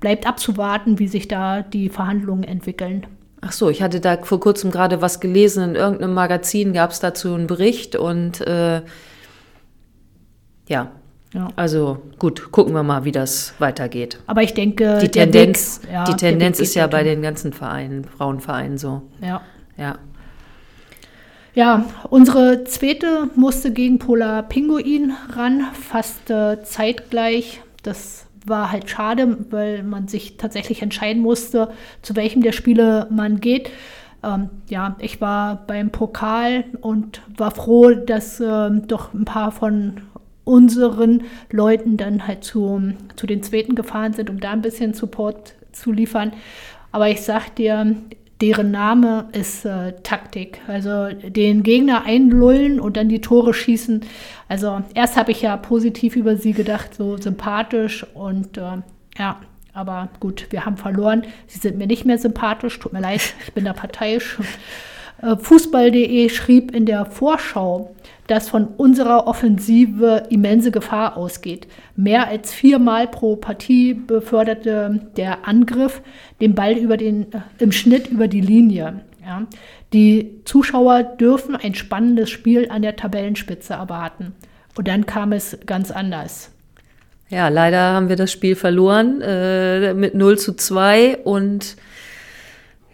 bleibt 0.00 0.26
abzuwarten, 0.26 0.98
wie 0.98 1.06
sich 1.08 1.28
da 1.28 1.62
die 1.62 1.88
Verhandlungen 1.88 2.42
entwickeln. 2.42 3.06
Ach 3.42 3.52
so, 3.52 3.70
ich 3.70 3.80
hatte 3.82 4.00
da 4.00 4.16
vor 4.16 4.40
kurzem 4.40 4.72
gerade 4.72 5.02
was 5.02 5.20
gelesen. 5.20 5.62
In 5.70 5.74
irgendeinem 5.76 6.14
Magazin 6.14 6.72
gab 6.72 6.90
es 6.90 6.98
dazu 6.98 7.34
einen 7.34 7.46
Bericht 7.46 7.94
und 7.94 8.40
äh, 8.40 8.82
ja, 10.68 10.90
Ja. 11.32 11.48
also 11.54 11.98
gut, 12.18 12.50
gucken 12.50 12.72
wir 12.74 12.82
mal, 12.82 13.04
wie 13.04 13.12
das 13.12 13.54
weitergeht. 13.60 14.18
Aber 14.26 14.42
ich 14.42 14.54
denke, 14.54 14.98
Die 15.00 15.10
Tendenz, 15.10 15.82
Weg, 15.82 15.92
ja, 15.92 16.04
die 16.04 16.14
Tendenz 16.16 16.58
ist 16.58 16.74
ja 16.74 16.88
bei 16.88 17.04
den 17.04 17.22
ganzen 17.22 17.52
Vereinen, 17.52 18.04
Frauenvereinen 18.04 18.78
so. 18.78 19.02
Ja. 19.20 19.42
Ja. 19.76 19.98
Ja, 21.54 21.86
unsere 22.10 22.64
zweite 22.64 23.30
musste 23.34 23.72
gegen 23.72 23.98
Polar 23.98 24.42
Pinguin 24.42 25.14
ran, 25.30 25.64
fast 25.72 26.30
äh, 26.30 26.62
zeitgleich. 26.62 27.62
Das 27.82 28.26
war 28.44 28.70
halt 28.70 28.90
schade, 28.90 29.38
weil 29.50 29.82
man 29.82 30.06
sich 30.06 30.36
tatsächlich 30.36 30.82
entscheiden 30.82 31.22
musste, 31.22 31.70
zu 32.02 32.14
welchem 32.14 32.42
der 32.42 32.52
Spiele 32.52 33.06
man 33.10 33.40
geht. 33.40 33.70
Ähm, 34.22 34.50
ja, 34.68 34.96
ich 34.98 35.20
war 35.20 35.66
beim 35.66 35.90
Pokal 35.90 36.64
und 36.82 37.22
war 37.36 37.50
froh, 37.52 37.90
dass 37.90 38.38
ähm, 38.38 38.86
doch 38.86 39.14
ein 39.14 39.24
paar 39.24 39.50
von 39.50 40.02
unseren 40.44 41.24
Leuten 41.50 41.96
dann 41.96 42.26
halt 42.26 42.44
zu, 42.44 42.92
zu 43.16 43.26
den 43.26 43.42
Zweiten 43.42 43.74
gefahren 43.74 44.12
sind, 44.12 44.30
um 44.30 44.40
da 44.40 44.52
ein 44.52 44.62
bisschen 44.62 44.94
Support 44.94 45.54
zu 45.72 45.90
liefern. 45.90 46.32
Aber 46.92 47.08
ich 47.08 47.22
sag 47.22 47.54
dir, 47.56 47.96
deren 48.40 48.70
Name 48.70 49.28
ist 49.32 49.64
äh, 49.64 49.94
Taktik. 50.02 50.60
Also 50.66 51.08
den 51.08 51.62
Gegner 51.62 52.04
einlullen 52.04 52.80
und 52.80 52.96
dann 52.96 53.08
die 53.08 53.20
Tore 53.20 53.54
schießen. 53.54 54.04
Also 54.48 54.82
erst 54.94 55.16
habe 55.16 55.32
ich 55.32 55.42
ja 55.42 55.56
positiv 55.56 56.16
über 56.16 56.36
sie 56.36 56.52
gedacht, 56.52 56.94
so 56.94 57.16
sympathisch 57.16 58.06
und 58.14 58.58
äh, 58.58 58.82
ja, 59.18 59.40
aber 59.72 60.08
gut, 60.20 60.46
wir 60.50 60.64
haben 60.64 60.76
verloren. 60.76 61.24
Sie 61.46 61.58
sind 61.58 61.78
mir 61.78 61.86
nicht 61.86 62.04
mehr 62.04 62.18
sympathisch, 62.18 62.78
tut 62.78 62.92
mir 62.92 63.00
leid, 63.00 63.34
ich 63.46 63.52
bin 63.52 63.64
da 63.64 63.72
parteiisch. 63.72 64.38
Äh, 65.22 65.36
Fußball.de 65.36 66.28
schrieb 66.28 66.74
in 66.74 66.84
der 66.84 67.06
Vorschau, 67.06 67.95
dass 68.26 68.48
von 68.48 68.66
unserer 68.76 69.26
Offensive 69.26 70.24
immense 70.30 70.70
Gefahr 70.70 71.16
ausgeht. 71.16 71.66
Mehr 71.94 72.28
als 72.28 72.52
viermal 72.52 73.06
pro 73.06 73.36
Partie 73.36 73.94
beförderte 73.94 75.08
der 75.16 75.46
Angriff 75.46 76.02
den 76.40 76.54
Ball 76.54 76.76
über 76.76 76.96
den, 76.96 77.32
äh, 77.32 77.40
im 77.58 77.72
Schnitt 77.72 78.08
über 78.08 78.28
die 78.28 78.40
Linie. 78.40 79.00
Ja. 79.24 79.46
Die 79.92 80.40
Zuschauer 80.44 81.02
dürfen 81.02 81.56
ein 81.56 81.74
spannendes 81.74 82.30
Spiel 82.30 82.68
an 82.70 82.82
der 82.82 82.96
Tabellenspitze 82.96 83.74
erwarten. 83.74 84.34
Und 84.76 84.88
dann 84.88 85.06
kam 85.06 85.32
es 85.32 85.58
ganz 85.66 85.90
anders. 85.90 86.50
Ja, 87.28 87.48
leider 87.48 87.92
haben 87.92 88.08
wir 88.08 88.16
das 88.16 88.30
Spiel 88.30 88.54
verloren 88.54 89.20
äh, 89.20 89.94
mit 89.94 90.14
0 90.14 90.38
zu 90.38 90.54
2 90.54 91.18
und 91.18 91.76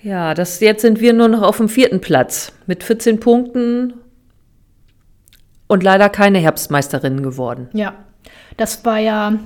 ja, 0.02 0.34
das, 0.34 0.58
jetzt 0.60 0.82
sind 0.82 1.00
wir 1.00 1.12
nur 1.12 1.28
noch 1.28 1.42
auf 1.42 1.58
dem 1.58 1.68
vierten 1.68 2.00
Platz 2.00 2.52
mit 2.66 2.82
14 2.82 3.20
Punkten 3.20 3.94
und 5.72 5.82
leider 5.82 6.10
keine 6.10 6.38
Herbstmeisterinnen 6.38 7.22
geworden. 7.22 7.70
Ja, 7.72 7.94
das 8.58 8.84
war 8.84 8.98
ja 8.98 9.38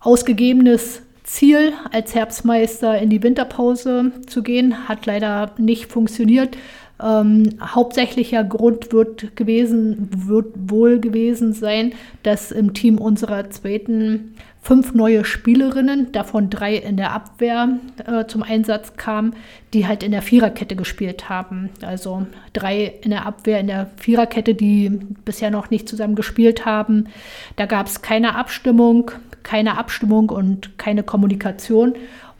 ausgegebenes 0.00 1.02
Ziel, 1.22 1.74
als 1.92 2.14
Herbstmeister 2.14 2.98
in 2.98 3.10
die 3.10 3.22
Winterpause 3.22 4.12
zu 4.26 4.42
gehen. 4.42 4.88
Hat 4.88 5.04
leider 5.04 5.50
nicht 5.58 5.92
funktioniert. 5.92 6.56
Ähm, 6.98 7.58
hauptsächlicher 7.60 8.42
Grund 8.42 8.90
wird 8.94 9.36
gewesen, 9.36 10.08
wird 10.16 10.46
wohl 10.56 10.98
gewesen 10.98 11.52
sein, 11.52 11.92
dass 12.22 12.50
im 12.50 12.72
Team 12.72 12.96
unserer 12.96 13.50
zweiten 13.50 14.34
fünf 14.64 14.94
neue 14.94 15.24
Spielerinnen, 15.24 16.12
davon 16.12 16.48
drei 16.48 16.76
in 16.76 16.96
der 16.96 17.12
Abwehr 17.12 17.80
äh, 18.06 18.26
zum 18.26 18.44
Einsatz 18.44 18.96
kamen, 18.96 19.34
die 19.74 19.88
halt 19.88 20.04
in 20.04 20.12
der 20.12 20.22
Viererkette 20.22 20.76
gespielt 20.76 21.28
haben. 21.28 21.70
Also 21.82 22.26
drei 22.52 22.94
in 23.02 23.10
der 23.10 23.26
Abwehr, 23.26 23.58
in 23.58 23.66
der 23.66 23.90
Viererkette, 23.96 24.54
die 24.54 24.88
bisher 25.24 25.50
noch 25.50 25.70
nicht 25.70 25.88
zusammen 25.88 26.14
gespielt 26.14 26.64
haben. 26.64 27.08
Da 27.56 27.66
gab 27.66 27.88
es 27.88 28.02
keine 28.02 28.36
Abstimmung, 28.36 29.10
keine 29.42 29.76
Abstimmung 29.78 30.30
und 30.30 30.78
keine 30.78 31.02
Kommunikation. 31.02 31.94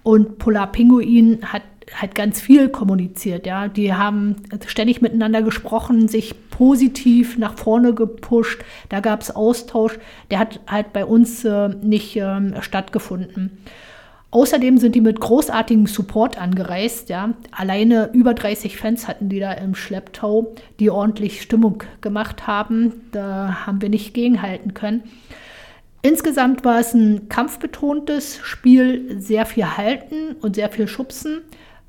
Und 0.05 0.39
Polar 0.39 0.71
Pinguin 0.71 1.41
hat 1.45 1.63
halt 2.01 2.15
ganz 2.15 2.41
viel 2.41 2.69
kommuniziert. 2.69 3.47
Ja, 3.47 3.69
die 3.69 3.93
haben 3.95 4.37
ständig 4.67 5.03
miteinander 5.03 5.43
gesprochen, 5.43 6.09
sich 6.09 6.35
positiv 6.51 7.39
nach 7.39 7.57
vorne 7.57 7.95
gepusht. 7.95 8.63
Da 8.89 9.01
gab 9.01 9.23
es 9.23 9.35
Austausch. 9.35 9.99
Der 10.31 10.39
hat 10.39 10.61
halt 10.67 10.93
bei 10.93 11.05
uns 11.05 11.45
äh, 11.45 11.69
nicht 11.83 12.17
äh, 12.17 12.63
stattgefunden. 12.63 13.59
Außerdem 14.31 14.79
sind 14.79 14.95
die 14.95 15.03
mit 15.03 15.21
großartigem 15.21 15.87
Support 15.87 16.41
angereist. 16.41 17.11
Ja. 17.11 17.35
Alleine 17.51 18.09
über 18.15 18.33
30 18.33 18.79
Fans 18.79 19.07
hatten 19.07 19.29
die 19.29 19.41
da 19.41 19.53
im 19.53 19.75
Schlepptau, 19.75 20.55
die 20.81 20.91
ordentlich 20.91 21.43
Stimmung 21.43 21.83
gemacht 22.01 22.47
haben. 22.47 23.03
Da 23.13 23.67
haben 23.67 23.83
wir 23.83 23.91
nicht 23.91 24.15
gegenhalten 24.15 24.73
können. 24.73 25.03
Insgesamt 26.01 26.65
war 26.65 26.81
es 26.81 26.95
ein 26.95 27.29
kampfbetontes 27.29 28.41
Spiel, 28.43 29.21
sehr 29.21 29.45
viel 29.47 29.77
Halten 29.77 30.35
und 30.41 30.57
sehr 30.57 30.71
viel 30.71 30.89
Schubsen 30.89 31.43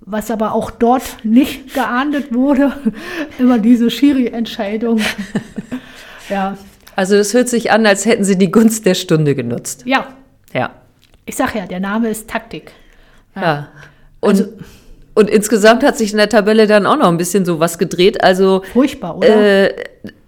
was 0.05 0.31
aber 0.31 0.53
auch 0.53 0.71
dort 0.71 1.03
nicht 1.23 1.73
geahndet 1.73 2.33
wurde, 2.33 2.73
immer 3.39 3.59
diese 3.59 3.89
Schiri-Entscheidung. 3.89 5.01
ja. 6.29 6.57
Also 6.95 7.15
es 7.15 7.33
hört 7.33 7.49
sich 7.49 7.71
an, 7.71 7.85
als 7.85 8.05
hätten 8.05 8.23
sie 8.23 8.37
die 8.37 8.51
Gunst 8.51 8.85
der 8.85 8.93
Stunde 8.93 9.35
genutzt. 9.35 9.83
Ja. 9.85 10.07
Ja. 10.53 10.71
Ich 11.25 11.35
sag 11.35 11.55
ja, 11.55 11.65
der 11.65 11.79
Name 11.79 12.09
ist 12.09 12.29
Taktik. 12.29 12.71
Ja. 13.35 13.41
ja. 13.41 13.67
Und, 14.19 14.29
also, 14.29 14.53
und 15.15 15.29
insgesamt 15.29 15.83
hat 15.83 15.97
sich 15.97 16.11
in 16.11 16.17
der 16.17 16.29
Tabelle 16.29 16.67
dann 16.67 16.85
auch 16.85 16.97
noch 16.97 17.07
ein 17.07 17.17
bisschen 17.17 17.45
so 17.45 17.59
was 17.59 17.77
gedreht. 17.77 18.23
Also 18.23 18.63
furchtbar, 18.73 19.17
oder? 19.17 19.27
Äh, 19.27 19.73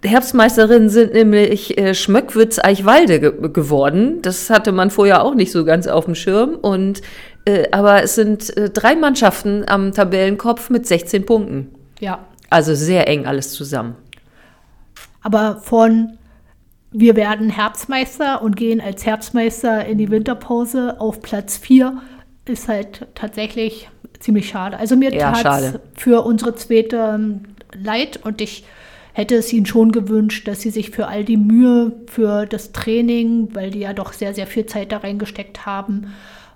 Herbstmeisterinnen 0.04 0.88
sind 0.88 1.12
nämlich 1.12 1.76
äh, 1.76 1.94
Schmöckwitz-Eichwalde 1.94 3.20
ge 3.20 3.32
geworden. 3.52 4.22
Das 4.22 4.48
hatte 4.50 4.72
man 4.72 4.90
vorher 4.90 5.24
auch 5.24 5.34
nicht 5.34 5.52
so 5.52 5.64
ganz 5.64 5.86
auf 5.86 6.04
dem 6.04 6.14
Schirm. 6.14 6.54
Und 6.54 7.02
äh, 7.46 7.68
aber 7.70 8.02
es 8.02 8.14
sind 8.14 8.54
äh, 8.56 8.68
drei 8.68 8.94
Mannschaften 8.94 9.64
am 9.66 9.92
Tabellenkopf 9.92 10.68
mit 10.68 10.86
16 10.86 11.24
Punkten. 11.24 11.74
Ja. 12.00 12.26
Also 12.50 12.74
sehr 12.74 13.08
eng 13.08 13.26
alles 13.26 13.52
zusammen. 13.52 13.96
Aber 15.22 15.56
von 15.56 16.18
wir 16.92 17.16
werden 17.16 17.50
Herbstmeister 17.50 18.42
und 18.42 18.56
gehen 18.56 18.80
als 18.80 19.04
Herbstmeister 19.04 19.84
in 19.86 19.98
die 19.98 20.10
Winterpause 20.10 21.00
auf 21.00 21.20
Platz 21.20 21.56
4 21.58 22.00
ist 22.46 22.68
halt 22.68 23.06
tatsächlich 23.14 23.88
ziemlich 24.20 24.48
schade. 24.48 24.78
Also 24.78 24.96
mir 24.96 25.12
ja, 25.12 25.32
tat 25.32 25.62
es 25.62 25.80
für 25.94 26.24
unsere 26.24 26.54
zweite 26.54 26.96
ähm, 26.96 27.40
leid 27.74 28.20
und 28.22 28.40
ich 28.40 28.64
hätte 29.12 29.34
es 29.34 29.52
ihnen 29.52 29.66
schon 29.66 29.92
gewünscht, 29.92 30.46
dass 30.46 30.60
sie 30.60 30.70
sich 30.70 30.90
für 30.90 31.08
all 31.08 31.24
die 31.24 31.36
Mühe 31.36 31.92
für 32.06 32.46
das 32.46 32.72
Training, 32.72 33.48
weil 33.54 33.70
die 33.70 33.80
ja 33.80 33.92
doch 33.92 34.12
sehr, 34.12 34.34
sehr 34.34 34.46
viel 34.46 34.66
Zeit 34.66 34.92
da 34.92 34.98
reingesteckt 34.98 35.66
haben, 35.66 36.14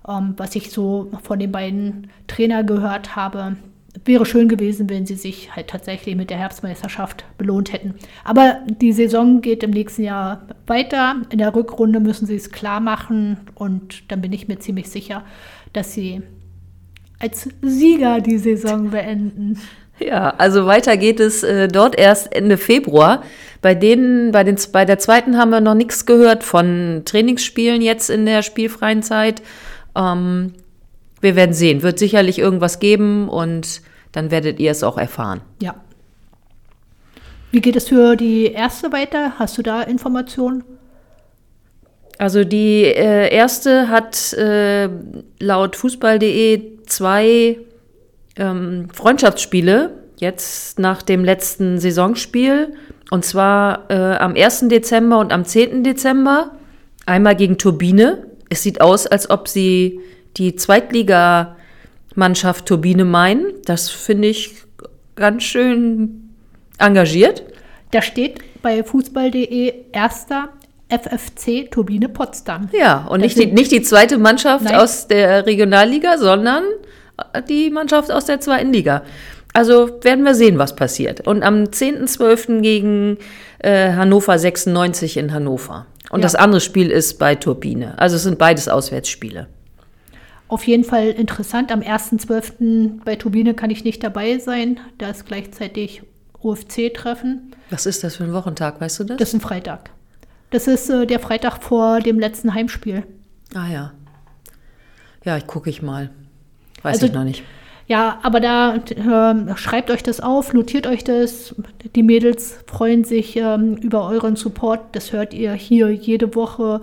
ähm, 0.09 0.35
was 0.37 0.57
ich 0.57 0.71
so 0.71 1.11
von 1.23 1.39
den 1.39 1.53
beiden 1.53 2.11
Trainer 2.27 2.65
gehört 2.65 3.17
habe. 3.17 3.57
Wäre 4.05 4.25
schön 4.25 4.49
gewesen, 4.49 4.89
wenn 4.89 5.05
sie 5.05 5.17
sich 5.17 5.55
halt 5.55 5.69
tatsächlich 5.69 6.15
mit 6.15 6.31
der 6.31 6.39
Herbstmeisterschaft 6.39 7.25
belohnt 7.39 7.73
hätten. 7.73 7.95
Aber 8.25 8.61
die 8.67 8.93
Saison 8.93 9.41
geht 9.41 9.65
im 9.65 9.71
nächsten 9.71 10.05
Jahr 10.05 10.47
weiter. 10.67 11.17
In 11.31 11.39
der 11.39 11.55
Rückrunde 11.55 11.99
müssen 11.99 12.27
sie 12.27 12.37
es 12.37 12.53
klar 12.53 12.81
machen 12.81 13.39
und 13.57 14.11
dann 14.11 14.21
bin 14.21 14.33
ich 14.33 14.47
mir 14.47 14.61
ziemlich 14.61 14.89
sicher, 14.89 15.25
dass 15.73 15.93
sie 15.93 16.23
als 17.19 17.49
Sieger 17.63 18.21
die 18.21 18.39
Saison 18.39 18.91
beenden. 18.91 19.59
Ja, 20.01 20.31
also 20.39 20.65
weiter 20.67 20.97
geht 20.97 21.21
es 21.21 21.43
äh, 21.43 21.69
dort 21.69 21.99
erst 21.99 22.35
Ende 22.35 22.57
Februar. 22.57 23.23
Bei 23.61 23.75
denen, 23.75 24.33
bei 24.33 24.45
den, 24.45 24.57
bei 24.73 24.87
der 24.87 24.99
zweiten 24.99 25.37
haben 25.37 25.51
wir 25.51 25.61
noch 25.61 25.75
nichts 25.75 26.07
gehört 26.07 26.43
von 26.43 27.03
Trainingsspielen 27.05 27.83
jetzt 27.83 28.09
in 28.09 28.25
der 28.25 28.43
spielfreien 28.43 29.03
Zeit. 29.03 29.43
Ähm, 29.95 30.53
wir 31.21 31.37
werden 31.37 31.53
sehen. 31.53 31.83
Wird 31.83 31.99
sicherlich 31.99 32.39
irgendwas 32.39 32.79
geben 32.79 33.29
und 33.29 33.83
dann 34.13 34.31
werdet 34.31 34.59
ihr 34.59 34.71
es 34.71 34.83
auch 34.83 34.99
erfahren. 34.99 35.41
Ja. 35.61 35.75
Wie 37.53 37.61
geht 37.61 37.77
es 37.77 37.89
für 37.89 38.17
die 38.17 38.47
erste 38.47 38.93
weiter? 38.93 39.39
Hast 39.39 39.59
du 39.59 39.63
da 39.63 39.83
Informationen? 39.83 40.65
Also 42.19 42.45
die 42.45 42.85
äh, 42.85 43.35
erste 43.35 43.89
hat 43.89 44.33
äh, 44.35 44.89
laut 45.39 45.75
fußball.de 45.75 46.85
zwei 46.87 47.59
ähm, 48.37 48.89
Freundschaftsspiele 48.93 49.91
jetzt 50.19 50.79
nach 50.79 51.03
dem 51.03 51.25
letzten 51.25 51.79
Saisonspiel. 51.79 52.75
Und 53.11 53.25
zwar 53.25 53.91
äh, 53.91 54.17
am 54.17 54.37
1. 54.37 54.69
Dezember 54.69 55.19
und 55.19 55.33
am 55.33 55.45
10. 55.45 55.83
Dezember. 55.83 56.53
Einmal 57.07 57.35
gegen 57.35 57.59
Turbine 57.59 58.30
es 58.51 58.63
sieht 58.63 58.83
aus, 58.83 59.07
als 59.07 59.31
ob 59.31 59.49
sie 59.49 60.01
die 60.37 60.55
Zweitligamannschaft 60.57 62.67
Turbine 62.67 63.07
meinen. 63.07 63.47
Das 63.65 63.89
finde 63.89 64.29
ich 64.29 64.57
ganz 65.17 65.45
schön 65.45 66.29
engagiert. 66.79 67.45
Da 67.93 68.03
steht 68.03 68.41
bei 68.63 68.85
fußball.de 68.85 69.73
erster 69.93 70.51
FFC 70.89 71.71
Turbine 71.71 72.09
Potsdam. 72.09 72.69
Ja, 72.73 73.07
und 73.09 73.21
nicht 73.21 73.39
die, 73.39 73.47
nicht 73.47 73.71
die 73.71 73.83
zweite 73.83 74.19
Mannschaft 74.19 74.65
Nein. 74.65 74.75
aus 74.75 75.07
der 75.07 75.47
Regionalliga, 75.47 76.19
sondern 76.19 76.65
die 77.49 77.71
Mannschaft 77.71 78.11
aus 78.11 78.25
der 78.25 78.41
zweiten 78.41 78.73
Liga. 78.73 79.05
Also 79.53 79.99
werden 80.03 80.25
wir 80.25 80.35
sehen, 80.35 80.59
was 80.59 80.75
passiert. 80.77 81.27
Und 81.27 81.43
am 81.43 81.65
10.12. 81.65 82.61
gegen 82.61 83.19
äh, 83.61 83.93
Hannover 83.93 84.39
96 84.39 85.17
in 85.17 85.33
Hannover. 85.33 85.87
Und 86.11 86.21
ja. 86.21 86.23
das 86.23 86.35
andere 86.35 86.61
Spiel 86.61 86.91
ist 86.91 87.19
bei 87.19 87.35
Turbine. 87.35 87.99
Also 87.99 88.17
es 88.17 88.25
sind 88.25 88.39
beides 88.39 88.69
Auswärtsspiele. 88.69 89.47
Auf 90.49 90.67
jeden 90.67 90.83
Fall 90.83 91.09
interessant. 91.11 91.71
Am 91.71 91.81
1.12. 91.81 93.05
bei 93.05 93.15
Turbine 93.15 93.55
kann 93.55 93.71
ich 93.71 93.85
nicht 93.85 94.03
dabei 94.03 94.39
sein. 94.39 94.81
Da 94.99 95.11
ist 95.11 95.27
gleichzeitig 95.27 96.03
UFC-Treffen. 96.43 97.55
Was 97.71 97.87
ist 97.87 98.03
das 98.03 98.17
für 98.17 98.25
ein 98.25 98.33
Wochentag, 98.33 98.81
weißt 98.81 99.01
du 99.01 99.05
das? 99.05 99.19
Das 99.19 99.29
ist 99.29 99.35
ein 99.35 99.41
Freitag. 99.41 99.91
Das 100.51 100.67
ist 100.67 100.91
äh, 100.91 101.07
der 101.07 101.21
Freitag 101.21 101.63
vor 101.63 102.01
dem 102.01 102.19
letzten 102.19 102.55
Heimspiel. 102.55 103.05
Ah 103.55 103.69
ja. 103.69 103.93
Ja, 105.25 105.37
ich 105.37 105.47
gucke 105.47 105.71
ich 105.71 105.83
mal. 105.83 106.11
Weiß 106.83 106.95
also, 106.95 107.07
ich 107.07 107.13
noch 107.13 107.25
nicht. 107.25 107.45
Ja, 107.91 108.21
aber 108.23 108.39
da 108.39 108.77
äh, 108.77 109.57
schreibt 109.57 109.91
euch 109.91 110.05
das 110.05 110.21
auf, 110.21 110.55
notiert 110.55 110.87
euch 110.87 111.03
das. 111.03 111.57
Die 111.97 112.05
Mädels 112.05 112.61
freuen 112.69 113.03
sich 113.03 113.35
ähm, 113.37 113.75
über 113.79 114.07
euren 114.07 114.37
Support. 114.37 114.81
Das 114.93 115.13
hört 115.13 115.35
ihr 115.35 115.55
hier 115.55 115.91
jede 115.91 116.37
Woche 116.37 116.83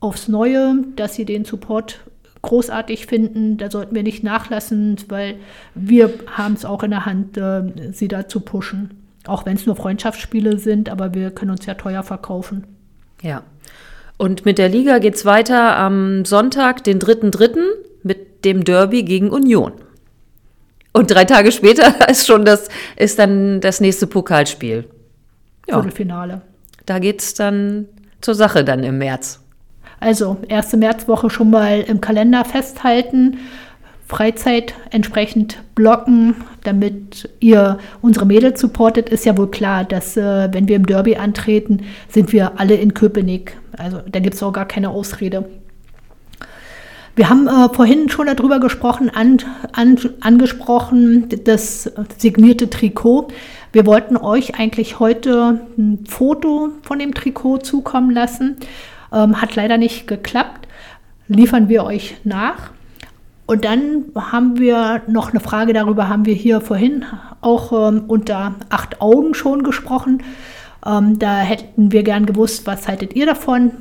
aufs 0.00 0.26
Neue, 0.26 0.76
dass 0.96 1.16
sie 1.16 1.26
den 1.26 1.44
Support 1.44 2.00
großartig 2.40 3.04
finden. 3.04 3.58
Da 3.58 3.70
sollten 3.70 3.94
wir 3.94 4.02
nicht 4.02 4.24
nachlassen, 4.24 4.96
weil 5.10 5.34
wir 5.74 6.14
haben 6.28 6.54
es 6.54 6.64
auch 6.64 6.82
in 6.82 6.92
der 6.92 7.04
Hand, 7.04 7.36
äh, 7.36 7.92
sie 7.92 8.08
da 8.08 8.26
zu 8.26 8.40
pushen. 8.40 9.04
Auch 9.26 9.44
wenn 9.44 9.56
es 9.56 9.66
nur 9.66 9.76
Freundschaftsspiele 9.76 10.58
sind, 10.58 10.88
aber 10.88 11.12
wir 11.12 11.30
können 11.30 11.50
uns 11.50 11.66
ja 11.66 11.74
teuer 11.74 12.02
verkaufen. 12.02 12.64
Ja. 13.20 13.42
Und 14.16 14.46
mit 14.46 14.56
der 14.56 14.70
Liga 14.70 14.98
geht 14.98 15.16
es 15.16 15.26
weiter 15.26 15.76
am 15.76 16.24
Sonntag, 16.24 16.84
den 16.84 17.00
3.3. 17.00 17.58
mit 18.02 18.46
dem 18.46 18.64
Derby 18.64 19.02
gegen 19.02 19.28
Union. 19.28 19.72
Und 20.98 21.12
drei 21.12 21.24
Tage 21.24 21.52
später 21.52 21.94
ist 22.10 22.26
schon 22.26 22.44
das, 22.44 22.68
ist 22.96 23.20
dann 23.20 23.60
das 23.60 23.80
nächste 23.80 24.08
Pokalspiel. 24.08 24.84
Ja. 25.68 25.74
Viertelfinale. 25.74 26.40
Da 26.86 26.98
geht 26.98 27.22
es 27.22 27.34
dann 27.34 27.86
zur 28.20 28.34
Sache 28.34 28.64
dann 28.64 28.82
im 28.82 28.98
März. 28.98 29.38
Also 30.00 30.38
erste 30.48 30.76
Märzwoche 30.76 31.30
schon 31.30 31.50
mal 31.50 31.82
im 31.82 32.00
Kalender 32.00 32.44
festhalten. 32.44 33.38
Freizeit 34.08 34.74
entsprechend 34.90 35.62
blocken, 35.76 36.34
damit 36.64 37.28
ihr 37.38 37.78
unsere 38.02 38.26
Mädels 38.26 38.60
supportet, 38.60 39.08
ist 39.08 39.24
ja 39.24 39.36
wohl 39.36 39.50
klar, 39.52 39.84
dass 39.84 40.16
äh, 40.16 40.48
wenn 40.52 40.66
wir 40.66 40.74
im 40.74 40.86
Derby 40.86 41.14
antreten, 41.14 41.82
sind 42.08 42.32
wir 42.32 42.58
alle 42.58 42.74
in 42.74 42.94
Köpenick. 42.94 43.56
Also 43.76 44.00
da 44.10 44.18
gibt 44.18 44.34
es 44.34 44.42
auch 44.42 44.52
gar 44.52 44.66
keine 44.66 44.88
Ausrede. 44.88 45.44
Wir 47.18 47.28
haben 47.28 47.48
äh, 47.48 47.68
vorhin 47.74 48.08
schon 48.08 48.28
darüber 48.28 48.60
gesprochen, 48.60 49.10
an, 49.10 49.38
an, 49.72 49.98
angesprochen, 50.20 51.28
das 51.42 51.90
signierte 52.16 52.70
Trikot. 52.70 53.26
Wir 53.72 53.86
wollten 53.86 54.16
euch 54.16 54.54
eigentlich 54.60 55.00
heute 55.00 55.66
ein 55.76 56.04
Foto 56.06 56.68
von 56.82 57.00
dem 57.00 57.14
Trikot 57.14 57.58
zukommen 57.58 58.12
lassen. 58.12 58.58
Ähm, 59.12 59.42
hat 59.42 59.56
leider 59.56 59.78
nicht 59.78 60.06
geklappt. 60.06 60.68
Liefern 61.26 61.68
wir 61.68 61.82
euch 61.82 62.18
nach. 62.22 62.70
Und 63.46 63.64
dann 63.64 64.04
haben 64.14 64.60
wir 64.60 65.02
noch 65.08 65.30
eine 65.30 65.40
Frage 65.40 65.72
darüber, 65.72 66.08
haben 66.08 66.24
wir 66.24 66.34
hier 66.34 66.60
vorhin 66.60 67.04
auch 67.40 67.72
ähm, 67.72 68.04
unter 68.06 68.54
acht 68.68 69.00
Augen 69.00 69.34
schon 69.34 69.64
gesprochen. 69.64 70.22
Ähm, 70.86 71.18
da 71.18 71.38
hätten 71.38 71.90
wir 71.90 72.04
gern 72.04 72.26
gewusst, 72.26 72.64
was 72.68 72.86
haltet 72.86 73.16
ihr 73.16 73.26
davon? 73.26 73.72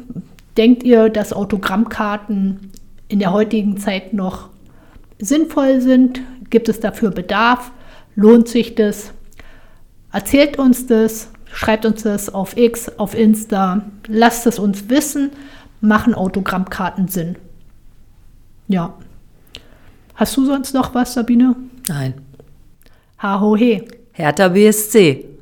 Denkt 0.57 0.81
ihr, 0.81 1.09
dass 1.09 1.33
Autogrammkarten 1.33 2.71
in 3.07 3.19
der 3.19 3.31
heutigen 3.31 3.77
Zeit 3.77 4.13
noch 4.13 4.49
sinnvoll 5.19 5.81
sind? 5.81 6.21
Gibt 6.49 6.69
es 6.69 6.79
dafür 6.79 7.11
Bedarf? 7.11 7.71
Lohnt 8.15 8.47
sich 8.47 8.75
das? 8.75 9.11
Erzählt 10.11 10.57
uns 10.57 10.87
das, 10.87 11.31
schreibt 11.45 11.85
uns 11.85 12.03
das 12.03 12.33
auf 12.33 12.57
X, 12.57 12.89
auf 12.97 13.13
Insta, 13.13 13.83
lasst 14.07 14.47
es 14.47 14.59
uns 14.59 14.89
wissen. 14.89 15.31
Machen 15.79 16.15
Autogrammkarten 16.15 17.07
Sinn? 17.07 17.35
Ja. 18.67 18.95
Hast 20.15 20.35
du 20.35 20.45
sonst 20.45 20.73
noch 20.73 20.95
was, 20.95 21.13
Sabine? 21.13 21.55
Nein. 21.87 22.15
Ha 23.21 23.39
ho 23.39 23.55
he. 23.55 23.83
Hertha 24.11 24.47
BSC. 24.47 25.36